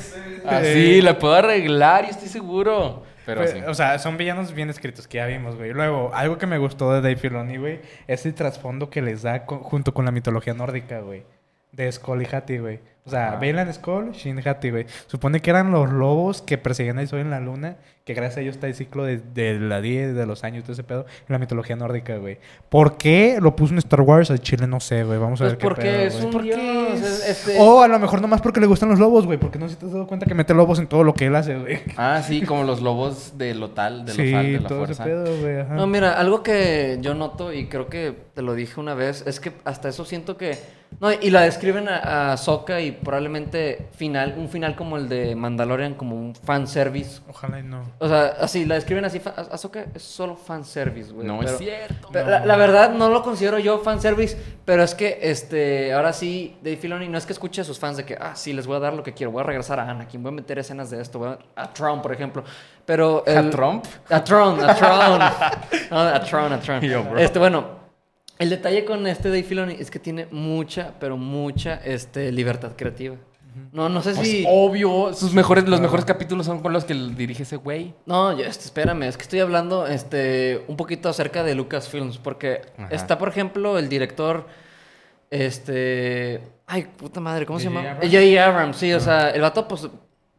Así, 0.47 1.03
la 1.03 1.19
puedo 1.19 1.35
arreglar 1.35 2.05
y 2.07 2.11
estoy 2.11 2.29
seguro. 2.29 3.03
Pero 3.29 3.43
Pues, 3.43 3.51
sí. 3.51 3.61
O 3.67 3.75
sea, 3.75 3.99
son 3.99 4.17
villanos 4.17 4.55
bien 4.55 4.71
escritos 4.71 5.07
que 5.07 5.19
ya 5.19 5.27
vimos, 5.27 5.55
güey. 5.57 5.75
Luego, 5.75 6.15
algo 6.15 6.39
que 6.39 6.47
me 6.47 6.57
gustó 6.57 6.91
de 6.95 7.03
Dave 7.03 7.17
Filoni, 7.17 7.59
güey, 7.59 7.81
es 8.07 8.25
el 8.25 8.33
trasfondo 8.33 8.89
que 8.89 9.03
les 9.03 9.21
da 9.21 9.45
co- 9.45 9.59
junto 9.59 9.93
con 9.93 10.07
la 10.07 10.11
mitología 10.13 10.55
nórdica, 10.55 11.01
güey. 11.01 11.25
De 11.73 11.93
Skull 11.93 12.23
y 12.23 12.57
güey. 12.57 12.81
O 13.09 13.11
sea. 13.11 13.37
Bailan 13.41 13.73
Skull, 13.75 14.13
Shin 14.13 14.41
Hati, 14.47 14.71
güey. 14.71 14.87
Supone 15.07 15.41
que 15.41 15.51
eran 15.51 15.71
los 15.71 15.91
lobos 15.91 16.43
que 16.43 16.59
perseguían 16.59 16.99
el 16.99 17.09
sol 17.09 17.21
en 17.21 17.31
la 17.31 17.41
luna, 17.41 17.77
que 18.05 18.15
gracias 18.15 18.39
a 18.39 18.41
ellos 18.41 18.55
está 18.55 18.67
el 18.69 18.75
ciclo 18.75 19.05
de, 19.05 19.19
de 19.19 19.59
la 19.61 19.81
10, 19.83 20.15
de 20.15 20.25
los 20.25 20.43
años, 20.45 20.63
todo 20.65 20.73
ese 20.73 20.83
pedo, 20.83 21.05
en 21.29 21.33
la 21.33 21.39
mitología 21.39 21.77
nórdica, 21.77 22.17
güey. 22.17 22.39
¿Por 22.71 22.97
qué 22.97 23.39
lo 23.41 23.55
puso 23.55 23.73
en 23.75 23.79
Star 23.79 24.01
Wars? 24.01 24.31
Al 24.31 24.41
chile 24.41 24.67
no 24.67 24.81
sé, 24.81 25.05
güey. 25.05 25.19
Vamos 25.19 25.41
a 25.41 25.45
Pues 25.45 25.53
ver 25.53 25.59
qué 25.59 25.65
porque 25.67 25.83
pedo, 25.83 26.03
es 26.05 26.25
un 26.25 26.31
Porque 26.31 26.55
dios. 26.57 26.59
es- 26.95 27.03
es- 27.03 27.29
este- 27.49 27.57
O 27.61 27.83
a 27.83 27.89
lo 27.89 27.99
mejor 27.99 28.23
nomás 28.23 28.41
porque 28.41 28.61
le 28.61 28.67
gustan 28.67 28.89
los 28.89 28.99
lobos, 28.99 29.27
güey. 29.27 29.39
Porque 29.39 29.59
no 29.59 29.69
sé 29.69 29.75
si 29.75 29.81
te 29.81 29.87
has 29.87 29.93
dado 29.93 30.07
cuenta 30.07 30.25
que 30.27 30.35
mete 30.35 30.55
lobos 30.55 30.79
en 30.79 30.87
todo 30.87 31.05
lo 31.05 31.13
que 31.13 31.27
él 31.27 31.37
hace, 31.37 31.59
güey. 31.59 31.81
Ah, 31.99 32.23
sí, 32.27 32.43
como 32.43 32.65
los 32.65 32.81
lobos 32.81 33.35
de 33.37 33.55
Lotal, 33.55 34.07
de 34.07 34.13
Sí, 34.13 34.31
Lothal, 34.31 34.47
de 34.53 34.61
la 34.61 34.69
todo 34.69 34.79
fuerza. 34.79 35.03
ese 35.05 35.13
pedo, 35.13 35.41
güey. 35.43 35.61
ajá. 35.61 35.75
No, 35.75 35.87
mira, 35.87 36.13
algo 36.19 36.43
que 36.43 36.99
yo 37.03 37.15
noto 37.15 37.53
y 37.53 37.67
creo 37.69 37.89
que 37.89 38.15
te 38.35 38.41
lo 38.43 38.55
dije 38.55 38.81
una 38.81 38.95
vez, 38.95 39.23
es 39.27 39.39
que 39.41 39.53
hasta 39.65 39.89
eso 39.91 40.05
siento 40.07 40.37
que... 40.39 40.57
No, 41.01 41.13
y 41.13 41.31
la 41.31 41.43
describen 41.43 41.89
a, 41.89 42.33
a 42.33 42.37
Sokka 42.37 42.81
y 42.81 42.91
probablemente 42.91 43.89
final, 43.95 44.35
un 44.37 44.49
final 44.49 44.75
como 44.75 44.97
el 44.97 45.09
de 45.09 45.37
Mandalorian, 45.37 45.95
como 45.95 46.17
un 46.17 46.35
fanservice. 46.35 47.21
Ojalá 47.29 47.61
y 47.61 47.63
no. 47.63 47.83
O 48.01 48.09
sea, 48.09 48.35
así, 48.41 48.65
la 48.65 48.75
describen 48.75 49.05
así, 49.05 49.21
Ahsoka 49.53 49.85
es 49.95 50.03
solo 50.03 50.35
fanservice, 50.35 51.13
güey. 51.13 51.25
No 51.27 51.39
pero- 51.39 51.51
es 51.53 51.59
cierto. 51.59 52.09
pero 52.13 52.25
No. 52.25 52.31
la, 52.33 52.47
la 52.47 52.57
verdad 52.57 52.91
no 52.95 53.09
lo 53.11 53.23
considero 53.23 53.61
yo 53.61 53.79
fanservice, 53.79 54.37
pero 54.65 54.83
es 54.83 54.95
que, 54.97 55.19
este, 55.23 55.93
ahora 55.93 56.13
sí, 56.13 56.57
Dave 56.63 56.77
Filoni 56.79 57.07
no 57.09 57.17
es 57.17 57.27
que 57.27 57.33
escuche 57.33 57.61
a 57.61 57.65
sus 57.65 57.79
fans 57.79 57.97
de 57.99 58.05
que, 58.05 58.17
ah, 58.21 58.35
sí, 58.35 58.53
les 58.53 58.67
voy 58.67 58.77
a 58.77 58.81
dar 58.81 58.95
lo 58.95 59.05
que 59.05 59.15
quiero, 59.15 59.31
voy 59.31 59.43
a 59.43 59.45
regresar 59.45 59.79
a 59.79 59.89
Anakin, 59.89 60.21
voy 60.21 60.33
a 60.33 60.35
meter 60.37 60.59
escenas 60.59 60.91
de 60.91 61.01
esto, 61.01 61.21
voy 61.21 61.29
a, 61.29 61.63
a 61.63 61.73
Tron, 61.73 62.03
por 62.03 62.13
ejemplo, 62.13 62.43
pero... 62.85 63.23
¿A 63.25 63.51
Trump? 63.51 63.85
a 64.11 64.25
Tron, 64.25 64.65
a 64.69 64.75
Tron. 64.75 65.21
No, 65.93 66.01
a 66.01 66.21
Tron, 66.25 66.53
a 66.53 66.59
Tron. 66.61 66.81
Yo, 66.81 67.05
bro. 67.05 67.19
Este, 67.21 67.39
bueno, 67.39 67.78
el 68.39 68.51
detalle 68.51 68.85
con 68.85 69.07
este 69.07 69.29
Dave 69.29 69.43
Filoni 69.43 69.77
es 69.79 69.91
que 69.91 69.99
tiene 69.99 70.27
mucha, 70.31 70.95
pero 71.01 71.17
mucha 71.17 71.77
este, 71.85 72.31
libertad 72.33 72.73
creativa. 72.77 73.17
No, 73.73 73.89
no 73.89 74.03
sé 74.03 74.15
Pues 74.15 74.29
si... 74.29 74.45
obvio, 74.49 75.13
sus 75.15 75.35
mejores, 75.35 75.69
los 75.69 75.81
mejores 75.81 76.05
capítulos 76.05 76.47
son 76.47 76.61
con 76.61 76.73
los 76.73 76.85
que 76.85 76.95
dirige 76.95 77.43
ese 77.43 77.57
güey. 77.57 77.95
No, 78.07 78.37
ya, 78.39 78.47
este, 78.47 78.65
espérame, 78.67 79.03
es 79.05 79.17
que 79.17 79.25
estoy 79.25 79.41
hablando 79.41 79.87
este, 79.87 80.63
un 80.69 80.77
poquito 80.77 81.09
acerca 81.09 81.43
de 81.43 81.55
Lucasfilms, 81.55 82.19
porque 82.19 82.63
Ajá. 82.79 82.89
está, 82.93 83.19
por 83.19 83.29
ejemplo, 83.29 83.79
el 83.79 83.89
director, 83.89 84.47
este... 85.31 86.41
Ay, 86.67 86.87
puta 86.97 87.19
madre, 87.21 87.47
¿cómo 87.47 87.59
se 87.59 87.65
llama? 87.65 87.97
J.J. 88.01 88.45
Abrams, 88.45 88.77
sí, 88.77 88.93
o 88.93 89.01
sea, 89.01 89.31
el 89.31 89.41
vato, 89.41 89.67
pues, 89.67 89.89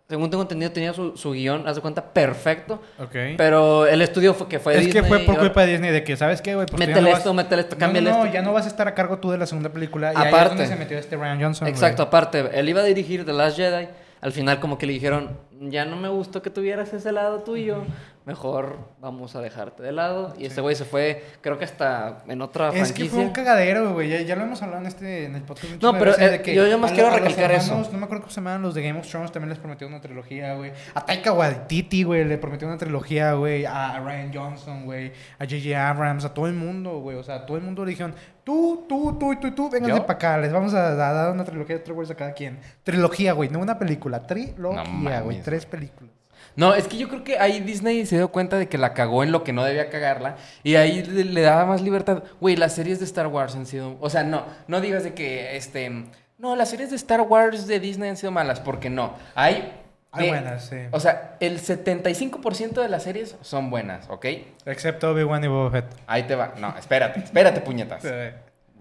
según 0.09 0.29
tengo 0.31 0.41
entendido, 0.41 0.71
tenía 0.71 0.91
su, 0.91 1.15
su 1.15 1.31
guion, 1.33 1.67
haz 1.67 1.75
de 1.75 1.81
cuenta, 1.83 2.03
perfecto, 2.03 2.81
Ok. 2.99 3.15
pero 3.37 3.85
el 3.85 4.01
estudio 4.01 4.33
fue 4.33 4.47
que 4.47 4.57
fue 4.59 4.73
es 4.73 4.79
que 4.87 5.01
Disney, 5.01 5.03
fue 5.07 5.19
por 5.19 5.37
culpa 5.37 5.61
de 5.65 5.73
Disney 5.73 5.91
de 5.91 6.03
que, 6.03 6.17
¿sabes 6.17 6.41
qué, 6.41 6.55
güey? 6.55 6.65
Pues 6.65 6.79
Métele 6.79 7.11
no 7.11 7.15
esto, 7.15 7.29
vas- 7.29 7.35
métele 7.43 7.61
esto, 7.61 7.75
No, 7.75 7.79
cámbiale 7.79 8.09
no, 8.09 8.17
no, 8.17 8.23
esto. 8.25 8.33
ya 8.33 8.41
no 8.41 8.51
vas 8.51 8.65
a 8.65 8.69
estar 8.69 8.87
a 8.87 8.95
cargo 8.95 9.19
tú 9.19 9.29
de 9.29 9.37
la 9.37 9.45
segunda 9.45 9.69
película. 9.69 10.11
Y 10.11 10.15
ahí 10.17 10.23
es 10.23 10.33
Aparte. 10.33 10.49
donde 10.49 10.67
se 10.67 10.75
metió 10.75 10.97
este 10.97 11.15
Ryan 11.15 11.39
Johnson. 11.41 11.67
Exacto, 11.67 12.01
aparte, 12.01 12.49
él 12.59 12.67
iba 12.67 12.81
a 12.81 12.85
dirigir 12.85 13.23
The 13.23 13.33
Last 13.33 13.55
Jedi. 13.57 13.87
Al 14.21 14.31
final 14.33 14.59
como 14.59 14.77
que 14.79 14.85
le 14.87 14.93
dijeron, 14.93 15.37
ya 15.61 15.85
no 15.85 15.95
me 15.95 16.09
gustó 16.09 16.41
que 16.41 16.49
tuvieras 16.49 16.91
ese 16.91 17.11
lado 17.11 17.39
tuyo, 17.43 17.83
mejor 18.25 18.77
vamos 18.99 19.35
a 19.35 19.41
dejarte 19.41 19.81
de 19.81 19.91
lado. 19.91 20.33
Y 20.37 20.45
ese 20.45 20.61
güey 20.61 20.75
se 20.75 20.85
fue, 20.85 21.23
creo 21.41 21.57
que 21.57 21.65
hasta 21.65 22.19
en 22.27 22.41
otra 22.41 22.67
Es 22.67 22.73
que 22.73 22.79
franquicia. 22.85 23.09
fue 23.11 23.23
un 23.25 23.31
cagadero, 23.31 23.93
güey. 23.93 24.09
Ya, 24.09 24.21
ya 24.21 24.35
lo 24.35 24.43
hemos 24.43 24.61
hablado 24.61 24.81
en, 24.81 24.87
este, 24.87 25.25
en 25.25 25.35
el 25.35 25.41
podcast. 25.43 25.81
No, 25.81 25.93
de 25.93 25.99
pero, 25.99 26.11
veces 26.11 26.27
eh, 26.27 26.31
de 26.31 26.41
que 26.41 26.53
yo- 26.55 26.67
yo 26.67 26.77
más 26.77 26.91
quiero 26.91 27.09
recalcar 27.09 27.51
eso. 27.51 27.67
hermanos, 27.71 27.91
No 27.91 27.97
me 27.99 28.05
acuerdo 28.05 28.23
cómo 28.23 28.31
se 28.31 28.35
llamaban 28.41 28.61
los 28.61 28.73
de 28.75 28.83
Game 28.83 28.99
of 28.99 29.07
Thrones. 29.07 29.31
También 29.31 29.49
les 29.49 29.57
prometió 29.59 29.87
una 29.87 29.99
trilogía, 30.01 30.53
güey. 30.55 30.71
A 30.93 31.05
Taika 31.05 31.33
Waititi, 31.33 32.03
güey, 32.03 32.23
le 32.25 32.37
prometió 32.37 32.67
una 32.67 32.77
trilogía, 32.77 33.33
güey. 33.33 33.65
A, 33.65 33.99
Ryan 33.99 34.31
Johnson, 34.33 34.85
güey. 34.85 35.11
A 35.39 35.45
J.J. 35.45 35.89
Abrams. 35.89 36.25
A 36.25 36.33
todo 36.33 36.47
el 36.47 36.53
mundo, 36.53 36.99
güey. 36.99 37.17
O 37.17 37.23
sea, 37.23 37.35
a 37.35 37.45
todo 37.45 37.57
el 37.57 37.63
mundo 37.63 37.83
le 37.83 37.91
dijeron, 37.91 38.13
tú, 38.43 38.85
tú, 38.87 39.17
tú 39.19 39.33
y 39.33 39.37
tú 39.37 39.47
y 39.47 39.51
tú, 39.51 39.69
vénganse 39.69 40.01
para 40.01 40.13
acá. 40.13 40.37
Les 40.37 40.51
vamos 40.53 40.73
a, 40.73 40.89
a 40.89 40.95
dar 41.13 41.31
una 41.31 41.43
trilogía 41.45 41.75
de 41.75 41.81
Star 41.81 41.95
Wars 41.95 42.11
a 42.11 42.15
cada 42.15 42.33
quien. 42.33 42.59
Trilogía, 42.83 43.33
güey. 43.33 43.49
No 43.49 43.59
una 43.59 43.79
película. 43.79 44.21
Trilogía, 44.27 45.21
güey. 45.21 45.41
Tres 45.41 45.65
películas. 45.65 46.11
No, 46.55 46.73
es 46.75 46.87
que 46.87 46.97
yo 46.97 47.07
creo 47.09 47.23
que 47.23 47.39
ahí 47.39 47.59
Disney 47.59 48.05
se 48.05 48.17
dio 48.17 48.29
cuenta 48.29 48.57
de 48.57 48.67
que 48.67 48.77
la 48.77 48.93
cagó 48.93 49.23
en 49.23 49.31
lo 49.31 49.43
que 49.43 49.53
no 49.53 49.63
debía 49.63 49.89
cagarla 49.89 50.35
y 50.63 50.75
ahí 50.75 51.03
le, 51.03 51.23
le 51.23 51.41
daba 51.41 51.65
más 51.65 51.81
libertad. 51.81 52.23
Güey, 52.41 52.55
las 52.55 52.73
series 52.73 52.99
de 52.99 53.05
Star 53.05 53.27
Wars 53.27 53.55
han 53.55 53.65
sido, 53.65 53.97
o 53.99 54.09
sea, 54.09 54.23
no, 54.23 54.43
no 54.67 54.81
digas 54.81 55.03
de 55.03 55.13
que 55.13 55.55
este, 55.55 56.05
no, 56.37 56.55
las 56.55 56.69
series 56.69 56.89
de 56.89 56.95
Star 56.95 57.21
Wars 57.21 57.67
de 57.67 57.79
Disney 57.79 58.09
han 58.09 58.17
sido 58.17 58.31
malas, 58.31 58.59
porque 58.61 58.89
no. 58.89 59.13
Hay 59.35 59.73
buenas, 60.11 60.65
sí. 60.65 60.77
O 60.91 60.99
sea, 60.99 61.35
el 61.39 61.59
75% 61.59 62.81
de 62.81 62.89
las 62.89 63.03
series 63.03 63.35
son 63.41 63.69
buenas, 63.69 64.09
¿ok? 64.09 64.25
Excepto 64.65 65.11
Obi-Wan 65.11 65.43
y 65.43 65.47
Boba 65.47 65.69
Fett. 65.69 65.85
Ahí 66.07 66.23
te 66.23 66.35
va. 66.35 66.53
No, 66.57 66.75
espérate, 66.77 67.19
espérate, 67.19 67.61
puñetas. 67.65 68.03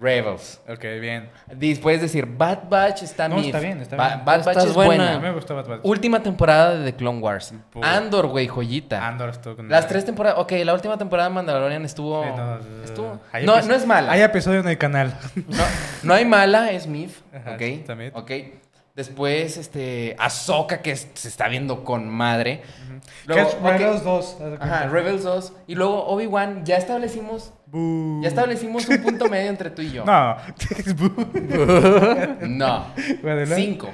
Rebels. 0.00 0.60
Ok, 0.68 0.80
bien. 1.00 1.28
Puedes 1.82 2.00
decir, 2.00 2.24
Bad 2.26 2.68
Batch 2.68 3.02
está 3.02 3.28
No, 3.28 3.38
está 3.40 3.58
bien, 3.58 3.80
está 3.80 3.96
Ba- 3.96 4.08
bien. 4.14 4.24
Bad 4.24 4.44
Batch 4.44 4.56
es 4.58 4.74
buena. 4.74 4.86
buena. 4.94 5.12
A 5.14 5.16
mí 5.18 5.22
me 5.22 5.32
gustó 5.32 5.56
Bad 5.56 5.66
Batch. 5.66 5.80
Última 5.82 6.22
temporada 6.22 6.76
de 6.76 6.92
The 6.92 6.96
Clone 6.96 7.18
Wars. 7.18 7.52
Andor, 7.82 8.28
güey, 8.28 8.46
joyita. 8.46 9.06
Andor 9.06 9.30
estuvo 9.30 9.56
con 9.56 9.68
Las 9.68 9.88
tres 9.88 10.04
temporadas. 10.04 10.38
Ok, 10.38 10.52
la 10.64 10.72
última 10.74 10.96
temporada 10.96 11.28
de 11.28 11.34
Mandalorian 11.34 11.84
estuvo. 11.84 12.22
Sí, 12.22 12.30
no, 12.36 12.58
estuvo- 12.84 13.20
hay 13.32 13.44
no, 13.44 13.56
episo- 13.56 13.66
no 13.68 13.74
es 13.74 13.86
mala. 13.86 14.12
Hay 14.12 14.20
episodio 14.22 14.60
en 14.60 14.68
el 14.68 14.78
canal. 14.78 15.14
No, 15.34 15.64
no 16.04 16.14
hay 16.14 16.24
mala, 16.24 16.70
es 16.70 16.86
Mif. 16.86 17.20
Ajá, 17.34 17.52
ok. 17.54 17.58
sí, 17.60 17.84
también. 17.86 18.12
Ok. 18.14 18.30
Después, 18.94 19.56
este. 19.56 20.16
Ahsoka, 20.18 20.80
que 20.82 20.90
es- 20.92 21.08
se 21.14 21.28
está 21.28 21.46
viendo 21.48 21.84
con 21.84 22.08
madre. 22.08 22.62
¿Qué 23.26 23.34
Luego, 23.34 23.48
ok, 23.48 23.64
Rebels 23.64 24.04
2? 24.04 24.36
haz 24.40 24.50
de 24.50 24.56
Ajá. 24.60 24.86
Rebels 24.88 25.22
2. 25.24 25.52
Y 25.68 25.74
luego 25.76 26.04
Obi-Wan. 26.06 26.64
Ya 26.64 26.76
establecimos. 26.76 27.52
Bú. 27.70 28.20
Ya 28.22 28.28
establecimos 28.28 28.88
un 28.88 28.98
punto 29.02 29.28
medio 29.28 29.50
entre 29.50 29.70
tú 29.70 29.82
y 29.82 29.92
yo. 29.92 30.04
No. 30.04 30.36
No. 32.48 32.86
Cinco. 33.54 33.90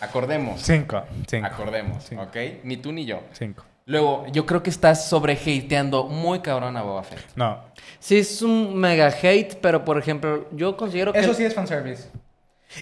Acordemos. 0.00 0.60
Cinco. 0.62 1.02
Cinco. 1.28 1.46
Acordemos. 1.46 2.04
Cinco. 2.08 2.22
¿Ok? 2.22 2.36
Ni 2.64 2.76
tú 2.78 2.92
ni 2.92 3.04
yo. 3.04 3.20
Cinco. 3.32 3.64
Luego, 3.86 4.24
yo 4.32 4.46
creo 4.46 4.62
que 4.62 4.70
estás 4.70 5.08
sobre 5.08 5.34
hateando 5.34 6.04
muy 6.04 6.40
cabrón 6.40 6.76
a 6.76 6.82
Boba 6.82 7.02
Fett. 7.02 7.20
No. 7.34 7.58
Sí, 7.98 8.18
es 8.18 8.40
un 8.40 8.76
mega 8.76 9.08
hate, 9.08 9.56
pero 9.60 9.84
por 9.84 9.98
ejemplo, 9.98 10.46
yo 10.52 10.76
considero 10.76 11.12
que. 11.12 11.18
Eso 11.18 11.34
sí 11.34 11.44
es 11.44 11.54
fanservice. 11.54 12.08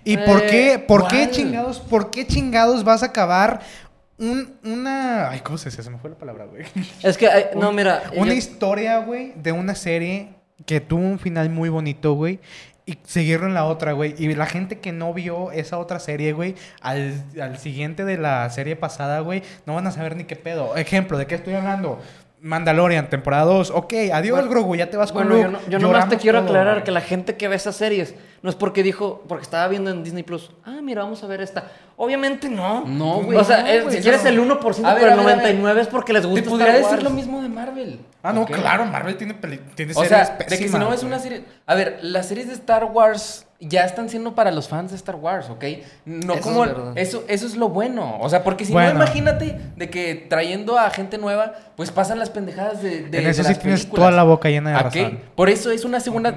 ¿Y 0.04 0.14
Eh, 0.14 0.18
por 0.18 0.46
qué, 0.46 0.78
por 0.78 1.08
qué 1.08 1.30
chingados, 1.30 1.80
por 1.80 2.10
qué 2.10 2.26
chingados 2.26 2.84
vas 2.84 3.02
a 3.02 3.06
acabar 3.06 3.60
un, 4.18 4.56
una... 4.64 5.30
Ay, 5.30 5.40
¿cómo 5.40 5.58
se 5.58 5.70
dice? 5.70 5.82
Se 5.82 5.90
me 5.90 5.98
fue 5.98 6.10
la 6.10 6.16
palabra, 6.16 6.46
güey. 6.46 6.64
Es 7.02 7.16
que, 7.16 7.28
ay, 7.28 7.44
no, 7.56 7.72
mira. 7.72 8.02
Una 8.16 8.32
yo- 8.32 8.38
historia, 8.38 8.98
güey, 8.98 9.32
de 9.36 9.52
una 9.52 9.74
serie 9.74 10.30
que 10.66 10.80
tuvo 10.80 11.02
un 11.02 11.18
final 11.18 11.50
muy 11.50 11.68
bonito, 11.68 12.12
güey. 12.14 12.40
Y 12.86 12.98
seguirlo 13.04 13.46
en 13.46 13.54
la 13.54 13.66
otra, 13.66 13.92
güey. 13.92 14.14
Y 14.18 14.34
la 14.34 14.46
gente 14.46 14.78
que 14.80 14.92
no 14.92 15.12
vio 15.12 15.52
esa 15.52 15.78
otra 15.78 15.98
serie, 16.00 16.32
güey, 16.32 16.54
al, 16.80 17.22
al 17.40 17.58
siguiente 17.58 18.04
de 18.06 18.16
la 18.16 18.48
serie 18.48 18.76
pasada, 18.76 19.20
güey, 19.20 19.42
no 19.66 19.74
van 19.74 19.86
a 19.86 19.90
saber 19.90 20.16
ni 20.16 20.24
qué 20.24 20.36
pedo. 20.36 20.74
Ejemplo, 20.74 21.18
¿de 21.18 21.26
qué 21.26 21.34
estoy 21.34 21.52
hablando? 21.54 22.00
Mandalorian, 22.40 23.10
temporada 23.10 23.44
2. 23.44 23.70
Ok, 23.70 23.94
adiós, 24.12 24.36
Bueno, 24.38 24.50
Grogu, 24.50 24.76
ya 24.76 24.88
te 24.90 24.96
vas 24.96 25.10
con 25.12 25.26
Bueno, 25.28 25.40
yo, 25.42 25.48
Luke. 25.50 25.64
no- 25.66 25.70
yo 25.70 25.78
nomás 25.80 26.08
te 26.08 26.18
quiero 26.18 26.38
todo, 26.40 26.48
aclarar 26.50 26.84
que 26.84 26.90
la 26.92 27.00
gente 27.00 27.36
que 27.36 27.48
ve 27.48 27.56
esas 27.56 27.74
series 27.76 28.14
no 28.42 28.50
es 28.50 28.54
porque 28.56 28.84
dijo, 28.84 29.24
porque 29.26 29.42
estaba 29.42 29.66
viendo 29.66 29.90
en 29.90 30.04
Disney 30.04 30.22
Plus, 30.22 30.52
ah, 30.64 30.78
mira, 30.82 31.02
vamos 31.02 31.22
a 31.24 31.26
ver 31.26 31.40
esta. 31.40 31.64
Obviamente 31.96 32.48
no. 32.48 32.84
No, 32.86 33.22
güey. 33.22 33.36
O 33.36 33.42
sea, 33.44 33.62
no, 33.62 33.66
es- 33.68 33.82
güey, 33.84 33.96
si 33.96 34.02
quieres 34.02 34.22
no. 34.22 34.28
el 34.30 34.38
1%, 34.38 34.88
A 34.88 34.94
pero 34.94 35.08
el 35.08 35.16
ver, 35.16 35.20
a 35.20 35.36
ver. 35.42 35.54
99% 35.56 35.80
es 35.80 35.88
porque 35.88 36.12
les 36.12 36.24
gusta 36.26 36.42
Te 36.44 36.48
podría 36.48 36.76
Star 36.76 36.90
decir 36.90 37.02
lo 37.02 37.10
mismo 37.10 37.42
de 37.42 37.48
Marvel. 37.48 38.00
Ah, 38.22 38.32
no, 38.32 38.46
claro, 38.46 38.84
Marvel 38.86 39.16
tiene, 39.16 39.34
tiene 39.74 39.92
O 39.92 39.94
series 39.96 40.08
sea, 40.08 40.36
de 40.38 40.44
que 40.58 40.68
si 40.68 40.78
no 40.78 40.92
es 40.92 41.02
una 41.02 41.18
serie. 41.18 41.42
A 41.66 41.74
ver, 41.74 41.98
las 42.02 42.28
series 42.28 42.46
de 42.46 42.54
Star 42.54 42.84
Wars 42.84 43.46
ya 43.60 43.84
están 43.84 44.08
siendo 44.08 44.34
para 44.36 44.50
los 44.52 44.68
fans 44.68 44.90
de 44.92 44.96
Star 44.96 45.16
Wars, 45.16 45.50
¿ok? 45.50 45.64
No 46.04 46.34
Eso 46.34 46.42
como. 46.42 46.64
es 46.64 46.72
eso, 47.08 47.24
eso 47.26 47.46
es 47.46 47.56
lo 47.56 47.68
bueno. 47.70 48.16
O 48.20 48.28
sea, 48.28 48.44
porque 48.44 48.64
si 48.64 48.72
Bueno. 48.72 48.90
no, 48.90 48.96
imagínate 49.04 49.58
de 49.76 49.90
que 49.90 50.14
trayendo 50.14 50.78
a 50.78 50.88
gente 50.90 51.18
nueva, 51.18 51.54
pues 51.76 51.90
pasan 51.90 52.18
las 52.20 52.30
pendejadas 52.30 52.82
de. 52.82 53.02
de 53.08 53.18
En 53.18 53.26
eso 53.26 53.38
de 53.42 53.48
sí 53.48 53.52
las 53.54 53.58
tienes 53.60 53.80
películas. 53.80 54.00
toda 54.00 54.10
la 54.12 54.22
boca 54.22 54.48
llena 54.48 54.70
de 54.70 54.76
¿A 54.76 54.82
razón. 54.82 55.18
Por 55.34 55.48
eso 55.48 55.70
es 55.72 55.84
una 55.84 55.98
segunda. 56.00 56.32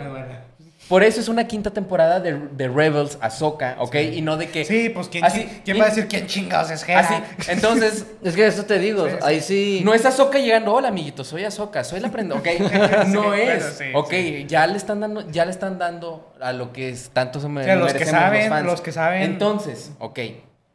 Por 0.91 1.03
eso 1.03 1.21
es 1.21 1.29
una 1.29 1.47
quinta 1.47 1.71
temporada 1.71 2.19
de, 2.19 2.33
de 2.33 2.67
Rebels, 2.67 3.17
Ahsoka, 3.21 3.77
¿ok? 3.79 3.95
Y 4.13 4.21
no 4.21 4.35
de 4.35 4.49
que. 4.49 4.65
Sí, 4.65 4.89
pues 4.89 5.07
¿quién, 5.07 5.23
Así- 5.23 5.47
¿quién 5.63 5.79
va 5.79 5.85
a 5.85 5.87
decir 5.87 6.05
quién 6.09 6.27
chingados 6.27 6.69
es 6.69 6.83
Hera? 6.87 6.99
Así. 6.99 7.15
Entonces, 7.49 8.05
Es 8.23 8.35
que 8.35 8.45
eso 8.45 8.65
te 8.65 8.77
digo, 8.77 9.07
Sí, 9.07 9.15
ahí 9.21 9.39
sí. 9.39 9.81
No 9.85 9.93
es 9.93 10.05
Ahsoka 10.05 10.37
llegando, 10.37 10.73
hola 10.73 10.89
amiguito, 10.89 11.23
soy 11.23 11.45
Ahsoka, 11.45 11.85
soy 11.85 12.01
la 12.01 12.11
prenda, 12.11 12.35
ok, 12.35 12.47
no 13.07 13.33
es, 13.33 13.63
sí, 13.77 13.85
ok, 13.93 14.09
sí. 14.11 14.45
ya 14.49 14.67
le 14.67 14.75
están 14.75 14.99
dando, 14.99 15.25
ya 15.31 15.45
le 15.45 15.51
están 15.51 15.79
dando 15.79 16.33
a 16.41 16.51
lo 16.51 16.73
que 16.73 16.89
es, 16.89 17.09
tanto 17.11 17.39
se 17.39 17.47
me 17.47 17.61
O 17.61 17.63
sea, 17.63 17.75
los 17.77 17.93
que 17.93 18.05
saben, 18.05 18.49
fans. 18.49 18.65
los 18.65 18.81
que 18.81 18.91
saben. 18.91 19.21
Entonces, 19.23 19.91
ok, 19.99 20.19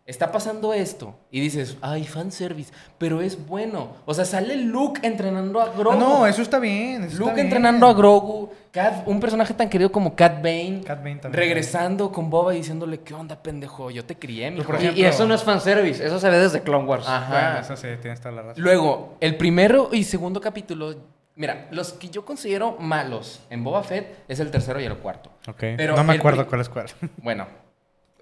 está 0.06 0.30
pasando 0.30 0.72
esto 0.72 1.14
y 1.32 1.40
dices, 1.40 1.76
ay, 1.80 2.04
fanservice, 2.04 2.72
pero 2.96 3.20
es 3.20 3.44
bueno, 3.46 3.88
o 4.06 4.14
sea, 4.14 4.24
sale 4.24 4.56
Luke 4.56 5.00
entrenando 5.04 5.60
a 5.60 5.70
Grogu. 5.70 5.98
No, 5.98 6.26
eso 6.26 6.42
está 6.42 6.58
bien. 6.60 7.02
eso 7.04 7.14
Luke 7.18 7.24
está 7.24 7.34
bien. 7.34 7.46
entrenando 7.46 7.86
a 7.88 7.92
Grogu, 7.92 8.50
Cat- 8.70 9.02
un 9.06 9.18
personaje 9.18 9.52
tan 9.54 9.68
querido 9.68 9.90
como 9.90 10.14
Cat 10.14 10.36
Bane, 10.36 10.82
Cat 10.86 10.98
Bane 11.02 11.16
también. 11.16 11.32
regresando 11.32 12.12
con 12.12 12.30
Boba 12.30 12.54
y 12.54 12.58
diciéndole, 12.58 13.00
¿qué 13.00 13.14
onda, 13.14 13.42
pendejo? 13.42 13.90
Yo 13.90 14.04
te 14.04 14.16
crié, 14.16 14.50
mi 14.50 14.58
Y- 14.58 14.60
ejemplo- 14.60 14.92
y, 14.94 15.04
eso 15.04 15.26
no 15.26 15.34
es 15.34 15.42
fanservice, 15.42 16.04
eso 16.06 16.20
se 16.20 16.30
ve 16.30 16.38
desde 16.38 16.60
Clone 16.62 16.84
Wars. 16.84 17.06
Ajá. 17.08 17.32
Bueno, 17.32 17.58
eso 17.60 17.76
sí, 17.76 17.88
tienes 18.00 18.20
toda 18.20 18.34
la 18.34 18.42
razón. 18.42 18.62
Luego, 18.62 19.16
el 19.20 19.36
primero 19.36 19.88
y 19.92 20.04
segundo 20.04 20.40
capítulo, 20.40 20.94
mira, 21.34 21.66
los 21.72 21.92
que 21.94 22.10
yo 22.10 22.24
considero 22.24 22.76
malos 22.78 23.40
en 23.50 23.64
Boba 23.64 23.82
Fett 23.82 24.18
es 24.28 24.38
el 24.38 24.50
tercero 24.52 24.78
y 24.80 24.84
el 24.84 24.96
cuarto. 24.98 25.30
Ok, 25.48 25.56
Pero 25.76 25.96
no 25.96 26.04
me 26.04 26.14
acuerdo 26.14 26.46
cuál 26.46 26.60
es 26.60 26.68
cuál. 26.68 26.86
Bueno, 27.16 27.46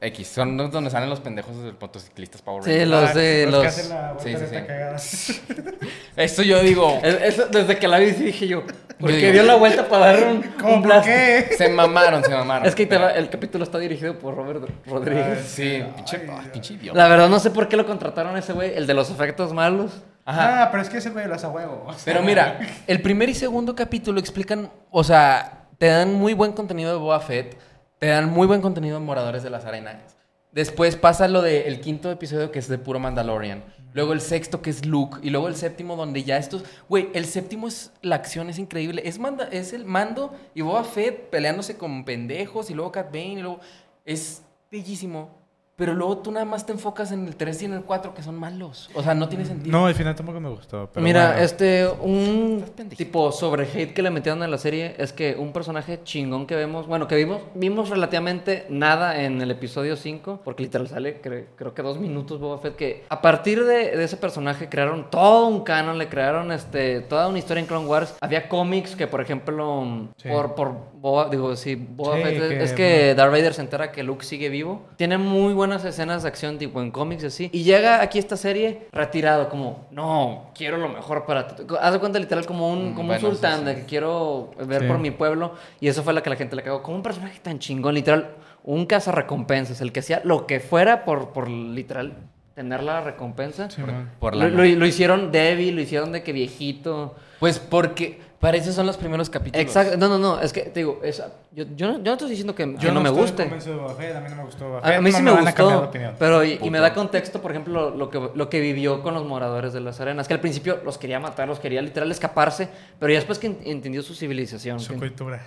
X, 0.01 0.29
son 0.29 0.57
los 0.57 0.71
donde 0.71 0.91
salen 0.91 1.09
los 1.09 1.21
pendejos 1.21 1.57
de 1.59 1.73
los 1.73 1.81
motociclistas 1.81 2.43
Power 2.43 2.63
Sí, 2.65 2.71
Rangers. 2.71 2.91
los 2.91 3.15
de 3.15 3.45
que 3.45 3.51
los. 3.51 3.67
hacen 3.67 3.89
la 3.89 4.13
vuelta 4.13 4.23
Sí, 4.23 4.31
de 4.33 4.39
sí, 4.39 4.45
sí. 4.51 4.67
cagada. 4.67 4.97
Esto 6.17 6.43
yo 6.43 6.61
digo, 6.63 6.99
Es- 7.03 7.23
eso- 7.23 7.47
desde 7.47 7.79
que 7.79 7.89
la 7.89 7.99
vi 7.99 8.11
sí 8.13 8.25
dije 8.25 8.47
yo, 8.47 8.63
porque 9.01 9.17
digo- 9.17 9.33
dio 9.33 9.43
la 9.45 9.55
vuelta 9.57 9.89
para 9.89 10.07
dar 10.13 10.29
un, 10.29 10.43
¿Cómo 10.61 10.75
un 10.77 10.83
por 10.83 10.91
blast. 10.93 11.07
qué? 11.07 11.49
se 11.59 11.69
mamaron, 11.71 12.23
se 12.23 12.31
mamaron. 12.31 12.67
Es 12.67 12.75
que 12.75 12.83
el 12.83 13.31
capítulo 13.31 13.65
está 13.65 13.79
dirigido 13.79 14.19
por 14.19 14.37
Robert 14.37 14.63
Rodríguez. 14.87 15.41
Sí, 15.47 15.83
Ay, 15.85 15.93
pinche, 15.97 16.21
ay, 16.31 16.49
pinche 16.53 16.75
idiota. 16.75 16.99
La 16.99 17.09
verdad 17.09 17.29
no 17.29 17.39
sé 17.39 17.51
por 17.51 17.69
qué 17.69 17.77
lo 17.77 17.87
contrataron 17.87 18.37
a 18.37 18.39
ese 18.41 18.53
güey, 18.53 18.75
el 18.77 18.87
de 18.87 18.95
los 18.95 19.11
efectos 19.11 19.53
malos. 19.53 20.03
Ajá. 20.27 20.63
Ah, 20.65 20.69
pero 20.71 20.83
es 20.83 20.89
que 20.89 20.99
ese 20.99 21.11
güey 21.11 21.27
lo 21.27 21.35
hace 21.35 21.47
a 21.47 21.51
huevo. 21.51 21.87
Pero 22.05 22.23
mira, 22.23 22.59
el 22.87 23.01
primer 23.03 23.29
y 23.29 23.35
segundo 23.35 23.75
capítulo 23.75 24.19
explican, 24.21 24.71
o 24.91 25.05
sea, 25.05 25.67
te 25.79 25.87
dan 25.87 26.15
muy 26.15 26.33
buen 26.35 26.53
contenido 26.53 26.93
de 26.93 26.99
Boba 26.99 27.21
Fett, 27.21 27.57
te 27.99 28.07
dan 28.07 28.31
muy 28.31 28.47
buen 28.47 28.61
contenido 28.61 28.99
de 28.99 29.05
Moradores 29.05 29.43
de 29.43 29.51
las 29.51 29.65
Arenas. 29.65 30.17
Después 30.53 30.97
pasa 30.97 31.27
lo 31.27 31.43
del 31.43 31.81
quinto 31.81 32.11
episodio 32.11 32.53
que 32.53 32.61
es 32.61 32.69
de 32.69 32.79
puro 32.79 33.01
Mandalorian. 33.01 33.65
Luego 33.93 34.13
el 34.13 34.21
sexto 34.21 34.63
que 34.63 34.71
es 34.71 34.87
Luke. 34.87 35.19
Y 35.23 35.31
luego 35.31 35.49
el 35.49 35.57
séptimo 35.57 35.97
donde 35.97 36.23
ya 36.23 36.37
estos... 36.37 36.65
Güey, 36.89 37.09
el 37.15 37.25
séptimo 37.25 37.67
es... 37.67 37.93
La 38.03 38.17
acción 38.17 38.51
es 38.51 38.59
increíble. 38.59 39.03
Es, 39.05 39.19
manda, 39.19 39.49
es 39.51 39.73
el 39.73 39.85
mando 39.85 40.33
y 40.55 40.63
Boba 40.63 40.85
Fett 40.85 41.31
peleándose 41.31 41.77
con 41.77 42.05
pendejos 42.05 42.71
y 42.71 42.75
luego 42.75 42.93
Cat 42.93 43.07
Bane 43.07 43.33
y 43.33 43.43
luego... 43.43 43.61
Es 44.05 44.43
bellísimo. 44.71 45.44
Pero 45.77 45.93
luego 45.95 46.19
tú 46.19 46.31
nada 46.31 46.45
más 46.47 46.65
te 46.65 46.73
enfocas 46.73 47.11
en 47.11 47.27
el 47.27 47.35
3 47.35 47.63
y 47.63 47.65
en 47.65 47.73
el 47.75 47.83
4 47.83 48.15
que 48.15 48.23
son 48.23 48.37
malos. 48.37 48.91
O 48.95 49.03
sea, 49.03 49.15
no 49.15 49.29
tiene 49.29 49.45
sentido. 49.45 49.77
No, 49.77 49.87
al 49.87 49.95
final 49.95 50.15
tampoco 50.15 50.39
me 50.39 50.49
gustó. 50.49 50.89
Pero 50.93 51.03
Mira, 51.05 51.29
bueno. 51.31 51.43
este, 51.43 51.89
un 51.89 52.65
tipo 52.97 53.33
sobre 53.33 53.65
hate 53.65 53.93
que 53.93 54.03
le 54.03 54.11
metieron 54.11 54.43
en 54.45 54.51
la 54.53 54.59
serie 54.59 54.95
es 54.99 55.13
que 55.13 55.35
un 55.37 55.53
personaje 55.53 56.01
chingón 56.05 56.47
que 56.47 56.55
vemos, 56.55 56.87
bueno, 56.87 57.09
que 57.09 57.17
vimos, 57.17 57.43
vimos 57.55 57.91
relativamente 57.91 58.67
nada 58.69 59.21
en 59.23 59.41
el 59.43 59.51
episodio 59.51 59.97
5, 59.97 60.43
porque 60.45 60.63
literal 60.63 60.87
sale, 60.89 61.21
cre- 61.21 61.47
creo 61.57 61.75
que 61.75 61.83
dos 61.83 61.99
minutos 61.99 62.39
Boba 62.39 62.59
Fett, 62.59 62.77
que 62.77 63.05
a 63.09 63.21
partir 63.21 63.65
de, 63.65 63.97
de 63.97 64.05
ese 64.05 64.17
personaje 64.17 64.69
crearon 64.69 65.11
todo 65.11 65.47
un 65.49 65.65
canon, 65.65 65.99
le 65.99 66.09
crearon 66.09 66.53
este, 66.53 67.01
toda 67.01 67.27
una 67.29 67.39
historia 67.39 67.61
en 67.63 67.67
Clone 67.67 67.87
Wars. 67.87 68.15
Había 68.21 68.49
cómics 68.49 68.95
que, 68.95 69.07
por 69.09 69.21
ejemplo, 69.21 70.09
Sí. 70.19 70.29
por, 70.29 70.55
por 70.55 70.95
Boba, 71.05 71.29
digo, 71.29 71.55
sí, 71.57 71.75
Boba 71.75 72.17
Sí, 72.17 72.23
Fett, 72.23 72.35
es- 72.43 72.49
que- 72.49 72.63
es 72.63 72.73
que 72.73 73.15
Darth 73.15 73.33
Vader 73.33 73.53
se 73.55 73.61
entera 73.61 73.91
que 73.93 74.03
Luke 74.05 74.25
sigue 74.25 74.49
vivo. 74.49 74.83
Tiene 74.97 75.19
muy 75.19 75.53
buenas 75.67 75.85
escenas 75.85 76.23
de 76.23 76.29
acción, 76.29 76.59
tipo 76.59 76.81
en 76.83 76.91
cómics 76.91 77.23
y 77.23 77.27
así. 77.27 77.51
Y 77.53 77.63
llega 77.63 78.03
aquí 78.03 78.19
esta 78.19 78.37
serie 78.37 78.87
retirado, 78.93 79.49
como, 79.49 79.87
no, 79.91 80.51
quiero 80.55 80.77
lo 80.77 80.89
mejor 80.89 81.25
para 81.25 81.47
ti. 81.49 81.63
Haz 81.81 81.93
de 81.95 81.99
cuenta 81.99 82.19
literal 82.19 82.45
como 82.47 82.71
un, 82.71 82.93
como 82.95 83.09
bueno, 83.09 83.27
un 83.29 83.33
sultán, 83.35 83.55
sí, 83.55 83.59
sí. 83.61 83.65
de 83.65 83.75
que 83.77 83.85
quiero 83.87 84.51
ver 84.67 84.83
Sí. 84.83 84.87
por 84.89 84.99
mi 84.99 85.11
pueblo. 85.11 85.55
Y 85.81 85.89
eso 85.89 86.03
fue 86.03 86.13
la 86.13 86.23
que 86.23 86.29
la 86.31 86.37
gente 86.37 86.55
le 86.55 86.63
cagó. 86.63 86.83
Como 86.83 86.97
un 86.99 87.03
personaje 87.03 87.39
tan 87.41 87.59
chingón, 87.59 87.95
literal, 87.95 88.31
un 88.63 88.85
cazarrecompensas, 88.87 89.81
el 89.81 89.91
que 89.93 90.01
hacía 90.01 90.21
lo 90.25 90.47
que 90.47 90.61
fuera 90.61 91.05
por, 91.05 91.31
por 91.31 91.49
literal 91.49 92.13
tener 92.55 92.83
la 92.83 93.01
recompensa. 93.01 93.71
Sí. 93.71 93.83
Por 94.21 94.37
lo- 94.37 94.49
lo 94.51 94.87
hicieron 94.87 95.33
débil, 95.33 95.75
lo 95.77 95.81
hicieron 95.81 96.13
de 96.13 96.23
que 96.23 96.33
viejito. 96.33 97.15
Pues 97.41 97.59
porque 97.59 98.21
para 98.41 98.57
eso 98.59 98.73
son 98.73 98.87
los 98.87 98.97
primeros 98.99 99.31
capítulos. 99.31 99.65
Exacto. 99.67 99.97
No, 99.97 100.09
no, 100.09 100.19
no. 100.19 100.41
Es 100.41 100.53
que 100.53 100.63
te 100.63 100.81
digo, 100.81 101.01
esa- 101.03 101.33
yo, 101.53 101.65
yo, 101.77 101.87
no, 101.87 101.95
yo 101.99 102.05
no 102.05 102.13
estoy 102.13 102.29
diciendo 102.31 102.55
que, 102.55 102.77
que 102.77 102.93
no, 102.93 103.01
me 103.01 103.09
estoy 103.09 103.23
guste. 103.23 103.43
convencido 103.45 103.77
de 103.97 104.17
a 104.17 104.21
mí 104.21 104.27
no 104.29 104.37
me 104.37 104.45
gustó 104.45 104.81
A, 104.83 105.01
mí 105.01 105.11
no 105.11 105.17
sí 105.17 105.23
me, 105.23 105.31
van 105.31 105.49
a 105.49 105.53
cambiar 105.53 105.57
de 105.57 105.75
gustó, 105.77 105.89
opinión. 105.89 106.15
pero 106.19 106.45
y, 106.45 106.59
me 106.71 106.79
da 106.79 106.93
contexto, 106.93 107.41
por 107.41 107.53
ejemplo, 107.53 107.91
lo 107.91 108.11
que, 108.11 108.31
lo 108.35 108.49
que 108.51 108.61
vivió 108.61 109.03
con 109.03 109.15
los 109.15 109.25
moradores 109.25 109.73
de 109.73 109.81
las 109.81 110.01
arenas, 110.01 110.29
que 110.29 110.35
al 110.35 110.41
principio 110.41 110.81
los 110.85 110.99
quería 110.99 111.19
matar, 111.21 111.49
los 111.49 111.59
quería 111.61 111.81
literal 111.81 112.11
escaparse, 112.11 112.69
pero 112.99 113.13
ya 113.13 113.19
después 113.19 113.39
que 113.39 113.47
en- 113.47 113.59
entendió 113.65 114.03
su 114.03 114.15
civilización, 114.15 114.79
Su 114.81 114.93
que- 114.95 114.99
cultura. 114.99 115.41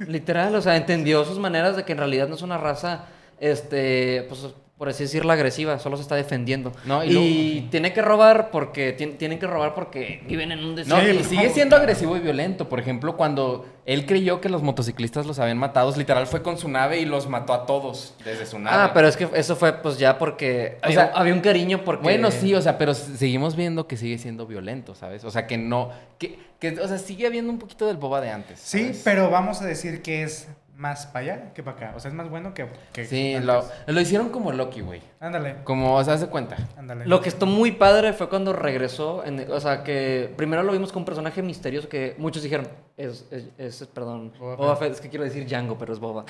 literal, 0.00 0.54
o 0.54 0.60
sea, 0.60 0.76
entendió 0.76 1.24
sus 1.24 1.38
maneras 1.38 1.76
de 1.76 1.84
que 1.84 1.92
en 1.92 1.98
realidad 1.98 2.28
no 2.28 2.34
es 2.34 2.42
una 2.42 2.58
raza, 2.58 3.06
este, 3.40 4.26
pues 4.28 4.46
por 4.82 4.88
así 4.88 5.04
decirlo, 5.04 5.30
agresiva, 5.30 5.78
solo 5.78 5.96
se 5.96 6.02
está 6.02 6.16
defendiendo. 6.16 6.72
No, 6.86 7.04
y 7.04 7.10
y 7.10 7.12
luego- 7.12 7.70
tiene 7.70 7.92
que 7.92 8.02
robar 8.02 8.50
porque 8.50 8.96
tien- 8.98 9.16
tienen 9.16 9.38
que 9.38 9.46
robar 9.46 9.76
porque 9.76 10.24
viven 10.26 10.50
en 10.50 10.58
un 10.58 10.70
No, 10.70 10.74
desierto. 10.74 11.20
y 11.20 11.22
sigue 11.22 11.50
siendo 11.50 11.76
agresivo 11.76 12.16
y 12.16 12.18
violento. 12.18 12.68
Por 12.68 12.80
ejemplo, 12.80 13.16
cuando 13.16 13.64
él 13.86 14.06
creyó 14.06 14.40
que 14.40 14.48
los 14.48 14.60
motociclistas 14.64 15.24
los 15.24 15.38
habían 15.38 15.56
matado, 15.58 15.94
literal 15.96 16.26
fue 16.26 16.42
con 16.42 16.58
su 16.58 16.68
nave 16.68 16.98
y 16.98 17.04
los 17.04 17.28
mató 17.28 17.52
a 17.52 17.64
todos 17.64 18.16
desde 18.24 18.44
su 18.44 18.58
nave. 18.58 18.76
Ah, 18.76 18.90
pero 18.92 19.06
es 19.06 19.16
que 19.16 19.28
eso 19.34 19.54
fue 19.54 19.72
pues 19.74 19.98
ya 19.98 20.18
porque 20.18 20.78
O 20.82 20.86
había, 20.86 20.96
sea, 20.98 21.12
había 21.14 21.32
un 21.32 21.40
cariño 21.42 21.84
porque 21.84 22.02
Bueno, 22.02 22.32
sí, 22.32 22.52
o 22.52 22.60
sea, 22.60 22.76
pero 22.76 22.92
seguimos 22.94 23.54
viendo 23.54 23.86
que 23.86 23.96
sigue 23.96 24.18
siendo 24.18 24.48
violento, 24.48 24.96
¿sabes? 24.96 25.22
O 25.22 25.30
sea, 25.30 25.46
que 25.46 25.58
no. 25.58 25.90
Que, 26.18 26.36
que, 26.58 26.70
o 26.80 26.88
sea, 26.88 26.98
sigue 26.98 27.28
habiendo 27.28 27.52
un 27.52 27.60
poquito 27.60 27.86
del 27.86 27.98
boba 27.98 28.20
de 28.20 28.30
antes. 28.30 28.58
Sí, 28.58 29.00
pero 29.04 29.30
vamos 29.30 29.62
a 29.62 29.64
decir 29.66 30.02
que 30.02 30.24
es 30.24 30.48
más 30.82 31.06
para 31.06 31.20
allá 31.20 31.52
que 31.54 31.62
para 31.62 31.76
acá. 31.76 31.92
O 31.96 32.00
sea, 32.00 32.10
es 32.10 32.14
más 32.14 32.28
bueno 32.28 32.52
que. 32.52 32.66
que 32.92 33.04
Sí, 33.04 33.38
lo, 33.40 33.64
lo 33.86 34.00
hicieron 34.00 34.30
como 34.30 34.50
Loki, 34.52 34.80
güey. 34.80 35.00
Ándale, 35.20 35.56
Como, 35.62 35.94
o 35.94 36.02
sea, 36.04 36.14
haz 36.14 36.20
de 36.22 36.26
cuenta. 36.26 36.56
ándale. 36.76 37.06
Lo 37.06 37.20
que 37.20 37.28
estuvo 37.28 37.48
muy 37.48 37.70
padre 37.72 38.12
fue 38.12 38.28
cuando 38.28 38.52
regresó, 38.52 39.24
en- 39.24 39.46
o 39.50 39.60
sea, 39.60 39.84
que 39.84 40.32
primero 40.36 40.64
lo 40.64 40.72
vimos 40.72 40.90
como 40.92 41.02
un 41.02 41.06
personaje 41.06 41.40
misterioso 41.42 41.88
que 41.88 42.16
muchos 42.18 42.42
dijeron, 42.42 42.66
es, 42.96 43.24
es, 43.30 43.44
es- 43.56 43.86
perdón, 43.94 44.32
Boba 44.38 44.56
Boba, 44.56 44.76
Fett, 44.76 44.92
es 44.94 45.00
que 45.00 45.08
quiero 45.08 45.24
decir 45.24 45.46
Django, 45.46 45.78
pero 45.78 45.92
es 45.92 46.00
Boba. 46.00 46.24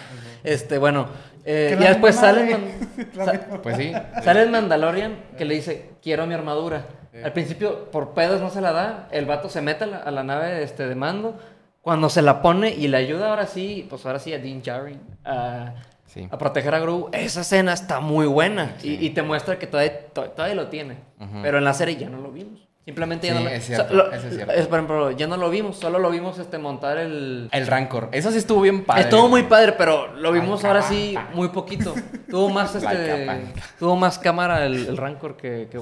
Este, 0.44 0.76
bueno, 0.76 1.07
eh, 1.46 1.74
la 1.80 1.88
después 1.88 2.14
sale, 2.14 2.55
sa-. 3.14 3.61
Pues 3.62 3.76
sí. 3.78 3.92
sale 4.22 4.42
el 4.42 4.50
Mandalorian 4.50 5.16
que 5.38 5.46
le 5.46 5.55
dice, 5.55 5.90
quiero 6.03 6.26
mi 6.26 6.34
armadura. 6.34 6.84
Al 7.24 7.32
principio, 7.34 7.90
por 7.90 8.14
pedos 8.14 8.40
no 8.40 8.48
se 8.48 8.62
la 8.62 8.72
da, 8.72 9.09
el 9.11 9.26
vato 9.26 9.50
se 9.50 9.61
mete 9.61 9.84
a 9.84 9.86
la, 9.86 9.96
a 9.98 10.11
la 10.11 10.22
nave 10.22 10.62
este, 10.62 10.86
de 10.88 10.94
mando, 10.94 11.38
cuando 11.83 12.09
se 12.09 12.22
la 12.22 12.41
pone 12.41 12.70
y 12.70 12.89
le 12.89 12.97
ayuda 12.97 13.28
ahora 13.30 13.47
sí, 13.47 13.87
pues 13.91 14.07
ahora 14.07 14.18
sí 14.18 14.33
a 14.33 14.39
Dean 14.39 14.62
Djarin 14.62 15.01
a, 15.24 15.74
Sí. 16.07 16.28
a 16.30 16.37
proteger 16.39 16.74
a 16.74 16.78
Grogu, 16.78 17.09
esa 17.12 17.41
escena 17.41 17.72
está 17.72 17.99
muy 18.01 18.26
buena 18.26 18.76
y, 18.83 19.05
y 19.05 19.11
te 19.11 19.22
muestra 19.22 19.59
que 19.59 19.66
todavía, 19.66 20.07
to- 20.09 20.28
todavía 20.30 20.55
lo 20.55 20.68
tiene. 20.68 20.97
Pero 21.43 21.57
en 21.59 21.64
la 21.64 21.72
serie 21.74 21.97
ya 21.97 22.09
no 22.11 22.18
lo 22.20 22.30
vimos. 22.30 22.68
Simplemente 22.85 23.28
ya 23.28 23.35
Sí, 23.35 23.39
no 23.39 23.45
lo 23.49 23.55
es 23.55 23.64
cierto, 23.64 23.89
so- 23.89 23.95
lo- 23.95 24.12
eso 24.12 24.26
es 24.26 24.35
cierto. 24.35 24.53
es, 24.55 24.66
por 24.66 24.78
ejemplo, 24.78 25.11
ya 25.12 25.28
no 25.28 25.37
lo 25.37 25.51
vimos, 25.51 25.76
solo 25.78 26.01
lo 26.01 26.11
vimos 26.11 26.39
este, 26.41 26.59
montar 26.59 26.99
el... 26.99 27.49
El 27.53 27.66
Rancor. 27.68 28.09
Eso 28.11 28.33
sí 28.33 28.39
estuvo 28.39 28.61
bien 28.61 28.85
padre. 28.85 29.03
Estuvo 29.03 29.28
muy 29.28 29.45
padre, 29.45 29.72
pero 29.78 30.12
lo 30.14 30.33
vimos 30.33 30.64
ahora 30.64 30.83
sí 30.83 31.16
muy 31.35 31.49
poquito. 31.51 31.95
Tuvo 32.28 32.49
más 32.51 32.74
este 32.74 33.53
tuvo 33.78 33.95
más 33.95 34.18
cámara 34.18 34.66
el, 34.66 34.87
el 34.89 34.97
Rancor 34.97 35.37
que, 35.37 35.68
que 35.70 35.78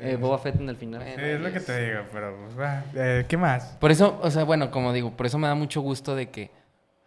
eh, 0.00 0.16
Boba 0.20 0.36
Fett 0.38 0.56
en 0.60 0.68
el 0.68 0.76
final. 0.76 1.02
Sí, 1.16 1.22
es 1.22 1.40
lo 1.40 1.50
que 1.50 1.60
te 1.60 1.86
digo, 1.88 2.00
pero 2.12 2.36
pues 2.44 2.58
va. 2.60 2.84
Eh, 2.94 3.24
¿Qué 3.26 3.38
más? 3.38 3.76
Por 3.80 3.90
eso, 3.90 4.20
o 4.22 4.30
sea, 4.30 4.44
bueno, 4.44 4.70
como 4.70 4.92
digo, 4.92 5.10
por 5.12 5.24
eso 5.24 5.38
me 5.38 5.48
da 5.48 5.54
mucho 5.54 5.80
gusto 5.80 6.14
de 6.14 6.28
que 6.28 6.50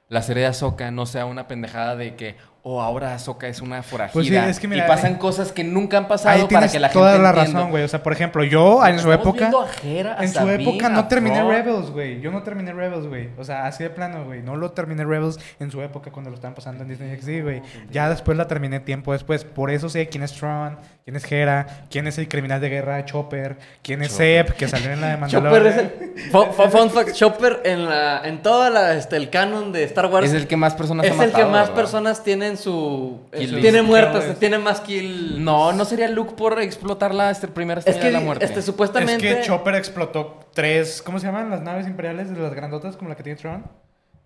la 0.09 0.23
serie 0.23 0.41
de 0.41 0.49
Ahsoka 0.49 0.89
no 0.89 1.05
sea 1.05 1.25
una 1.25 1.47
pendejada 1.47 1.95
de 1.95 2.15
que, 2.15 2.35
oh, 2.67 2.81
ahora 2.81 3.13
Ahsoka 3.13 3.47
es 3.47 3.61
una 3.61 3.83
forajida. 3.83 4.11
Pues 4.13 4.27
sí, 4.27 4.35
es 4.35 4.59
que 4.59 4.67
mira, 4.67 4.85
y 4.85 4.87
pasan 4.87 5.15
cosas 5.15 5.51
que 5.51 5.63
nunca 5.63 5.97
han 5.97 6.07
pasado 6.07 6.35
Ahí 6.35 6.47
para 6.51 6.67
que 6.67 6.79
la 6.79 6.87
gente 6.89 6.99
toda 6.99 7.17
la 7.19 7.29
entienda. 7.29 7.59
razón, 7.59 7.69
güey. 7.69 7.83
O 7.83 7.87
sea, 7.87 8.01
por 8.01 8.11
ejemplo, 8.11 8.43
yo 8.43 8.83
en 8.85 8.97
su 8.99 9.11
época. 9.13 9.37
viendo 9.39 9.61
a 9.61 9.67
Hera, 9.83 10.15
a 10.19 10.23
En 10.23 10.33
su 10.33 10.49
época 10.49 10.89
no 10.89 11.07
terminé. 11.07 11.43
Rebels, 11.43 11.91
güey. 11.91 12.19
Yo 12.21 12.31
no 12.31 12.41
terminé 12.41 12.73
Rebels, 12.73 13.05
güey. 13.07 13.29
O 13.37 13.43
sea, 13.43 13.67
así 13.67 13.83
de 13.83 13.91
plano, 13.91 14.25
güey. 14.25 14.41
No 14.41 14.55
lo 14.57 14.71
terminé 14.71 15.05
Rebels 15.05 15.39
en 15.59 15.69
su 15.69 15.79
época 15.81 16.11
cuando 16.11 16.31
lo 16.31 16.35
estaban 16.35 16.55
pasando 16.55 16.81
en 16.83 16.89
Disney 16.89 17.15
XD, 17.19 17.43
güey. 17.43 17.61
Ya 17.91 18.09
después 18.09 18.35
la 18.37 18.47
terminé 18.47 18.79
tiempo 18.79 19.13
después. 19.13 19.43
Por 19.43 19.69
eso 19.69 19.87
sé 19.87 20.09
quién 20.09 20.23
es 20.23 20.33
Tron, 20.33 20.79
quién 21.03 21.15
es 21.15 21.31
Hera, 21.31 21.67
quién 21.91 22.07
es 22.07 22.17
el 22.17 22.27
criminal 22.27 22.59
de 22.61 22.69
guerra 22.69 23.05
Chopper, 23.05 23.57
quién 23.83 24.01
es 24.01 24.15
Zeb, 24.15 24.53
que 24.55 24.67
salió 24.67 24.91
en 24.91 25.01
la 25.01 25.07
de 25.09 25.13
Chopper 25.27 25.51
Mandalorian. 25.51 25.67
es 25.67 25.77
el 25.77 26.31
fu- 26.31 26.45
fu- 26.51 26.69
fun 26.69 26.89
fact, 26.89 27.13
Chopper 27.13 27.61
en 27.63 27.85
la 27.87 28.21
en 28.25 28.41
toda 28.41 28.69
la 28.71 28.93
este 28.95 29.15
el 29.17 29.29
canon 29.29 29.71
de 29.71 29.83
Star 29.83 30.07
Wars 30.07 30.25
Es 30.27 30.33
el 30.33 30.47
que 30.47 30.57
más 30.57 30.73
personas 30.73 31.05
ha 31.05 31.09
es 31.09 31.19
el 31.19 31.31
que 31.31 31.45
más 31.45 31.69
personas 31.69 32.23
tienen 32.23 32.54
su 32.57 33.19
tiene 33.31 33.81
muertos, 33.81 34.23
Kills. 34.23 34.39
tiene 34.39 34.57
más 34.59 34.81
kill. 34.81 35.43
No, 35.43 35.73
no 35.73 35.85
sería 35.85 36.07
Luke 36.07 36.33
por 36.35 36.61
explotar 36.61 37.13
la 37.13 37.31
este, 37.31 37.47
primera 37.47 37.79
es 37.79 37.87
estrella 37.87 38.01
que 38.01 38.07
de 38.07 38.19
la 38.19 38.19
muerte. 38.19 38.45
este 38.45 38.59
Es 38.59 38.65
supuestamente 38.65 39.17
que 39.17 39.41
Chopper 39.41 39.75
explotó 39.75 40.39
tres. 40.53 41.01
¿Cómo 41.01 41.19
se 41.19 41.27
llaman 41.27 41.49
las 41.49 41.61
naves 41.61 41.87
imperiales 41.87 42.33
de 42.33 42.41
las 42.41 42.53
grandotas 42.53 42.95
como 42.97 43.09
la 43.09 43.15
que 43.15 43.23
tiene 43.23 43.39
Tron? 43.39 43.63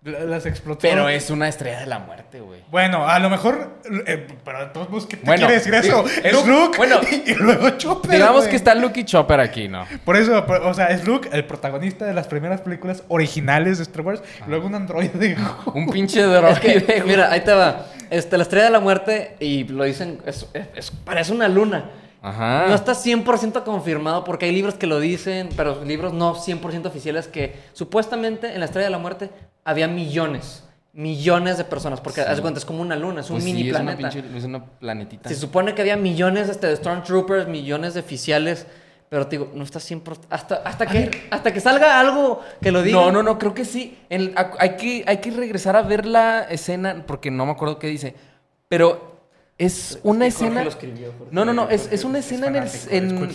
La- 0.02 0.20
Las 0.20 0.46
explotó. 0.46 0.80
Pero 0.80 1.10
es 1.10 1.28
una 1.28 1.46
estrella 1.46 1.80
de 1.80 1.86
la 1.86 1.98
muerte, 1.98 2.40
güey. 2.40 2.62
Bueno, 2.70 3.06
a 3.06 3.18
lo 3.18 3.28
mejor. 3.28 3.80
eh, 4.06 4.26
pero 4.44 4.70
todos 4.70 5.04
¿qué 5.06 5.18
te 5.18 5.26
Bueno, 5.26 5.40
quiere 5.46 5.54
decir 5.62 5.74
eso? 5.74 6.02
digo, 6.04 6.04
Es 6.24 6.32
Luke- 6.32 6.48
Luke. 6.48 6.76
bueno, 6.78 7.00
y 7.26 7.34
luego 7.34 7.68
Chopper. 7.76 8.12
Digamos 8.12 8.46
que 8.46 8.56
está 8.56 8.74
Luke 8.74 8.98
y 9.00 9.04
Chopper 9.04 9.40
aquí, 9.40 9.68
¿no? 9.68 9.84
Por 10.06 10.16
eso, 10.16 10.46
por- 10.46 10.62
o 10.62 10.72
sea, 10.72 10.86
es 10.86 11.04
Luke, 11.06 11.28
el 11.32 11.44
protagonista 11.44 12.06
de 12.06 12.14
las 12.14 12.28
primeras 12.28 12.62
películas 12.62 13.02
originales 13.08 13.76
de 13.76 13.82
Star 13.82 14.00
Wars. 14.00 14.22
Luego 14.46 14.68
un 14.68 14.74
androide. 14.74 15.36
Un 15.74 15.90
pinche 15.90 16.20
Es 16.20 16.26
que, 16.60 16.70
droide. 16.80 17.00
güey. 17.00 17.02
mira, 17.02 17.30
ahí 17.30 17.40
te 17.42 17.52
va. 17.52 17.84
Este, 18.08 18.36
la 18.38 18.42
estrella 18.44 18.64
de 18.64 18.70
la 18.70 18.80
muerte, 18.80 19.36
y 19.38 19.64
lo 19.64 19.84
dicen, 19.84 20.18
es- 20.24 20.46
es- 20.54 20.66
es- 20.76 20.90
parece 21.04 21.32
una 21.32 21.46
luna. 21.48 21.90
Ajá. 22.22 22.66
No 22.68 22.74
está 22.74 22.92
100% 22.92 23.62
confirmado 23.64 24.24
porque 24.24 24.46
hay 24.46 24.52
libros 24.52 24.74
que 24.74 24.86
lo 24.86 25.00
dicen, 25.00 25.48
pero 25.56 25.84
libros 25.84 26.12
no 26.12 26.34
100% 26.34 26.86
oficiales 26.86 27.28
que 27.28 27.54
supuestamente 27.72 28.52
en 28.52 28.60
la 28.60 28.66
estrella 28.66 28.86
de 28.86 28.90
la 28.90 28.98
muerte 28.98 29.30
había 29.64 29.88
millones, 29.88 30.64
millones 30.92 31.56
de 31.58 31.64
personas, 31.64 32.00
porque 32.00 32.20
haz 32.20 32.36
de 32.36 32.42
cuenta, 32.42 32.58
es 32.58 32.64
como 32.64 32.82
una 32.82 32.96
luna, 32.96 33.20
es 33.20 33.30
un 33.30 33.36
Pues 33.36 33.44
sí, 33.44 33.52
mini 33.54 33.70
una 33.70 33.78
planeta. 33.80 34.10
pinche- 34.10 34.36
es 34.36 34.44
una 34.44 34.64
planetita. 34.64 35.28
Se 35.28 35.34
supone 35.34 35.74
que 35.74 35.80
había 35.82 35.96
millones 35.96 36.48
este, 36.48 36.66
de 36.66 36.76
Stormtroopers, 36.76 37.48
millones 37.48 37.94
de 37.94 38.00
oficiales, 38.00 38.66
pero 39.08 39.26
te 39.26 39.38
digo, 39.38 39.50
no 39.54 39.64
está 39.64 39.78
100%. 39.80 40.26
Hasta, 40.30 40.56
hasta, 40.56 40.86
que, 40.86 41.28
hasta 41.30 41.52
que 41.52 41.60
salga 41.60 41.98
algo 41.98 42.40
que 42.60 42.70
lo 42.70 42.82
diga. 42.82 42.98
No, 43.00 43.10
no, 43.12 43.22
no, 43.22 43.38
creo 43.38 43.54
que 43.54 43.64
sí. 43.64 43.98
En- 44.08 44.34
hay, 44.58 44.76
que, 44.76 45.04
hay 45.06 45.18
que 45.18 45.30
regresar 45.30 45.74
a 45.76 45.82
ver 45.82 46.06
la 46.06 46.42
escena, 46.44 47.04
porque 47.06 47.30
no 47.30 47.46
me 47.46 47.52
acuerdo 47.52 47.78
qué 47.78 47.86
dice. 47.88 48.14
Pero 48.68 49.09
es 49.60 49.98
una 50.02 50.26
escena. 50.26 50.64
lo 50.64 50.70
escribió, 50.70 51.12
Jorge. 51.18 51.32
No, 51.32 51.44
no, 51.44 51.52
no, 51.52 51.68
es, 51.68 51.92
es 51.92 52.04
una 52.04 52.20
escena 52.20 52.46
en 52.46 52.56
el, 52.56 52.68
en, 52.88 53.30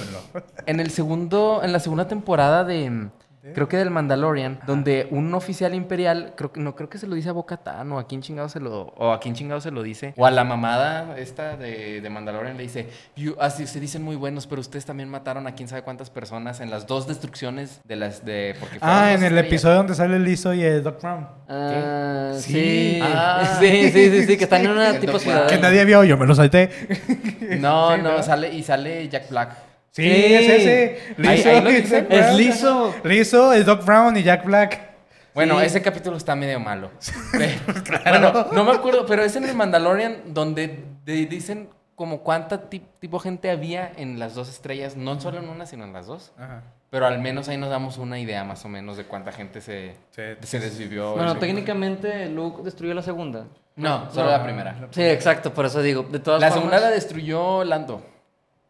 en 0.66 0.80
el 0.80 0.90
segundo, 0.90 1.62
en 1.64 1.72
la 1.72 1.80
segunda 1.80 2.08
temporada 2.08 2.64
de, 2.64 3.10
creo 3.54 3.68
que 3.68 3.78
del 3.78 3.92
Mandalorian, 3.92 4.60
donde 4.66 5.08
un 5.12 5.34
oficial 5.34 5.74
imperial, 5.74 6.34
creo 6.36 6.52
que, 6.52 6.60
no, 6.60 6.76
creo 6.76 6.90
que 6.90 6.98
se 6.98 7.08
lo 7.08 7.16
dice 7.16 7.30
a 7.30 7.32
Bo-Katan, 7.34 7.92
o 7.92 8.00
a 8.00 8.08
quién 8.08 8.22
chingado 8.22 8.50
se 8.50 8.60
lo, 8.60 8.82
o 8.98 9.12
a 9.12 9.20
quién 9.20 9.36
chingado 9.36 9.62
se 9.62 9.72
lo 9.72 9.84
dice, 9.84 10.14
o 10.18 10.26
a 10.26 10.32
la 10.32 10.44
mamada 10.44 11.18
esta 11.18 11.56
de, 11.58 12.02
de 12.02 12.10
Mandalorian 12.10 12.58
le 12.58 12.64
dice, 12.64 12.90
"You- 13.16 13.36
así 13.40 13.68
se 13.68 13.80
dicen 13.80 14.02
muy 14.04 14.16
buenos, 14.16 14.48
pero 14.48 14.62
ustedes 14.62 14.86
también 14.86 15.10
mataron 15.10 15.48
a 15.48 15.54
quién 15.56 15.68
sabe 15.68 15.82
cuántas 15.84 16.10
personas 16.10 16.60
en 16.62 16.70
las 16.72 16.88
dos 16.88 17.08
destrucciones 17.08 17.82
de 17.84 17.96
las, 17.96 18.26
de, 18.26 18.56
porque 18.60 18.78
Ah, 18.82 19.10
en 19.12 19.18
el 19.20 19.24
estrellas". 19.26 19.46
episodio 19.48 19.76
donde 19.78 19.96
sale 19.96 20.20
Lizo 20.20 20.54
y 20.54 20.64
el 20.64 20.82
Doc 20.84 21.02
Brown. 21.02 21.28
Ah, 21.48 22.32
sí. 22.36 22.54
Sí. 22.54 23.00
Ah. 23.04 23.58
sí, 23.60 23.92
sí, 23.92 24.10
sí, 24.10 24.24
sí, 24.26 24.38
que 24.38 24.44
están 24.46 24.64
en 24.66 24.72
una 24.72 24.94
tipo 25.00 25.20
ciudad. 25.20 25.48
Que 25.48 25.58
nadie 25.58 25.86
vio, 25.86 26.04
yo 26.04 26.18
me 26.18 26.26
lo 26.26 26.34
salté. 26.36 26.70
No, 27.60 27.92
Sí, 27.96 28.02
no, 28.02 28.10
¿verdad? 28.10 28.24
sale, 28.26 28.54
y 28.54 28.64
sale 28.64 29.08
Jack 29.08 29.30
Black. 29.30 29.50
Sí, 29.96 30.04
Sí. 30.04 30.34
es 30.34 30.50
ese. 30.50 31.00
Ahí- 31.26 31.42
ahí. 31.44 31.82
Doc 31.82 32.12
Es. 32.12 32.34
Lizzo, 33.06 33.54
el 33.54 33.64
Doc 33.64 33.86
Brown 33.86 34.18
y 34.18 34.24
Jack 34.24 34.44
Black. 34.44 34.82
Bueno, 35.34 35.60
Sí. 35.62 35.66
ese 35.68 35.82
capítulo 35.82 36.18
está 36.18 36.36
medio 36.36 36.60
malo. 36.60 36.92
Pero- 37.32 38.02
Bueno, 38.20 38.48
no 38.52 38.64
me 38.66 38.72
acuerdo, 38.72 39.06
pero 39.06 39.24
es 39.24 39.36
en 39.36 39.46
el 39.46 39.56
Mandalorian 39.56 40.18
donde 40.34 40.84
de- 41.06 41.26
dicen 41.26 41.70
como 41.96 42.20
cuánta 42.24 42.70
ti- 42.70 42.84
tipo 43.00 43.20
gente 43.20 43.50
había 43.50 43.90
en 43.96 44.20
las 44.20 44.36
dos 44.36 44.50
estrellas, 44.50 44.98
no 44.98 45.20
solo 45.22 45.40
en 45.40 45.48
una, 45.48 45.66
sino 45.66 45.86
en 45.86 45.94
las 45.94 46.08
dos. 46.08 46.34
Ajá. 46.38 46.64
Pero 46.90 47.06
al 47.08 47.20
menos 47.20 47.48
ahí 47.50 47.58
nos 47.58 47.70
damos 47.70 47.98
una 47.98 48.20
idea 48.20 48.44
más 48.44 48.64
o 48.66 48.70
menos 48.70 48.96
de 48.98 49.06
cuánta 49.06 49.32
gente 49.32 49.60
se, 49.62 49.96
Sí. 50.12 50.22
se 50.42 50.60
desvivió. 50.60 51.14
Bueno, 51.16 51.38
técnicamente 51.38 52.28
Luke 52.30 52.62
destruyó 52.64 52.94
la 52.94 53.02
segunda. 53.02 53.46
No, 53.78 54.10
solo 54.12 54.30
la 54.32 54.44
primera. 54.44 54.88
Sí, 54.92 55.04
exacto, 55.04 55.54
por 55.54 55.66
eso 55.66 55.82
digo. 55.82 56.04
De 56.04 56.20
todas 56.20 56.40
La 56.42 56.48
formas- 56.50 56.64
segunda 56.72 56.80
la 56.90 56.92
destruyó 56.94 57.64
Lando. 57.66 58.06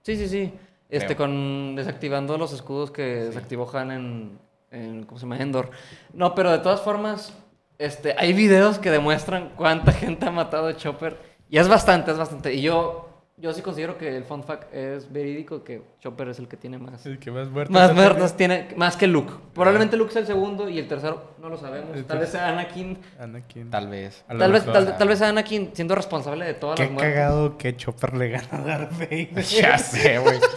Sí, 0.01 0.15
sí, 0.17 0.28
sí. 0.28 0.53
Este, 0.89 1.15
Creo. 1.15 1.17
con 1.17 1.75
desactivando 1.75 2.38
los 2.38 2.53
escudos 2.53 2.91
que 2.91 3.03
desactivó 3.03 3.69
Han 3.75 3.91
en, 3.91 4.39
en, 4.71 5.03
¿cómo 5.05 5.17
se 5.19 5.25
llama? 5.25 5.39
Endor. 5.39 5.71
No, 6.13 6.36
pero 6.36 6.51
de 6.51 6.59
todas 6.59 6.81
formas, 6.81 7.33
este, 7.79 8.15
hay 8.17 8.33
videos 8.33 8.77
que 8.79 8.91
demuestran 8.91 9.51
cuánta 9.55 9.91
gente 9.93 10.25
ha 10.27 10.31
matado 10.31 10.67
a 10.67 10.75
Chopper. 10.77 11.17
Y 11.49 11.57
es 11.57 11.67
bastante, 11.67 12.11
es 12.11 12.17
bastante. 12.17 12.53
Y 12.53 12.61
yo, 12.61 13.09
yo 13.38 13.53
sí 13.53 13.61
considero 13.61 13.97
que 13.97 14.15
el 14.15 14.23
fun 14.23 14.43
fact 14.43 14.73
es 14.73 15.11
verídico, 15.11 15.63
que 15.63 15.81
Chopper 16.01 16.29
es 16.29 16.39
el 16.39 16.47
que 16.47 16.57
tiene 16.57 16.77
más. 16.77 17.05
El 17.05 17.19
que 17.19 17.31
más 17.31 17.49
muertos. 17.49 17.73
Más 17.73 17.93
muertos 17.93 18.38
tiene, 18.38 18.69
más 18.77 18.95
que 18.95 19.07
Luke. 19.07 19.33
Probablemente 19.53 19.97
Luke 19.97 20.11
sea 20.11 20.21
el 20.21 20.27
segundo 20.27 20.69
y 20.69 20.79
el 20.79 20.88
tercero 20.88 21.36
no 21.41 21.49
lo 21.49 21.57
sabemos. 21.57 21.95
El 21.95 22.05
Tal 22.05 22.19
vez 22.19 22.29
sea 22.29 22.49
Anakin. 22.49 22.97
Anakin. 23.19 23.69
Tal 23.69 23.88
vez. 23.89 24.23
Tal 24.27 24.51
vez, 24.51 24.65
tal, 24.65 24.97
tal 24.97 25.07
vez 25.07 25.19
sea 25.19 25.29
Anakin 25.29 25.71
siendo 25.73 25.95
responsable 25.95 26.45
de 26.45 26.53
todas 26.55 26.77
Qué 26.77 26.83
las 26.83 26.91
muertes. 26.93 27.13
cagado 27.13 27.57
que 27.57 27.75
Chopper 27.75 28.15
le 28.15 28.29
gana 28.29 28.47
a 28.51 28.61
Darth 28.61 28.91
Vader. 28.93 29.43
Ya 29.43 29.77
sé, 29.77 30.19
güey. 30.19 30.39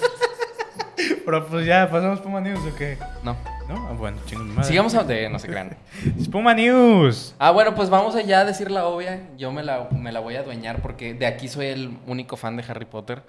Pero 1.29 1.47
pues 1.47 1.67
ya, 1.67 1.91
pasamos 1.91 2.21
Puma 2.21 2.41
News 2.41 2.61
o 2.65 2.75
qué? 2.75 2.97
No. 3.23 3.37
¿No? 3.69 3.87
Ah, 3.87 3.93
bueno, 3.93 4.17
chingón 4.25 4.49
madre. 4.49 4.65
Sigamos 4.65 4.95
a 4.95 5.05
de 5.05 5.29
no 5.29 5.39
se 5.39 5.47
crean. 5.47 5.77
Puma 6.33 6.55
News. 6.55 7.35
Ah, 7.39 7.51
bueno, 7.51 7.75
pues 7.75 7.91
vamos 7.91 8.17
allá 8.17 8.41
a 8.41 8.45
decir 8.47 8.71
la 8.71 8.87
obvia. 8.87 9.29
Yo 9.37 9.53
me 9.53 9.63
la, 9.63 9.91
me 9.91 10.11
la 10.11 10.21
voy 10.21 10.37
a 10.37 10.41
adueñar 10.41 10.81
porque 10.81 11.13
de 11.13 11.27
aquí 11.27 11.47
soy 11.49 11.67
el 11.67 11.99
único 12.07 12.39
fan 12.39 12.57
de 12.57 12.65
Harry 12.67 12.87
Potter. 12.87 13.25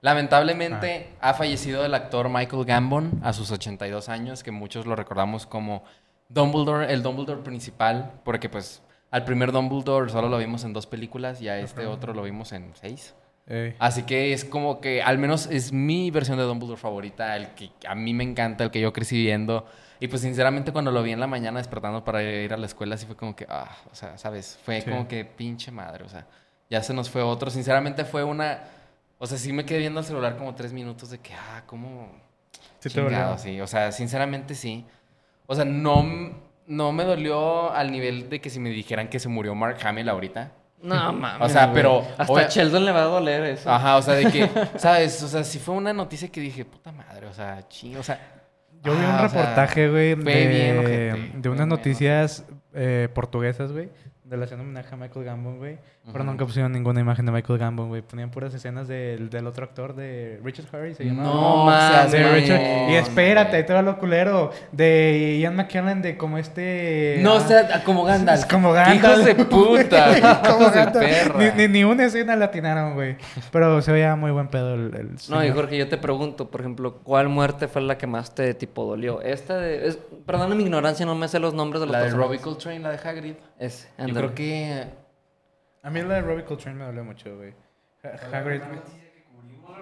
Lamentablemente 0.00 1.10
ha 1.20 1.32
fallecido 1.34 1.84
el 1.84 1.94
actor 1.94 2.28
Michael 2.28 2.64
Gambon 2.64 3.20
a 3.22 3.32
sus 3.32 3.52
82 3.52 4.08
años, 4.08 4.42
que 4.42 4.50
muchos 4.50 4.84
lo 4.84 4.96
recordamos 4.96 5.46
como 5.46 5.84
Dumbledore, 6.28 6.92
el 6.92 7.04
Dumbledore 7.04 7.42
principal, 7.42 8.14
porque 8.24 8.48
pues 8.48 8.82
al 9.12 9.24
primer 9.24 9.52
Dumbledore 9.52 10.10
solo 10.10 10.28
lo 10.28 10.38
vimos 10.38 10.64
en 10.64 10.72
dos 10.72 10.88
películas 10.88 11.40
y 11.40 11.48
a 11.48 11.60
este 11.60 11.86
otro 11.86 12.14
lo 12.14 12.24
vimos 12.24 12.50
en 12.50 12.72
seis. 12.74 13.14
Así 13.78 14.04
que 14.04 14.32
es 14.32 14.44
como 14.44 14.80
que, 14.80 15.02
al 15.02 15.18
menos 15.18 15.46
es 15.46 15.72
mi 15.72 16.10
versión 16.10 16.38
de 16.38 16.44
Dumbledore 16.44 16.80
favorita, 16.80 17.36
el 17.36 17.48
que 17.54 17.70
a 17.86 17.94
mí 17.94 18.14
me 18.14 18.24
encanta, 18.24 18.64
el 18.64 18.70
que 18.70 18.80
yo 18.80 18.92
crecí 18.92 19.16
viendo. 19.22 19.66
Y 20.00 20.08
pues 20.08 20.22
sinceramente 20.22 20.72
cuando 20.72 20.90
lo 20.90 21.02
vi 21.02 21.12
en 21.12 21.20
la 21.20 21.26
mañana 21.26 21.58
despertando 21.58 22.04
para 22.04 22.22
ir 22.22 22.52
a 22.52 22.56
la 22.56 22.66
escuela, 22.66 22.96
sí 22.96 23.06
fue 23.06 23.16
como 23.16 23.36
que, 23.36 23.46
ah, 23.48 23.76
o 23.90 23.94
sea, 23.94 24.16
¿sabes? 24.18 24.58
Fue 24.64 24.80
Sí. 24.80 24.90
como 24.90 25.06
que 25.08 25.24
pinche 25.24 25.70
madre, 25.70 26.04
o 26.04 26.08
sea, 26.08 26.26
ya 26.70 26.82
se 26.82 26.94
nos 26.94 27.10
fue 27.10 27.22
otro. 27.22 27.50
Sinceramente 27.50 28.04
fue 28.04 28.24
una, 28.24 28.60
o 29.18 29.26
sea, 29.26 29.38
sí 29.38 29.52
me 29.52 29.64
quedé 29.64 29.78
viendo 29.78 30.00
el 30.00 30.06
celular 30.06 30.36
como 30.36 30.54
tres 30.54 30.72
minutos 30.72 31.10
de 31.10 31.18
que, 31.18 31.32
ah, 31.34 31.62
¿cómo? 31.66 32.10
Sí 32.80 32.88
te 32.88 33.00
Chingado, 33.00 33.36
dolió. 33.36 33.38
sí, 33.38 33.60
o 33.60 33.66
sea, 33.66 33.92
sinceramente 33.92 34.54
sí. 34.54 34.84
O 35.46 35.54
sea, 35.54 35.64
no, 35.64 36.04
no 36.66 36.92
me 36.92 37.04
dolió 37.04 37.70
al 37.72 37.92
nivel 37.92 38.28
de 38.30 38.40
que 38.40 38.48
si 38.50 38.58
me 38.58 38.70
dijeran 38.70 39.08
que 39.08 39.18
se 39.20 39.28
murió 39.28 39.54
Mark 39.54 39.78
Hamill 39.86 40.08
ahorita. 40.08 40.52
No, 40.84 41.12
mames. 41.12 41.48
O 41.48 41.52
sea, 41.52 41.64
güey. 41.66 41.74
pero, 41.76 42.06
Hasta 42.18 42.32
obvia- 42.32 42.46
a 42.46 42.48
Sheldon 42.48 42.84
le 42.84 42.92
va 42.92 43.02
a 43.02 43.06
doler 43.06 43.44
eso. 43.44 43.70
Ajá, 43.70 43.96
o 43.96 44.02
sea, 44.02 44.14
de 44.14 44.30
que, 44.30 44.50
¿sabes? 44.78 45.22
O 45.22 45.28
sea, 45.28 45.42
si 45.42 45.58
fue 45.58 45.74
una 45.74 45.92
noticia 45.92 46.28
que 46.28 46.40
dije, 46.40 46.64
puta 46.64 46.92
madre, 46.92 47.26
o 47.26 47.32
sea, 47.32 47.66
ching, 47.68 47.96
o 47.96 48.02
sea. 48.02 48.20
Yo 48.82 48.92
vi 48.92 48.98
un 48.98 49.04
ah, 49.06 49.22
reportaje, 49.22 49.88
güey, 49.88 50.14
fue 50.14 50.46
bien 50.46 50.84
de, 50.84 51.30
de 51.36 51.48
unas 51.48 51.60
bien 51.60 51.68
noticias 51.70 52.44
eh, 52.74 53.08
portuguesas, 53.14 53.72
güey, 53.72 53.88
de 54.24 54.36
la 54.36 54.44
homenaje 54.44 54.94
a 54.94 54.98
Michael 54.98 55.24
Gambon, 55.24 55.56
güey. 55.56 55.78
Pero 56.12 56.22
nunca 56.22 56.44
pusieron 56.44 56.70
ninguna 56.70 57.00
imagen 57.00 57.24
de 57.24 57.32
Michael 57.32 57.58
Gambon, 57.58 57.88
güey. 57.88 58.02
Ponían 58.02 58.30
puras 58.30 58.52
escenas 58.52 58.86
del, 58.86 59.30
del 59.30 59.46
otro 59.46 59.64
actor, 59.64 59.94
de 59.94 60.38
Richard 60.44 60.66
Harris, 60.70 60.98
se 60.98 61.04
llamaba. 61.04 61.28
No, 61.30 61.64
mames. 61.64 62.12
De 62.12 62.30
Richard. 62.30 62.90
Y 62.90 62.94
espérate, 62.94 63.62
va 63.72 63.80
lo 63.80 63.98
culero. 63.98 64.50
De 64.70 65.38
Ian 65.40 65.56
McKellen, 65.56 66.02
de 66.02 66.18
como 66.18 66.36
este. 66.36 67.20
No, 67.22 67.32
ah, 67.32 67.36
o 67.36 67.40
sea, 67.40 67.82
como 67.84 68.04
Gandalf. 68.04 68.40
Es 68.40 68.46
como 68.50 68.72
¡Qué 68.72 68.80
Gandalf. 68.80 69.02
Hijos 69.02 69.24
de 69.24 69.44
puta. 69.46 70.42
como 70.46 70.60
hijos 70.68 70.74
de 70.74 71.00
perra. 71.00 71.38
Ni, 71.38 71.62
ni, 71.62 71.72
ni 71.72 71.84
una 71.84 72.04
escena 72.04 72.36
la 72.36 72.46
atinaron, 72.46 72.94
güey. 72.94 73.16
Pero 73.50 73.80
se 73.80 73.90
veía 73.90 74.14
muy 74.14 74.30
buen 74.30 74.48
pedo 74.48 74.74
el. 74.74 74.94
el 74.94 75.10
No, 75.30 75.42
y. 75.42 75.50
Jorge, 75.50 75.78
yo 75.78 75.88
te 75.88 75.96
pregunto, 75.96 76.50
por 76.50 76.60
ejemplo, 76.60 76.98
¿cuál 77.02 77.30
muerte 77.30 77.66
fue 77.66 77.80
la 77.80 77.96
que 77.96 78.06
más 78.06 78.34
te 78.34 78.52
tipo 78.52 78.84
dolió? 78.84 79.22
Esta 79.22 79.56
de... 79.56 79.88
Es, 79.88 79.98
perdona 80.26 80.54
mi 80.54 80.64
ignorancia, 80.64 81.06
no 81.06 81.14
me 81.14 81.28
sé 81.28 81.38
los 81.38 81.54
nombres 81.54 81.80
de 81.80 81.86
los 81.86 81.92
La 81.92 82.02
de. 82.02 82.10
Robbie 82.10 82.40
Coltrane, 82.40 82.80
la 82.80 82.90
de 82.90 82.98
Hagrid. 82.98 83.36
Ese, 83.58 83.88
Yo 83.98 84.12
creo 84.12 84.34
que 84.34 85.03
A 85.84 85.90
mí 85.90 86.02
la 86.02 86.14
de 86.14 86.20
Robbie 86.22 86.44
Coltrane 86.44 86.78
me 86.78 86.84
dolió 86.86 87.04
mucho, 87.04 87.36
güey. 87.36 87.54
Ha- 88.02 88.36
Hagrid. 88.38 88.60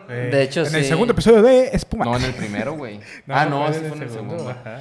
De 0.09 0.42
hecho, 0.42 0.66
En 0.66 0.74
el 0.74 0.84
segundo 0.84 1.12
episodio 1.12 1.42
de 1.42 1.68
Espuma. 1.68 2.05
No, 2.05 2.16
en 2.16 2.24
el 2.24 2.34
primero, 2.34 2.74
güey. 2.74 3.00
ah, 3.28 3.46
no, 3.46 3.72
sí 3.72 3.80
fue 3.80 3.96
en 3.96 4.03
el 4.03 4.11
segundo. 4.11 4.50
ajá. 4.50 4.80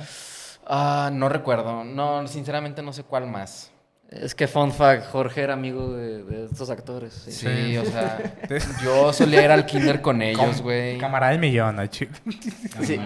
Ah, 0.65 1.09
no 1.13 1.29
recuerdo. 1.29 1.83
No, 1.83 2.27
sinceramente 2.27 2.81
no 2.81 2.91
sé 2.93 3.03
cuál 3.03 3.27
más. 3.27 3.71
Es 4.09 4.35
que 4.35 4.45
fun 4.47 4.73
fact, 4.73 5.05
Jorge 5.09 5.41
era 5.41 5.53
amigo 5.53 5.93
de, 5.93 6.23
de 6.23 6.45
estos 6.45 6.69
actores. 6.69 7.13
sí. 7.13 7.31
Sí, 7.31 7.77
o 7.77 7.85
sea, 7.85 8.19
yo 8.83 9.13
solía 9.13 9.41
ir 9.45 9.51
al 9.51 9.65
kinder 9.65 10.01
con 10.01 10.21
ellos, 10.21 10.61
güey. 10.61 10.97
Camarada 10.97 11.31
del 11.31 11.39
millón, 11.39 11.87
chico. 11.89 12.13
Sí. 12.81 12.99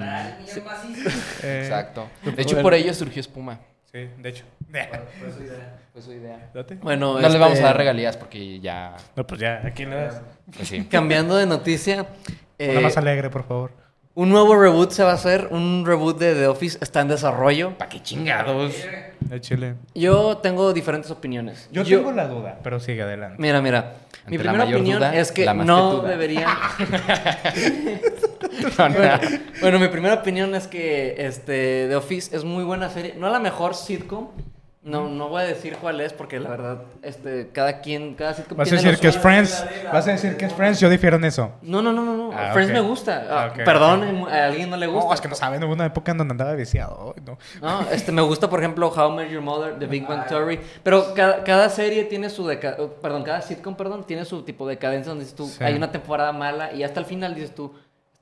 Eh, 1.44 1.62
Exacto. 1.64 2.08
De 2.24 2.42
hecho, 2.42 2.60
por 2.62 2.74
ello 2.74 2.92
surgió 2.94 3.20
Espuma. 3.22 3.60
Sí, 3.96 4.10
de 4.18 4.30
hecho. 4.30 4.44
Fue 5.94 6.02
su 6.02 6.12
idea. 6.12 6.50
Date. 6.54 6.76
Bueno, 6.82 7.14
No 7.14 7.20
le 7.22 7.28
este, 7.28 7.40
vamos 7.40 7.60
a 7.60 7.64
dar 7.64 7.78
regalías 7.78 8.18
porque 8.18 8.60
ya. 8.60 8.98
No, 9.16 9.26
pues 9.26 9.40
ya, 9.40 9.62
¿a 9.66 9.72
quién 9.72 9.90
le 9.90 9.96
das? 9.96 10.22
Pues 10.54 10.68
sí. 10.68 10.84
Cambiando 10.92 11.38
de 11.38 11.46
noticia, 11.46 12.06
eh, 12.60 12.72
Una 12.72 12.82
más 12.82 12.98
alegre, 12.98 13.30
por 13.30 13.48
favor. 13.48 13.72
un 14.14 14.28
nuevo 14.32 14.58
reboot 14.58 14.92
se 14.92 15.02
va 15.06 15.12
a 15.12 15.14
hacer. 15.14 15.48
Un 15.50 15.86
reboot 15.86 16.20
de 16.20 16.36
The 16.36 16.48
Office 16.48 16.78
está 16.82 17.00
en 17.00 17.08
desarrollo. 17.08 17.78
¿Para 17.78 17.90
qué 17.90 18.04
chingados? 18.04 18.74
De 19.22 19.40
Chile. 19.40 19.76
Yo 19.94 20.40
tengo 20.40 20.74
diferentes 20.74 21.10
opiniones. 21.10 21.70
Yo, 21.72 21.86
tengo 21.86 22.12
la 22.12 22.28
duda, 22.28 22.60
pero 22.64 22.82
sigue 22.82 23.02
adelante. 23.02 23.38
Mira, 23.40 23.62
mira. 23.62 23.94
Mi 24.28 24.36
Ante 24.36 24.44
la 24.44 24.52
primera 24.52 24.76
opinión 24.78 24.98
duda, 25.00 25.16
es 25.16 25.32
que 25.32 25.46
no 25.54 25.92
tetuda. 25.92 26.10
deberían. 26.10 26.50
No, 28.78 28.90
no. 28.90 28.96
Bueno, 29.62 29.80
mi 29.80 29.88
primera 29.88 30.16
opinión 30.16 30.54
es 30.56 30.68
que 30.68 31.16
este, 31.26 31.88
The 31.90 31.96
Office 31.96 32.36
es 32.36 32.44
muy 32.44 32.64
buena 32.64 32.90
serie. 32.90 33.16
No 33.18 33.30
la 33.30 33.40
mejor 33.40 33.76
sitcom. 33.76 34.30
No, 34.84 35.10
no 35.10 35.30
voy 35.30 35.42
a 35.42 35.46
decir 35.46 35.78
cuál 35.82 36.00
es 36.00 36.14
porque 36.14 36.40
la 36.40 36.48
verdad, 36.48 36.84
este, 37.02 37.50
cada 37.52 37.82
quien, 37.82 38.14
cada 38.14 38.36
sitcom 38.36 38.56
Vas 38.56 38.72
a 38.72 38.76
decir 38.76 39.00
que 39.00 39.08
es. 39.08 39.18
Friends. 39.18 39.66
Vas 39.92 40.08
a 40.08 40.12
decir 40.12 40.38
que 40.38 40.46
es 40.46 40.54
Friends. 40.54 40.80
Yo 40.80 40.92
difiero 40.92 41.16
en 41.16 41.24
eso. 41.24 41.54
No, 41.64 41.82
no, 41.82 41.92
no, 41.92 42.06
no, 42.06 42.16
no. 42.16 42.32
Ah, 42.32 42.52
Friends 42.54 42.70
ok. 42.70 42.76
me 42.76 42.82
gusta. 42.88 43.26
Ah, 43.28 43.44
Ah, 43.46 43.48
ok, 43.52 43.64
perdón, 43.66 44.28
a 44.30 44.46
alguien 44.46 44.70
no 44.70 44.78
le 44.78 44.86
gusta. 44.86 45.08
No, 45.08 45.14
es 45.16 45.22
que 45.22 45.28
no 45.28 45.34
saben. 45.34 45.64
Hubo 45.64 45.74
una 45.74 45.88
época 45.88 46.12
en 46.12 46.20
donde 46.20 46.34
andaba 46.34 46.54
viciado. 46.54 47.16
No. 47.26 47.40
No, 47.64 47.90
este, 47.90 48.12
me 48.12 48.22
gusta, 48.22 48.48
por 48.48 48.60
ejemplo, 48.60 48.90
How 48.96 49.12
I 49.12 49.16
Met 49.16 49.32
Your 49.32 49.42
Mother, 49.42 49.80
The 49.80 49.88
Big 49.88 50.06
Bang 50.08 50.28
Theory. 50.28 50.60
Pero 50.84 51.16
cada, 51.16 51.44
cada 51.44 51.68
serie 51.70 52.04
tiene 52.04 52.30
su 52.30 52.46
deca 52.46 52.78
perdón, 53.02 53.24
cada 53.24 53.42
sitcom, 53.42 53.76
perdón, 53.76 54.04
tiene 54.06 54.24
su 54.24 54.44
tipo 54.44 54.68
de 54.68 54.76
decadencia 54.76 55.10
donde 55.10 55.24
dices 55.24 55.36
tú, 55.36 55.48
Sí. 55.48 55.64
hay 55.64 55.74
una 55.74 55.92
temporada 55.92 56.32
mala 56.32 56.74
y 56.74 56.84
hasta 56.84 57.00
el 57.00 57.08
final 57.08 57.34
dices 57.34 57.56
tú, 57.56 57.74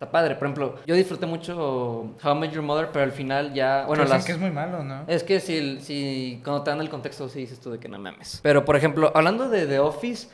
está 0.04 0.12
padre. 0.12 0.36
Por 0.36 0.47
ejemplo, 0.47 0.76
yo 0.86 0.95
disfruté 0.95 1.26
mucho 1.26 2.16
How 2.24 2.36
I 2.36 2.39
Met 2.39 2.51
Your 2.51 2.64
Mother, 2.64 2.89
pero 2.91 3.06
al 3.06 3.12
final 3.12 3.54
ya, 3.54 3.86
bueno, 3.88 4.04
Dicen 4.04 4.18
las... 4.18 4.26
que 4.26 4.32
es 4.34 4.38
muy 4.39 4.51
malo, 4.51 4.84
¿no? 4.84 5.04
Es 5.08 5.24
que 5.24 5.39
si, 5.39 5.80
si 5.82 6.41
cuando 6.43 6.64
te 6.64 6.70
dan 6.72 6.82
el 6.82 6.89
contexto, 6.89 7.30
sí 7.30 7.39
dices 7.39 7.60
tú 7.60 7.72
de 7.72 7.80
que 7.80 7.88
no 7.88 7.97
mames. 7.99 8.39
Pero, 8.43 8.66
por 8.66 8.76
ejemplo, 8.76 9.12
hablando 9.16 9.49
de 9.49 9.66
The 9.66 9.80
Office, 9.80 10.28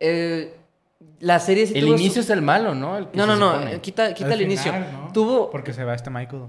eh, 0.00 0.54
la 1.20 1.38
serie 1.40 1.66
sí 1.66 1.74
El 1.76 1.84
tuvo 1.86 1.96
su- 1.96 2.02
inicio 2.02 2.22
es 2.22 2.30
el 2.30 2.42
malo, 2.42 2.74
¿no? 2.74 2.96
El 2.98 3.08
que 3.08 3.16
No, 3.16 3.24
se 3.24 3.28
no, 3.28 3.36
no, 3.36 3.52
supone. 3.54 3.74
eh, 3.74 3.80
quita, 3.80 4.14
quita 4.14 4.26
Al 4.28 4.32
el 4.34 4.42
inicio. 4.42 4.72
¿no? 4.72 5.12
Tuvo... 5.12 5.50
Porque 5.50 5.72
se 5.72 5.84
va 5.84 5.94
este 5.94 6.10
Michael. 6.10 6.44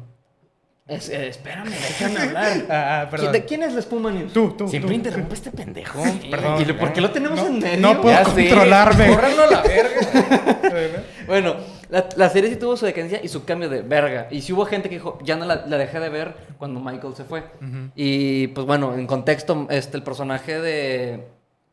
Es- 0.87 1.09
eh, 1.09 1.27
espérame, 1.27 1.69
déjame 1.69 2.19
hablar. 2.19 2.47
Ah, 2.69 3.01
ah, 3.01 3.09
perdón. 3.09 3.33
¿De 3.33 3.43
quién 3.43 3.61
es 3.63 3.73
la 3.73 3.79
espuma 3.81 4.09
news? 4.09 4.31
Tú, 4.31 4.51
tú. 4.57 4.69
Siempre 4.69 4.91
tú. 4.91 4.95
interrumpe 4.95 5.33
este 5.35 5.51
pendejo. 5.51 6.01
Perdón. 6.31 6.61
¿Y 6.61 6.65
lo- 6.65 6.77
por 6.77 6.93
qué 6.93 7.01
lo 7.01 7.11
tenemos 7.11 7.37
No, 7.39 7.47
en 7.47 7.59
medio? 7.59 7.79
No 7.81 8.01
puedo 8.01 8.15
Ya 8.17 8.23
sé. 8.23 8.47
controlarme. 8.47 9.07
Córranlo 9.13 9.43
a 9.43 9.51
la 9.51 9.61
verga. 9.63 11.03
Bueno, 11.27 11.55
la, 11.89 12.07
la 12.15 12.29
serie 12.29 12.49
sí 12.49 12.55
tuvo 12.57 12.75
su 12.77 12.85
decadencia 12.85 13.19
y 13.23 13.27
su 13.27 13.45
cambio 13.45 13.69
de 13.69 13.81
verga. 13.81 14.27
Y 14.31 14.41
sí 14.41 14.53
hubo 14.53 14.65
gente 14.65 14.89
que 14.89 14.95
dijo, 14.95 15.19
ya 15.23 15.35
no 15.35 15.45
la, 15.45 15.65
la 15.65 15.77
dejé 15.77 15.99
de 15.99 16.09
ver 16.09 16.35
cuando 16.57 16.79
Michael 16.79 17.15
se 17.15 17.23
fue. 17.23 17.43
Y 17.95 18.47
pues 18.47 18.65
bueno, 18.67 18.93
en 18.95 19.07
contexto, 19.07 19.67
este, 19.69 19.97
el 19.97 20.03
personaje 20.03 20.59
de... 20.59 21.27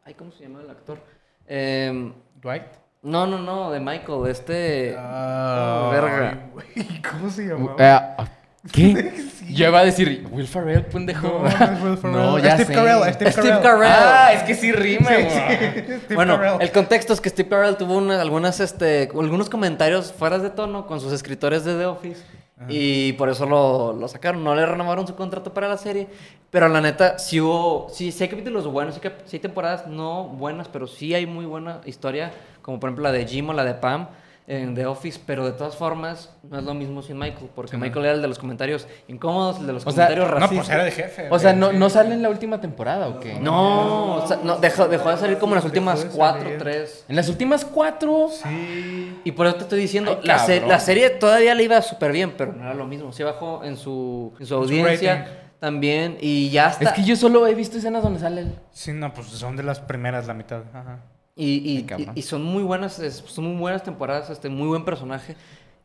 Ay, 0.04 0.14
¿cómo 0.14 0.30
se 0.32 0.44
llama 0.44 0.60
el 0.60 0.70
actor? 0.70 0.98
Em, 1.46 2.12
Dwight. 2.40 2.64
no, 3.02 3.26
no, 3.26 3.38
no, 3.38 3.70
de 3.70 3.80
Michael, 3.80 4.26
este... 4.28 4.94
Ah, 4.98 5.90
verga. 5.92 6.48
güey, 6.52 7.02
¿Cómo 7.10 7.30
se 7.30 7.46
llamaba? 7.46 7.76
Eh, 7.78 8.24
¿Qué? 8.72 9.12
Yo 9.50 9.68
iba 9.68 9.80
a 9.80 9.84
decir, 9.84 10.26
Will 10.30 10.48
Ferrell, 10.48 10.86
pendejo. 10.86 11.28
No, 11.28 11.42
Will 11.84 11.98
Ferrell. 11.98 12.12
No, 12.16 12.38
ya 12.38 12.52
Steve 12.54 12.64
sé. 12.66 12.72
Carell, 12.72 13.14
Steve, 13.14 13.32
Steve 13.32 13.48
Carell. 13.50 13.62
Carell. 13.62 13.92
Ah, 13.92 14.32
es 14.32 14.42
que 14.44 14.54
sí 14.54 14.72
rima, 14.72 15.10
Sí, 15.10 15.14
güey. 15.22 15.30
sí. 15.30 15.92
Bueno, 16.14 16.38
Carell. 16.40 16.62
el 16.62 16.72
contexto 16.72 17.12
es 17.12 17.20
que 17.20 17.28
Steve 17.28 17.48
Carell 17.50 17.76
tuvo 17.76 17.96
una- 17.98 18.20
algunas, 18.20 18.58
este, 18.60 19.02
algunos 19.12 19.50
comentarios 19.50 20.12
fuera 20.12 20.38
de 20.38 20.48
tono 20.50 20.86
con 20.86 20.98
sus 21.00 21.12
escritores 21.12 21.64
de 21.64 21.74
The 21.76 21.86
Office. 21.86 22.22
Y 22.68 23.12
por 23.14 23.28
eso 23.28 23.44
lo, 23.44 23.92
lo 23.92 24.08
sacaron. 24.08 24.42
No 24.42 24.54
le 24.54 24.64
renovaron 24.64 25.06
su 25.06 25.14
contrato 25.14 25.52
para 25.52 25.68
la 25.68 25.76
serie. 25.76 26.06
Pero 26.50 26.68
la 26.68 26.80
neta, 26.80 27.18
sí 27.18 27.38
hubo. 27.40 27.88
Sí, 27.92 28.10
sí 28.12 28.22
hay 28.22 28.30
capítulos 28.30 28.66
buenos. 28.66 28.94
Sí, 28.94 29.00
sí 29.26 29.36
hay 29.36 29.40
temporadas 29.40 29.86
no 29.88 30.24
buenas, 30.28 30.68
pero 30.68 30.86
sí 30.86 31.12
hay 31.14 31.26
muy 31.26 31.44
buena 31.44 31.80
historia. 31.84 32.32
Como 32.62 32.80
por 32.80 32.88
ejemplo 32.88 33.02
la 33.02 33.12
de 33.12 33.26
Jim 33.26 33.50
o 33.50 33.52
la 33.52 33.64
de 33.64 33.74
Pam 33.74 34.06
en 34.46 34.74
The 34.74 34.86
Office. 34.86 35.20
Pero 35.26 35.44
de 35.46 35.52
todas 35.52 35.74
formas, 35.76 36.30
no 36.48 36.58
es 36.58 36.64
lo 36.64 36.74
mismo 36.74 37.00
sin 37.02 37.18
Michael. 37.18 37.48
Porque 37.54 37.70
Sí, 37.72 37.76
no. 37.76 37.82
Michael 37.84 38.04
era 38.04 38.14
el 38.14 38.22
de 38.22 38.28
los 38.28 38.38
comentarios 38.38 38.86
incómodos, 39.08 39.58
el 39.60 39.66
de 39.66 39.72
los 39.72 39.86
O 39.86 39.90
sea, 39.90 40.06
comentarios 40.08 40.28
No, 40.28 40.34
racistas. 40.34 40.58
pues 40.66 40.68
era 40.74 40.84
de 40.84 40.90
jefe. 40.90 41.28
O 41.30 41.38
sea, 41.38 41.52
¿no. 41.52 41.72
¿no 41.72 41.88
sale 41.90 42.14
en 42.14 42.22
la 42.22 42.28
última 42.30 42.60
temporada 42.60 43.08
o 43.08 43.20
qué? 43.20 43.34
No, 43.40 44.16
o 44.16 44.26
sea, 44.26 44.38
no, 44.42 44.56
dejó, 44.56 44.86
dejó 44.88 45.10
de 45.10 45.16
salir 45.16 45.38
como 45.38 45.52
en 45.52 45.56
las 45.56 45.64
últimas 45.64 46.04
cuatro, 46.14 46.50
tres. 46.58 47.04
En 47.08 47.16
las 47.16 47.28
últimas 47.28 47.64
cuatro. 47.64 48.28
Sí. 48.30 49.20
Y 49.24 49.32
por 49.32 49.46
eso 49.46 49.56
te 49.56 49.62
estoy 49.62 49.80
diciendo, 49.80 50.18
Ay, 50.20 50.26
la, 50.28 50.38
se- 50.38 50.60
la 50.66 50.78
serie 50.80 51.10
todavía 51.10 51.54
le 51.54 51.62
iba 51.64 51.80
súper 51.82 52.12
bien, 52.12 52.34
pero 52.36 52.52
no 52.52 52.62
era 52.64 52.74
lo 52.74 52.86
mismo. 52.86 53.12
Se 53.12 53.24
bajó 53.24 53.64
en 53.64 53.76
su, 53.76 54.34
en 54.38 54.46
su 54.46 54.54
audiencia 54.54 55.40
también 55.60 56.18
y 56.20 56.50
ya 56.50 56.68
está. 56.68 56.84
Es 56.84 56.92
que 56.92 57.04
yo 57.04 57.16
solo 57.16 57.46
he 57.46 57.54
visto 57.54 57.78
escenas 57.78 58.02
donde 58.02 58.20
sale 58.20 58.42
él. 58.42 58.54
Sí, 58.72 58.92
no, 58.92 59.14
pues 59.14 59.28
son 59.28 59.56
de 59.56 59.62
las 59.62 59.80
primeras, 59.80 60.26
la 60.26 60.34
mitad. 60.34 60.60
Ajá. 60.74 60.98
Y, 61.36 61.46
y- 61.46 61.86
y- 62.14 62.22
son 62.22 62.42
muy 62.44 62.62
buenas, 62.62 62.94
son 63.26 63.44
muy 63.46 63.56
buenas 63.60 63.82
temporadas, 63.82 64.30
este, 64.30 64.48
muy 64.48 64.68
buen 64.68 64.84
personaje. 64.84 65.36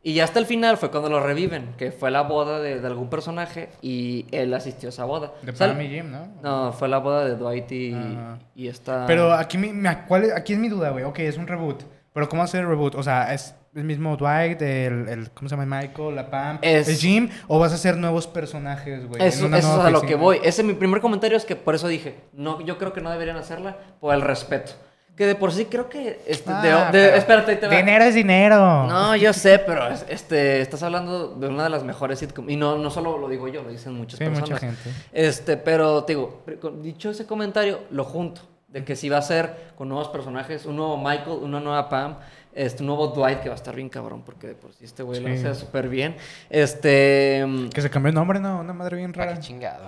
Y 0.02 0.14
ya 0.14 0.24
hasta 0.24 0.38
el 0.38 0.46
final 0.46 0.78
fue 0.78 0.90
cuando 0.90 1.10
lo 1.10 1.20
reviven, 1.20 1.74
que 1.76 1.92
fue 1.92 2.10
la 2.10 2.22
boda 2.22 2.58
de, 2.60 2.80
de 2.80 2.86
algún 2.86 3.10
personaje 3.10 3.68
y 3.82 4.24
él 4.30 4.54
asistió 4.54 4.88
a 4.88 4.90
esa 4.90 5.04
boda. 5.04 5.32
De 5.42 5.52
Sal- 5.54 5.72
Pam 5.72 5.82
y 5.82 5.88
Jim, 5.88 6.10
¿no? 6.10 6.28
No, 6.42 6.72
fue 6.72 6.88
la 6.88 6.98
boda 6.98 7.24
de 7.26 7.36
Dwight 7.36 7.70
y, 7.72 7.92
Ajá. 7.94 8.38
y 8.54 8.68
esta... 8.68 9.04
Pero 9.06 9.32
aquí, 9.34 9.58
mi, 9.58 9.72
¿cuál 10.08 10.24
es, 10.24 10.32
aquí 10.34 10.54
es 10.54 10.58
mi 10.58 10.68
duda, 10.70 10.90
güey. 10.90 11.04
Ok, 11.04 11.18
es 11.18 11.36
un 11.36 11.46
reboot. 11.46 11.82
Pero 12.14 12.28
¿cómo 12.28 12.42
hacer 12.42 12.62
el 12.62 12.68
reboot? 12.68 12.94
O 12.94 13.02
sea, 13.02 13.34
¿es 13.34 13.54
el 13.74 13.84
mismo 13.84 14.16
Dwight, 14.16 14.62
el, 14.62 15.06
el 15.08 15.30
¿cómo 15.32 15.48
se 15.50 15.56
llama? 15.56 15.80
Michael, 15.80 16.14
la 16.16 16.30
Pam, 16.30 16.58
Es- 16.62 16.88
el 16.88 16.96
Jim? 16.96 17.28
¿O 17.46 17.58
vas 17.58 17.72
a 17.72 17.74
hacer 17.74 17.96
nuevos 17.98 18.26
personajes, 18.26 19.06
güey? 19.06 19.20
Eso, 19.22 19.46
eso 19.48 19.56
es 19.56 19.64
a 19.66 19.90
lo 19.90 20.00
que 20.00 20.14
voy. 20.14 20.40
Ese 20.42 20.62
mi 20.62 20.72
primer 20.74 21.00
comentario 21.02 21.36
es 21.36 21.44
que 21.44 21.56
por 21.56 21.74
eso 21.74 21.88
dije, 21.88 22.14
no, 22.32 22.60
yo 22.62 22.78
creo 22.78 22.92
que 22.94 23.02
no 23.02 23.10
deberían 23.10 23.36
hacerla 23.36 23.76
por 24.00 24.14
el 24.14 24.22
respeto. 24.22 24.72
Que 25.20 25.26
de 25.26 25.34
por 25.34 25.52
sí 25.52 25.66
creo 25.66 25.86
que 25.86 26.18
este, 26.26 26.50
Ah, 26.50 26.88
de- 26.90 27.14
espérate, 27.18 27.54
te 27.56 27.66
va. 27.66 27.76
Dinero 27.76 28.04
es 28.04 28.14
dinero. 28.14 28.86
No, 28.86 29.14
yo 29.16 29.34
sé, 29.34 29.58
pero 29.58 29.86
es- 29.88 30.06
este, 30.08 30.62
estás 30.62 30.82
hablando 30.82 31.34
de 31.34 31.46
una 31.48 31.64
de 31.64 31.68
las 31.68 31.84
mejores 31.84 32.20
sitcoms. 32.20 32.50
Y 32.50 32.56
no, 32.56 32.78
no 32.78 32.90
solo 32.90 33.18
lo 33.18 33.28
digo 33.28 33.46
yo, 33.46 33.62
lo 33.62 33.68
dicen 33.68 33.92
muchas 33.92 34.16
Sí, 34.18 34.24
personas. 34.24 34.48
mucha 34.48 34.58
gente. 34.58 34.90
Este, 35.12 35.58
pero 35.58 36.04
te 36.04 36.14
digo, 36.14 36.42
dicho 36.80 37.10
ese 37.10 37.26
comentario, 37.26 37.80
lo 37.90 38.04
junto. 38.04 38.40
De 38.68 38.82
que 38.82 38.96
si 38.96 39.10
va 39.10 39.18
a 39.18 39.22
ser 39.22 39.72
con 39.76 39.90
nuevos 39.90 40.08
personajes, 40.08 40.64
un 40.64 40.76
nuevo 40.76 40.96
Michael, 40.96 41.40
una 41.42 41.60
nueva 41.60 41.90
Pam, 41.90 42.16
este, 42.54 42.82
un 42.82 42.86
nuevo 42.86 43.08
Dwight 43.08 43.40
que 43.40 43.50
va 43.50 43.56
a 43.56 43.58
estar 43.58 43.74
bien 43.76 43.90
cabrón, 43.90 44.22
porque 44.24 44.46
de 44.46 44.54
por 44.54 44.72
sí 44.72 44.86
este 44.86 45.02
güey 45.02 45.20
lo 45.20 45.28
Sí. 45.28 45.34
hace 45.46 45.54
súper 45.60 45.90
bien. 45.90 46.16
Este. 46.48 47.44
Que 47.74 47.82
se 47.82 47.90
cambió 47.90 48.08
el 48.08 48.14
nombre, 48.14 48.40
¿no? 48.40 48.58
Una 48.60 48.72
madre 48.72 48.96
bien 48.96 49.12
Para 49.12 49.26
rara. 49.26 49.36
qué 49.38 49.46
chingado. 49.46 49.84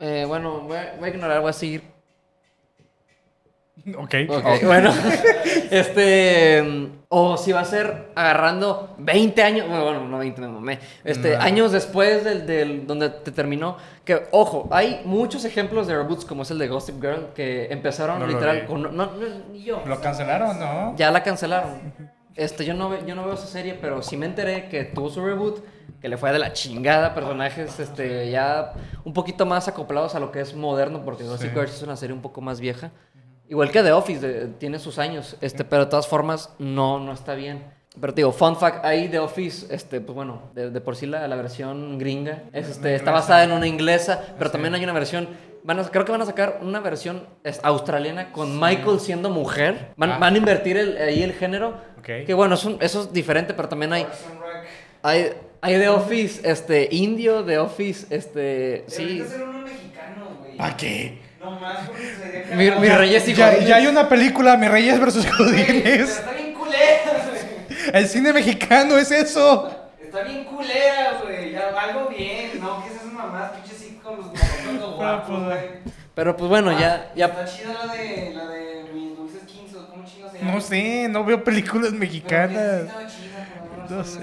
eh, 0.00 0.26
bueno, 0.28 0.60
voy 0.60 0.76
a, 0.76 0.94
voy 1.00 1.08
a 1.08 1.12
ignorar, 1.14 1.40
voy 1.40 1.48
a 1.48 1.52
seguir. 1.54 1.93
Ok. 3.98 4.14
Ok, 4.28 4.64
bueno. 4.64 4.90
este. 5.70 6.90
O 7.08 7.36
si 7.36 7.52
va 7.52 7.60
a 7.60 7.64
ser 7.64 8.08
agarrando 8.14 8.94
20 8.98 9.42
años. 9.42 9.68
Bueno, 9.68 10.06
no 10.08 10.18
20, 10.18 10.40
me 10.40 10.48
mamé. 10.48 10.78
Este, 11.04 11.36
No. 11.36 11.42
años 11.42 11.72
después 11.72 12.24
del, 12.24 12.46
del- 12.46 12.86
donde 12.86 13.10
te 13.10 13.30
terminó. 13.30 13.76
Que, 14.04 14.26
ojo, 14.32 14.68
hay 14.70 15.02
muchos 15.04 15.44
ejemplos 15.44 15.86
de 15.86 15.96
reboots, 15.96 16.24
como 16.24 16.42
es 16.42 16.50
el 16.50 16.58
de 16.58 16.68
Gossip 16.68 17.00
Girl, 17.00 17.28
que 17.34 17.66
empezaron 17.72 18.18
No 18.20 18.26
literal 18.26 18.66
con. 18.66 18.82
No, 18.82 18.90
no, 18.90 19.10
ni 19.52 19.62
yo. 19.62 19.82
¿Lo 19.86 20.00
cancelaron, 20.00 20.58
no? 20.58 20.94
Ya 20.96 21.10
la 21.10 21.22
cancelaron. 21.22 21.92
Este, 22.36 22.64
yo 22.64 22.74
no, 22.74 23.06
yo 23.06 23.14
no 23.14 23.24
veo 23.24 23.34
esa 23.34 23.46
serie, 23.46 23.78
pero 23.80 24.02
sí 24.02 24.16
me 24.16 24.26
enteré 24.26 24.68
que 24.68 24.82
tuvo 24.84 25.08
su 25.08 25.24
reboot, 25.24 25.64
que 26.00 26.08
le 26.08 26.16
fue 26.16 26.32
de 26.32 26.40
la 26.40 26.52
chingada, 26.52 27.14
personajes 27.14 27.78
este, 27.78 28.28
ya 28.28 28.72
un 29.04 29.12
poquito 29.12 29.46
más 29.46 29.68
acoplados 29.68 30.16
a 30.16 30.20
lo 30.20 30.32
que 30.32 30.40
es 30.40 30.52
moderno, 30.52 31.02
porque 31.04 31.22
Gossip 31.22 31.50
Sí. 31.50 31.54
Girl 31.54 31.66
es 31.66 31.82
una 31.82 31.94
serie 31.96 32.12
un 32.12 32.22
poco 32.22 32.40
más 32.40 32.58
vieja. 32.58 32.90
Igual 33.48 33.70
que 33.70 33.82
The 33.82 33.92
Office, 33.92 34.20
de- 34.26 34.46
tiene 34.48 34.78
sus 34.78 34.98
años, 34.98 35.36
este, 35.40 35.64
pero 35.64 35.84
de 35.84 35.90
todas 35.90 36.06
formas 36.08 36.50
no, 36.58 36.98
no 36.98 37.12
está 37.12 37.34
bien. 37.34 37.62
Pero 38.00 38.12
te 38.12 38.20
digo, 38.22 38.32
fun 38.32 38.56
fact, 38.56 38.84
ahí 38.84 39.08
The 39.08 39.20
Office, 39.20 39.72
este, 39.72 40.00
pues 40.00 40.16
bueno, 40.16 40.50
de, 40.54 40.70
de 40.70 40.80
por 40.80 40.96
sí 40.96 41.06
la, 41.06 41.28
la 41.28 41.36
versión 41.36 41.96
gringa 41.98 42.42
es, 42.52 42.68
este, 42.68 42.94
está 42.96 43.12
basada 43.12 43.44
en 43.44 43.52
una 43.52 43.68
inglesa, 43.68 44.20
pero 44.36 44.50
también 44.50 44.74
hay 44.74 44.82
una 44.82 44.92
versión, 44.92 45.28
van 45.62 45.78
a, 45.78 45.84
creo 45.84 46.04
que 46.04 46.10
van 46.10 46.22
a 46.22 46.26
sacar 46.26 46.58
una 46.62 46.80
versión 46.80 47.24
es, 47.44 47.60
australiana 47.62 48.32
con 48.32 48.58
Michael 48.58 48.98
siendo 48.98 49.30
mujer. 49.30 49.92
Van, 49.96 50.10
Ah. 50.12 50.18
van 50.18 50.34
a 50.34 50.38
invertir 50.38 50.76
el- 50.76 50.96
ahí 50.96 51.22
el 51.22 51.34
género. 51.34 51.74
Ok. 51.98 52.24
Que 52.26 52.34
bueno, 52.34 52.56
es 52.56 52.64
un- 52.64 52.78
eso 52.80 53.02
es 53.02 53.12
diferente, 53.12 53.54
pero 53.54 53.68
también 53.68 53.92
hay, 53.92 54.06
hay, 55.02 55.32
hay 55.60 55.78
The 55.78 55.88
Office, 55.90 56.40
este, 56.50 56.88
indio, 56.90 57.44
The 57.44 57.58
Office, 57.58 58.06
este, 58.10 58.84
sí. 58.88 59.04
Deberías 59.04 59.26
hacer 59.28 59.42
uno 59.42 59.58
mexicano, 59.60 60.26
güey. 60.40 60.56
¿Para 60.56 60.76
qué? 60.76 61.20
No 61.44 61.50
más 61.60 61.86
porque 61.86 62.46
Mi, 62.54 62.70
mi 62.70 62.88
Reyes 62.88 63.28
y 63.28 63.34
Ya, 63.34 63.48
Godines. 63.50 63.68
ya 63.68 63.76
hay 63.76 63.86
una 63.86 64.08
película, 64.08 64.56
Mi 64.56 64.68
Reyes 64.68 64.98
versus 64.98 65.26
Godines. 65.38 66.10
Está 66.18 66.32
bien 66.32 66.54
culera, 66.54 67.12
güey. 67.28 67.86
El 67.92 68.08
cine 68.08 68.32
mexicano 68.32 68.96
es 68.96 69.10
eso. 69.10 69.70
Está 70.02 70.22
bien 70.22 70.44
culera, 70.44 71.20
güey. 71.22 71.52
Ya, 71.52 71.68
algo 71.78 72.08
bien, 72.08 72.60
no 72.60 72.82
que 72.84 72.94
esas 72.94 73.04
mamás, 73.04 73.50
pinches 73.52 73.76
así 73.80 74.00
con 74.02 74.16
los 74.16 74.96
guapos, 74.96 75.28
pues, 75.28 75.42
güey. 75.44 75.94
Pero 76.14 76.36
pues 76.36 76.48
bueno, 76.48 76.70
ya, 76.78 77.10
ya 77.16 77.26
Está 77.26 77.44
chida 77.44 77.74
la 77.86 77.92
de, 77.92 78.32
la 78.34 78.46
de 78.46 78.84
mis 78.94 79.16
dulces 79.16 79.42
15, 79.42 79.76
¿cómo 79.90 80.04
chingos 80.04 80.30
se 80.30 80.38
llama? 80.38 80.52
No 80.52 80.60
sé, 80.60 81.08
no 81.08 81.24
veo 81.24 81.42
películas 81.42 81.90
sí 81.90 81.96
mexicanas. 81.96 82.82
chida, 83.08 83.48
No 83.90 83.96
no 83.96 84.04
sé. 84.04 84.20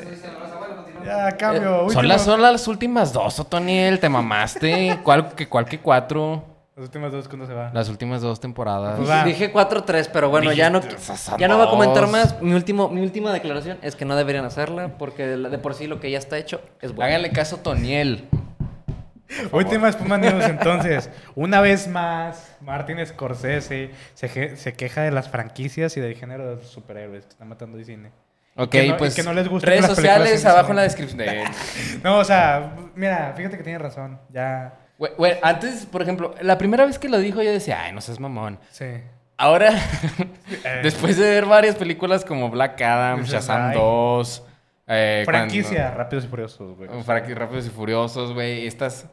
Ya, 1.05 1.35
cambio. 1.35 1.69
Son 1.71 1.85
último. 1.87 2.03
las, 2.03 2.23
son 2.23 2.41
las 2.41 2.67
últimas 2.67 3.11
dos, 3.11 3.39
Otoniel, 3.39 3.99
te 3.99 4.07
mamaste. 4.07 4.99
¿Cuál 5.03 5.33
que, 5.35 5.49
cuál 5.49 5.65
que 5.65 5.79
cuatro? 5.79 6.45
Las 6.75 6.85
últimas 6.85 7.11
dos, 7.11 7.27
¿cuándo 7.27 7.45
se 7.45 7.53
va? 7.53 7.69
Las 7.73 7.89
últimas 7.89 8.21
dos 8.21 8.39
temporadas. 8.39 8.95
Pues 8.97 9.09
va. 9.09 9.25
Dije 9.25 9.51
4-3, 9.51 10.09
pero 10.13 10.29
bueno, 10.29 10.53
ya 10.53 10.69
no, 10.69 10.79
ya 11.37 11.47
no 11.49 11.57
voy 11.57 11.67
a 11.67 11.69
comentar 11.69 12.07
más. 12.07 12.41
Mi, 12.41 12.53
último, 12.53 12.87
mi 12.89 13.01
última 13.01 13.33
declaración 13.33 13.77
es 13.81 13.95
que 13.97 14.05
no 14.05 14.15
deberían 14.15 14.45
hacerla 14.45 14.97
porque 14.97 15.27
de, 15.27 15.49
de 15.49 15.57
por 15.57 15.73
sí 15.73 15.87
lo 15.87 15.99
que 15.99 16.09
ya 16.09 16.17
está 16.17 16.37
hecho 16.37 16.61
es 16.81 16.93
bueno. 16.95 17.09
Háganle 17.09 17.31
caso 17.31 17.57
a 17.57 17.59
Otoniel. 17.59 18.29
Última 19.51 19.89
Espuma 19.89 20.17
News, 20.17 20.45
entonces. 20.45 21.09
Una 21.35 21.59
vez 21.61 21.87
más, 21.87 22.55
Martin 22.61 23.05
Scorsese 23.05 23.91
se, 24.13 24.55
se 24.55 24.73
queja 24.73 25.01
de 25.01 25.11
las 25.11 25.29
franquicias 25.29 25.95
y 25.97 26.01
del 26.01 26.15
género 26.15 26.49
de 26.49 26.55
los 26.57 26.67
superhéroes 26.67 27.25
que 27.25 27.31
están 27.31 27.47
matando 27.49 27.77
el 27.77 27.85
cine. 27.85 28.11
Ok, 28.57 28.69
Que 28.69 28.87
no- 28.89 28.97
pues. 28.97 29.15
que 29.15 29.23
no 29.23 29.33
les 29.33 29.47
gusta 29.47 29.67
redes 29.69 29.85
sociales 29.85 30.45
abajo 30.45 30.69
en 30.71 30.75
la 30.77 30.81
descripción. 30.83 31.17
de- 31.19 31.43
No, 32.03 32.17
o 32.19 32.23
sea, 32.25 32.75
mira, 32.95 33.33
fíjate 33.35 33.57
que 33.57 33.63
tiene 33.63 33.79
razón. 33.79 34.19
Ya. 34.29 34.77
Güey, 35.01 35.13
güey, 35.17 35.33
antes, 35.41 35.87
por 35.87 36.03
ejemplo, 36.03 36.35
la 36.41 36.59
primera 36.59 36.85
vez 36.85 36.99
que 36.99 37.09
lo 37.09 37.17
dijo 37.17 37.41
yo 37.41 37.51
decía, 37.51 37.81
ay, 37.85 37.91
no 37.91 38.01
seas 38.01 38.19
mamón. 38.19 38.59
Sí. 38.69 38.85
Ahora, 39.35 39.71
Eh, 40.63 40.81
después 40.83 41.17
de 41.17 41.27
ver 41.27 41.45
varias 41.47 41.75
películas 41.75 42.23
como 42.23 42.51
Black 42.51 42.79
Adam, 42.83 43.23
Shazam 43.23 43.69
ay. 43.71 43.77
2, 43.79 44.43
eh, 44.85 45.23
franquicia, 45.25 45.79
cuando- 45.85 45.97
Rápidos 45.97 46.25
y 46.25 46.27
Furiosos, 46.27 46.77
güey. 46.77 46.89
Franqui- 47.03 47.33
Rápidos 47.33 47.65
y 47.65 47.69
Furiosos, 47.71 48.33
güey. 48.35 48.67
Estas, 48.67 49.07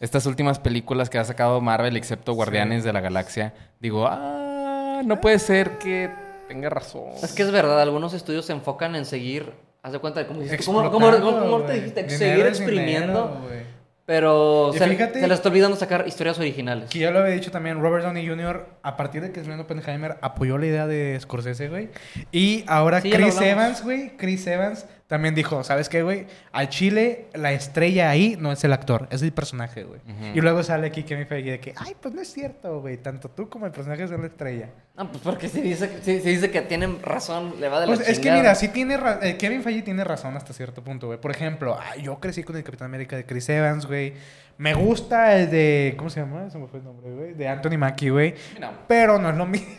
estas 0.00 0.24
últimas 0.24 0.58
películas 0.58 1.10
que 1.10 1.18
ha 1.18 1.24
sacado 1.24 1.60
Marvel, 1.60 1.98
excepto 1.98 2.32
Guardianes 2.32 2.82
de 2.84 2.94
la 2.94 3.00
Galaxia, 3.02 3.52
digo, 3.78 4.06
ah, 4.08 5.02
no 5.04 5.20
puede 5.20 5.38
ser 5.38 5.76
que 5.76 6.08
tenga 6.48 6.70
razón. 6.70 7.10
Es 7.22 7.34
que 7.34 7.42
es 7.42 7.50
verdad, 7.50 7.78
algunos 7.82 8.14
estudios 8.14 8.46
se 8.46 8.54
enfocan 8.54 8.94
en 8.96 9.04
seguir, 9.04 9.52
haz 9.82 9.92
de 9.92 9.98
cuenta, 9.98 10.20
dijiste, 10.24 10.64
como, 10.64 10.80
Explotando, 10.82 10.90
como- 11.20 11.36
como- 11.40 11.50
como 11.50 11.64
te 11.66 11.72
dijiste, 11.74 12.02
Dinero 12.04 12.18
seguir 12.18 12.46
exprimiendo, 12.46 13.38
dinero. 13.50 13.75
Pero 14.06 14.70
se, 14.72 14.86
fíjate- 14.88 15.20
se 15.20 15.26
les 15.28 15.36
está 15.38 15.48
olvidando 15.48 15.76
sacar 15.76 16.06
historias 16.06 16.38
originales. 16.38 16.88
Que 16.90 17.00
ya 17.00 17.10
lo 17.10 17.18
había 17.18 17.34
dicho 17.34 17.50
también, 17.50 17.80
Robert 17.80 18.04
Downey 18.04 18.26
Jr., 18.26 18.64
a 18.82 18.96
partir 18.96 19.20
de 19.20 19.32
que 19.32 19.40
es 19.40 19.48
Oppenheimer, 19.48 20.16
apoyó 20.22 20.56
la 20.58 20.66
idea 20.66 20.86
de 20.86 21.18
Scorsese, 21.20 21.68
güey. 21.68 21.88
Y 22.30 22.64
ahora 22.68 23.00
Sí, 23.00 23.10
Chris. 23.10 23.40
Evans, 23.40 23.82
güey, 23.82 24.16
Chris 24.16 24.46
Evans 24.46 24.86
también 25.06 25.34
dijo, 25.34 25.62
¿sabes 25.62 25.88
qué, 25.88 26.02
güey? 26.02 26.26
Al 26.52 26.68
Chile, 26.68 27.26
la 27.34 27.52
estrella 27.52 28.10
ahí 28.10 28.36
no 28.40 28.50
es 28.50 28.64
el 28.64 28.72
actor, 28.72 29.06
es 29.10 29.22
el 29.22 29.32
personaje, 29.32 29.84
güey. 29.84 30.00
Ujú. 30.00 30.26
Y 30.38 30.40
luego 30.40 30.62
sale 30.62 30.88
aquí 30.88 31.04
Kevin 31.04 31.26
Feige 31.28 31.50
de 31.52 31.60
que, 31.60 31.74
ay, 31.76 31.94
pues 32.00 32.12
no 32.14 32.20
es 32.22 32.32
cierto, 32.32 32.80
güey. 32.80 32.96
Tanto 32.96 33.28
tú 33.30 33.48
como 33.48 33.66
el 33.66 33.72
personaje 33.72 34.08
son 34.08 34.20
la 34.22 34.26
estrella. 34.26 34.70
No, 34.96 35.10
pues 35.10 35.22
porque 35.22 35.48
se 35.48 35.60
dice, 35.62 35.88
que- 35.90 36.20
dice 36.20 36.50
que 36.50 36.62
tienen 36.62 37.00
razón, 37.02 37.54
le 37.60 37.68
va 37.68 37.80
de 37.80 37.86
la 37.86 37.94
Pues 37.94 38.00
es 38.08 38.16
que 38.18 38.24
chingada. 38.24 38.40
mira, 38.40 38.54
sí 38.54 38.68
tiene 38.68 38.98
eh, 39.22 39.36
Kevin 39.36 39.62
Feige 39.62 39.82
tiene 39.82 40.02
razón 40.04 40.36
hasta 40.36 40.52
cierto 40.52 40.82
punto, 40.82 41.06
güey. 41.06 41.20
Por 41.20 41.30
ejemplo, 41.30 41.78
ah, 41.80 41.96
yo 41.96 42.18
crecí 42.18 42.42
con 42.42 42.56
el 42.56 42.64
Capitán 42.64 42.86
América 42.86 43.14
de 43.16 43.24
Chris 43.26 43.48
Evans, 43.48 43.86
güey. 43.86 44.14
Me 44.58 44.72
gusta 44.72 45.34
el 45.36 45.50
de. 45.50 45.94
¿Cómo 45.98 46.08
se 46.08 46.20
llama? 46.20 46.48
Se 46.48 46.56
me 46.56 46.66
fue 46.66 46.78
el 46.78 46.84
nombre, 46.86 47.10
güey. 47.10 47.34
De 47.34 47.46
Anthony 47.46 47.76
Mackie, 47.76 48.08
güey. 48.08 48.34
No. 48.58 48.70
Pero 48.88 49.18
no 49.18 49.28
es 49.30 49.36
lo 49.36 49.44
mismo. 49.46 49.66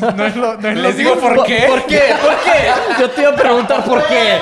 No, 0.00 0.10
no 0.12 0.26
es 0.26 0.36
lo, 0.36 0.56
no 0.58 0.68
es 0.68 0.76
lo 0.76 0.82
Les 0.82 0.96
digo 0.96 1.16
por 1.16 1.44
qué. 1.44 1.64
¿Por 1.68 1.84
qué? 1.86 2.00
¿Por 2.22 2.34
qué? 2.44 3.00
Yo 3.00 3.10
te 3.10 3.20
iba 3.20 3.30
a 3.30 3.36
preguntar 3.36 3.84
por 3.84 4.02
qué. 4.06 4.38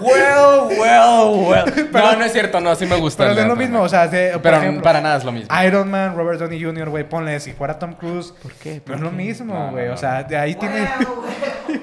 Well, 0.00 0.68
well, 0.78 1.48
well. 1.48 1.88
no, 1.92 2.16
no 2.16 2.24
es 2.24 2.32
cierto, 2.32 2.60
no, 2.60 2.74
sí 2.74 2.86
me 2.86 2.96
gusta. 2.96 3.24
Pero 3.24 3.34
no 3.34 3.40
es 3.42 3.46
lo 3.48 3.56
mismo, 3.56 3.80
o 3.82 3.88
sea, 3.88 4.06
de- 4.06 4.32
por 4.32 4.42
Pero 4.42 4.56
ejemplo, 4.58 4.82
para 4.82 5.00
nada 5.00 5.16
es 5.16 5.24
lo 5.24 5.32
mismo. 5.32 5.48
Iron 5.64 5.90
Man, 5.90 6.14
Robert 6.16 6.38
Downey 6.38 6.62
Jr., 6.62 6.88
güey, 6.90 7.08
ponle, 7.08 7.40
si 7.40 7.52
fuera 7.52 7.78
Tom 7.78 7.94
Cruise. 7.94 8.32
¿Por 8.42 8.52
qué? 8.52 8.80
No 8.86 8.94
es 8.94 9.00
lo 9.00 9.10
mismo, 9.10 9.54
No, 9.54 9.66
no, 9.66 9.72
güey. 9.72 9.88
no. 9.88 9.94
O 9.94 9.96
sea, 9.96 10.22
de 10.22 10.36
ahí 10.36 10.54
tiene, 10.54 10.80
Well, 10.82 10.88
well, 11.08 11.26
well. 11.68 11.75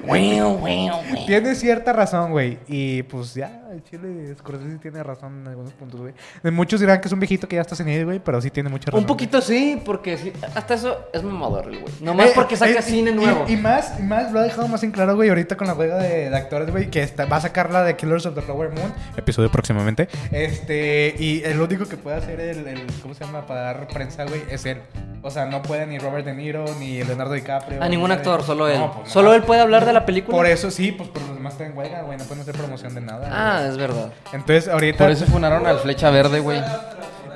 Tiene 1.26 1.54
cierta 1.54 1.92
razón, 1.92 2.30
güey. 2.32 2.58
Y 2.68 3.02
pues 3.04 3.34
ya, 3.34 3.62
el 3.72 3.82
chile 3.84 4.34
Scorsese 4.38 4.78
tiene 4.78 5.02
razón 5.02 5.40
en 5.42 5.48
algunos 5.48 5.72
puntos, 5.72 6.00
güey. 6.00 6.14
De 6.42 6.50
Muchos 6.50 6.80
dirán 6.80 7.00
que 7.00 7.08
es 7.08 7.12
un 7.12 7.20
viejito 7.20 7.48
que 7.48 7.56
ya 7.56 7.62
está 7.62 7.74
sin 7.76 7.88
él, 7.88 8.04
güey, 8.04 8.18
pero 8.20 8.40
sí 8.40 8.50
tiene 8.50 8.68
mucha 8.68 8.90
razón. 8.90 9.00
Un 9.00 9.06
poquito 9.06 9.40
sí, 9.40 9.80
porque 9.84 10.16
sí, 10.16 10.32
hasta 10.54 10.74
eso 10.74 10.98
es 11.12 11.22
mamador 11.22 11.68
el 11.68 11.80
güey. 11.80 11.92
Nomás 12.00 12.28
Eh, 12.28 12.32
porque 12.34 12.56
saca 12.56 12.78
eh, 12.78 12.82
cine 12.82 13.10
y- 13.10 13.14
nuevo. 13.14 13.44
Y, 13.48 13.56
más, 13.56 13.94
y 13.98 14.02
más 14.02 14.32
lo 14.32 14.40
ha 14.40 14.42
dejado 14.42 14.68
más 14.68 14.82
en 14.82 14.90
claro, 14.92 15.14
güey, 15.16 15.28
ahorita 15.28 15.56
con 15.56 15.66
la 15.66 15.74
huelga 15.74 15.96
de, 15.98 16.30
de 16.30 16.36
actores, 16.36 16.70
güey, 16.70 16.90
que 16.90 17.02
está- 17.02 17.24
va 17.26 17.36
a 17.36 17.40
sacar 17.40 17.72
la 17.72 17.82
de 17.82 17.96
Killers 17.96 18.26
of 18.26 18.34
the 18.34 18.42
Flower 18.42 18.70
Moon, 18.70 18.92
episodio 19.16 19.50
próximamente. 19.50 20.08
Este, 20.30 21.14
y 21.18 21.42
el 21.44 21.60
único 21.60 21.86
que 21.86 21.96
puede 21.96 22.16
hacer 22.18 22.38
el, 22.40 22.66
el- 22.68 22.86
¿cómo 23.02 23.14
se 23.14 23.24
llama? 23.24 23.46
Para 23.46 23.60
dar 23.62 23.88
prensa, 23.88 24.24
güey, 24.24 24.42
es 24.50 24.66
él. 24.66 24.78
O 25.22 25.30
sea, 25.30 25.46
no 25.46 25.62
puede 25.62 25.86
ni 25.86 25.98
Robert 25.98 26.26
De 26.26 26.34
Niro, 26.34 26.66
ni 26.78 27.02
Leonardo 27.02 27.32
DiCaprio. 27.32 27.82
A 27.82 27.88
ningún 27.88 28.10
ni- 28.10 28.14
actor, 28.16 28.42
solo 28.42 28.68
él. 28.68 28.78
No, 28.78 28.92
pues, 28.92 29.10
solo 29.10 29.32
él 29.32 29.42
puede 29.42 29.62
hablar 29.62 29.86
de 29.86 29.93
la 29.94 30.04
película. 30.06 30.36
Por 30.36 30.46
eso 30.46 30.70
sí, 30.70 30.92
pues 30.92 31.08
pero 31.12 31.26
los 31.26 31.36
demás 31.36 31.52
están 31.54 31.68
en 31.72 31.78
huelga, 31.78 32.02
güey, 32.02 32.18
no 32.18 32.24
pueden 32.24 32.42
hacer 32.42 32.54
promoción 32.56 32.94
de 32.94 33.00
nada. 33.00 33.28
Ah, 33.32 33.58
güey. 33.60 33.70
es 33.70 33.76
verdad. 33.78 34.12
Entonces, 34.32 34.68
ahorita... 34.68 34.98
Por 34.98 35.10
eso 35.10 35.24
funaron 35.26 35.66
al 35.66 35.78
Flecha 35.78 36.10
Verde, 36.10 36.40
güey. 36.40 36.60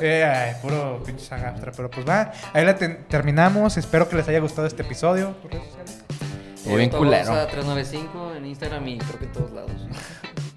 Eh, 0.00 0.24
ay, 0.24 0.52
puro 0.62 1.02
pinche 1.04 1.24
saga 1.24 1.48
after, 1.48 1.72
pero 1.76 1.90
pues 1.90 2.08
va, 2.08 2.30
ahí 2.52 2.64
la 2.64 2.76
ten- 2.76 3.04
terminamos. 3.08 3.76
Espero 3.76 4.08
que 4.08 4.14
les 4.16 4.28
haya 4.28 4.38
gustado 4.38 4.66
este 4.66 4.82
episodio. 4.82 5.34
¿Tus 5.42 5.50
redes 5.50 5.64
sociales? 5.66 6.04
Bien 6.66 6.90
culero. 6.90 7.32
395 7.46 8.34
en 8.36 8.46
Instagram 8.46 8.86
y 8.88 8.98
creo 8.98 9.18
que 9.18 9.24
en 9.24 9.32
todos 9.32 9.50
lados. 9.52 9.72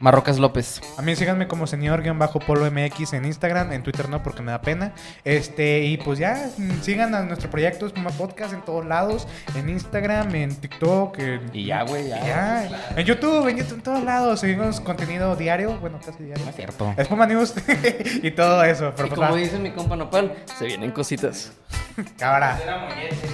Marrocas 0.01 0.39
López. 0.39 0.81
A 0.97 1.01
mí 1.01 1.15
síganme 1.15 1.47
como 1.47 1.67
señor-polo 1.67 2.69
MX 2.69 3.13
en 3.13 3.25
Instagram, 3.25 3.71
en 3.71 3.83
Twitter 3.83 4.09
no 4.09 4.21
porque 4.23 4.41
me 4.41 4.51
da 4.51 4.61
pena. 4.61 4.93
Este, 5.23 5.83
y 5.83 5.97
pues 5.97 6.19
ya, 6.19 6.49
mm, 6.57 6.81
sigan 6.81 7.15
a 7.15 7.21
nuestro 7.21 7.49
proyecto 7.49 7.85
Espuma 7.85 8.09
Podcast 8.09 8.53
en 8.53 8.61
todos 8.61 8.85
lados, 8.85 9.27
en 9.55 9.69
Instagram, 9.69 10.33
en 10.35 10.55
TikTok, 10.55 11.19
en, 11.19 11.49
Y 11.53 11.65
ya, 11.65 11.83
güey, 11.83 12.09
ya. 12.09 12.25
ya, 12.25 12.93
en 12.95 13.05
YouTube, 13.05 13.47
en 13.47 13.57
YouTube, 13.57 13.75
en 13.75 13.83
todos 13.83 14.03
lados. 14.03 14.39
Seguimos 14.39 14.81
contenido 14.81 15.35
diario, 15.35 15.77
bueno, 15.79 15.99
casi 16.03 16.23
diario. 16.23 16.43
No 16.43 16.49
es 16.49 16.55
cierto. 16.55 16.93
Espuma 16.97 17.27
News 17.27 17.53
y 18.23 18.31
todo 18.31 18.63
eso. 18.63 18.93
Pero 18.95 19.07
y 19.07 19.09
pues 19.11 19.21
como 19.21 19.35
dice 19.35 19.59
mi 19.59 19.71
compa 19.71 19.95
Nopal, 19.95 20.35
se 20.57 20.65
vienen 20.65 20.91
cositas. 20.91 21.51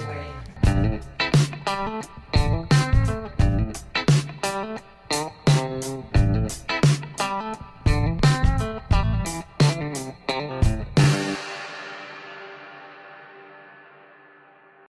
güey. 0.06 0.98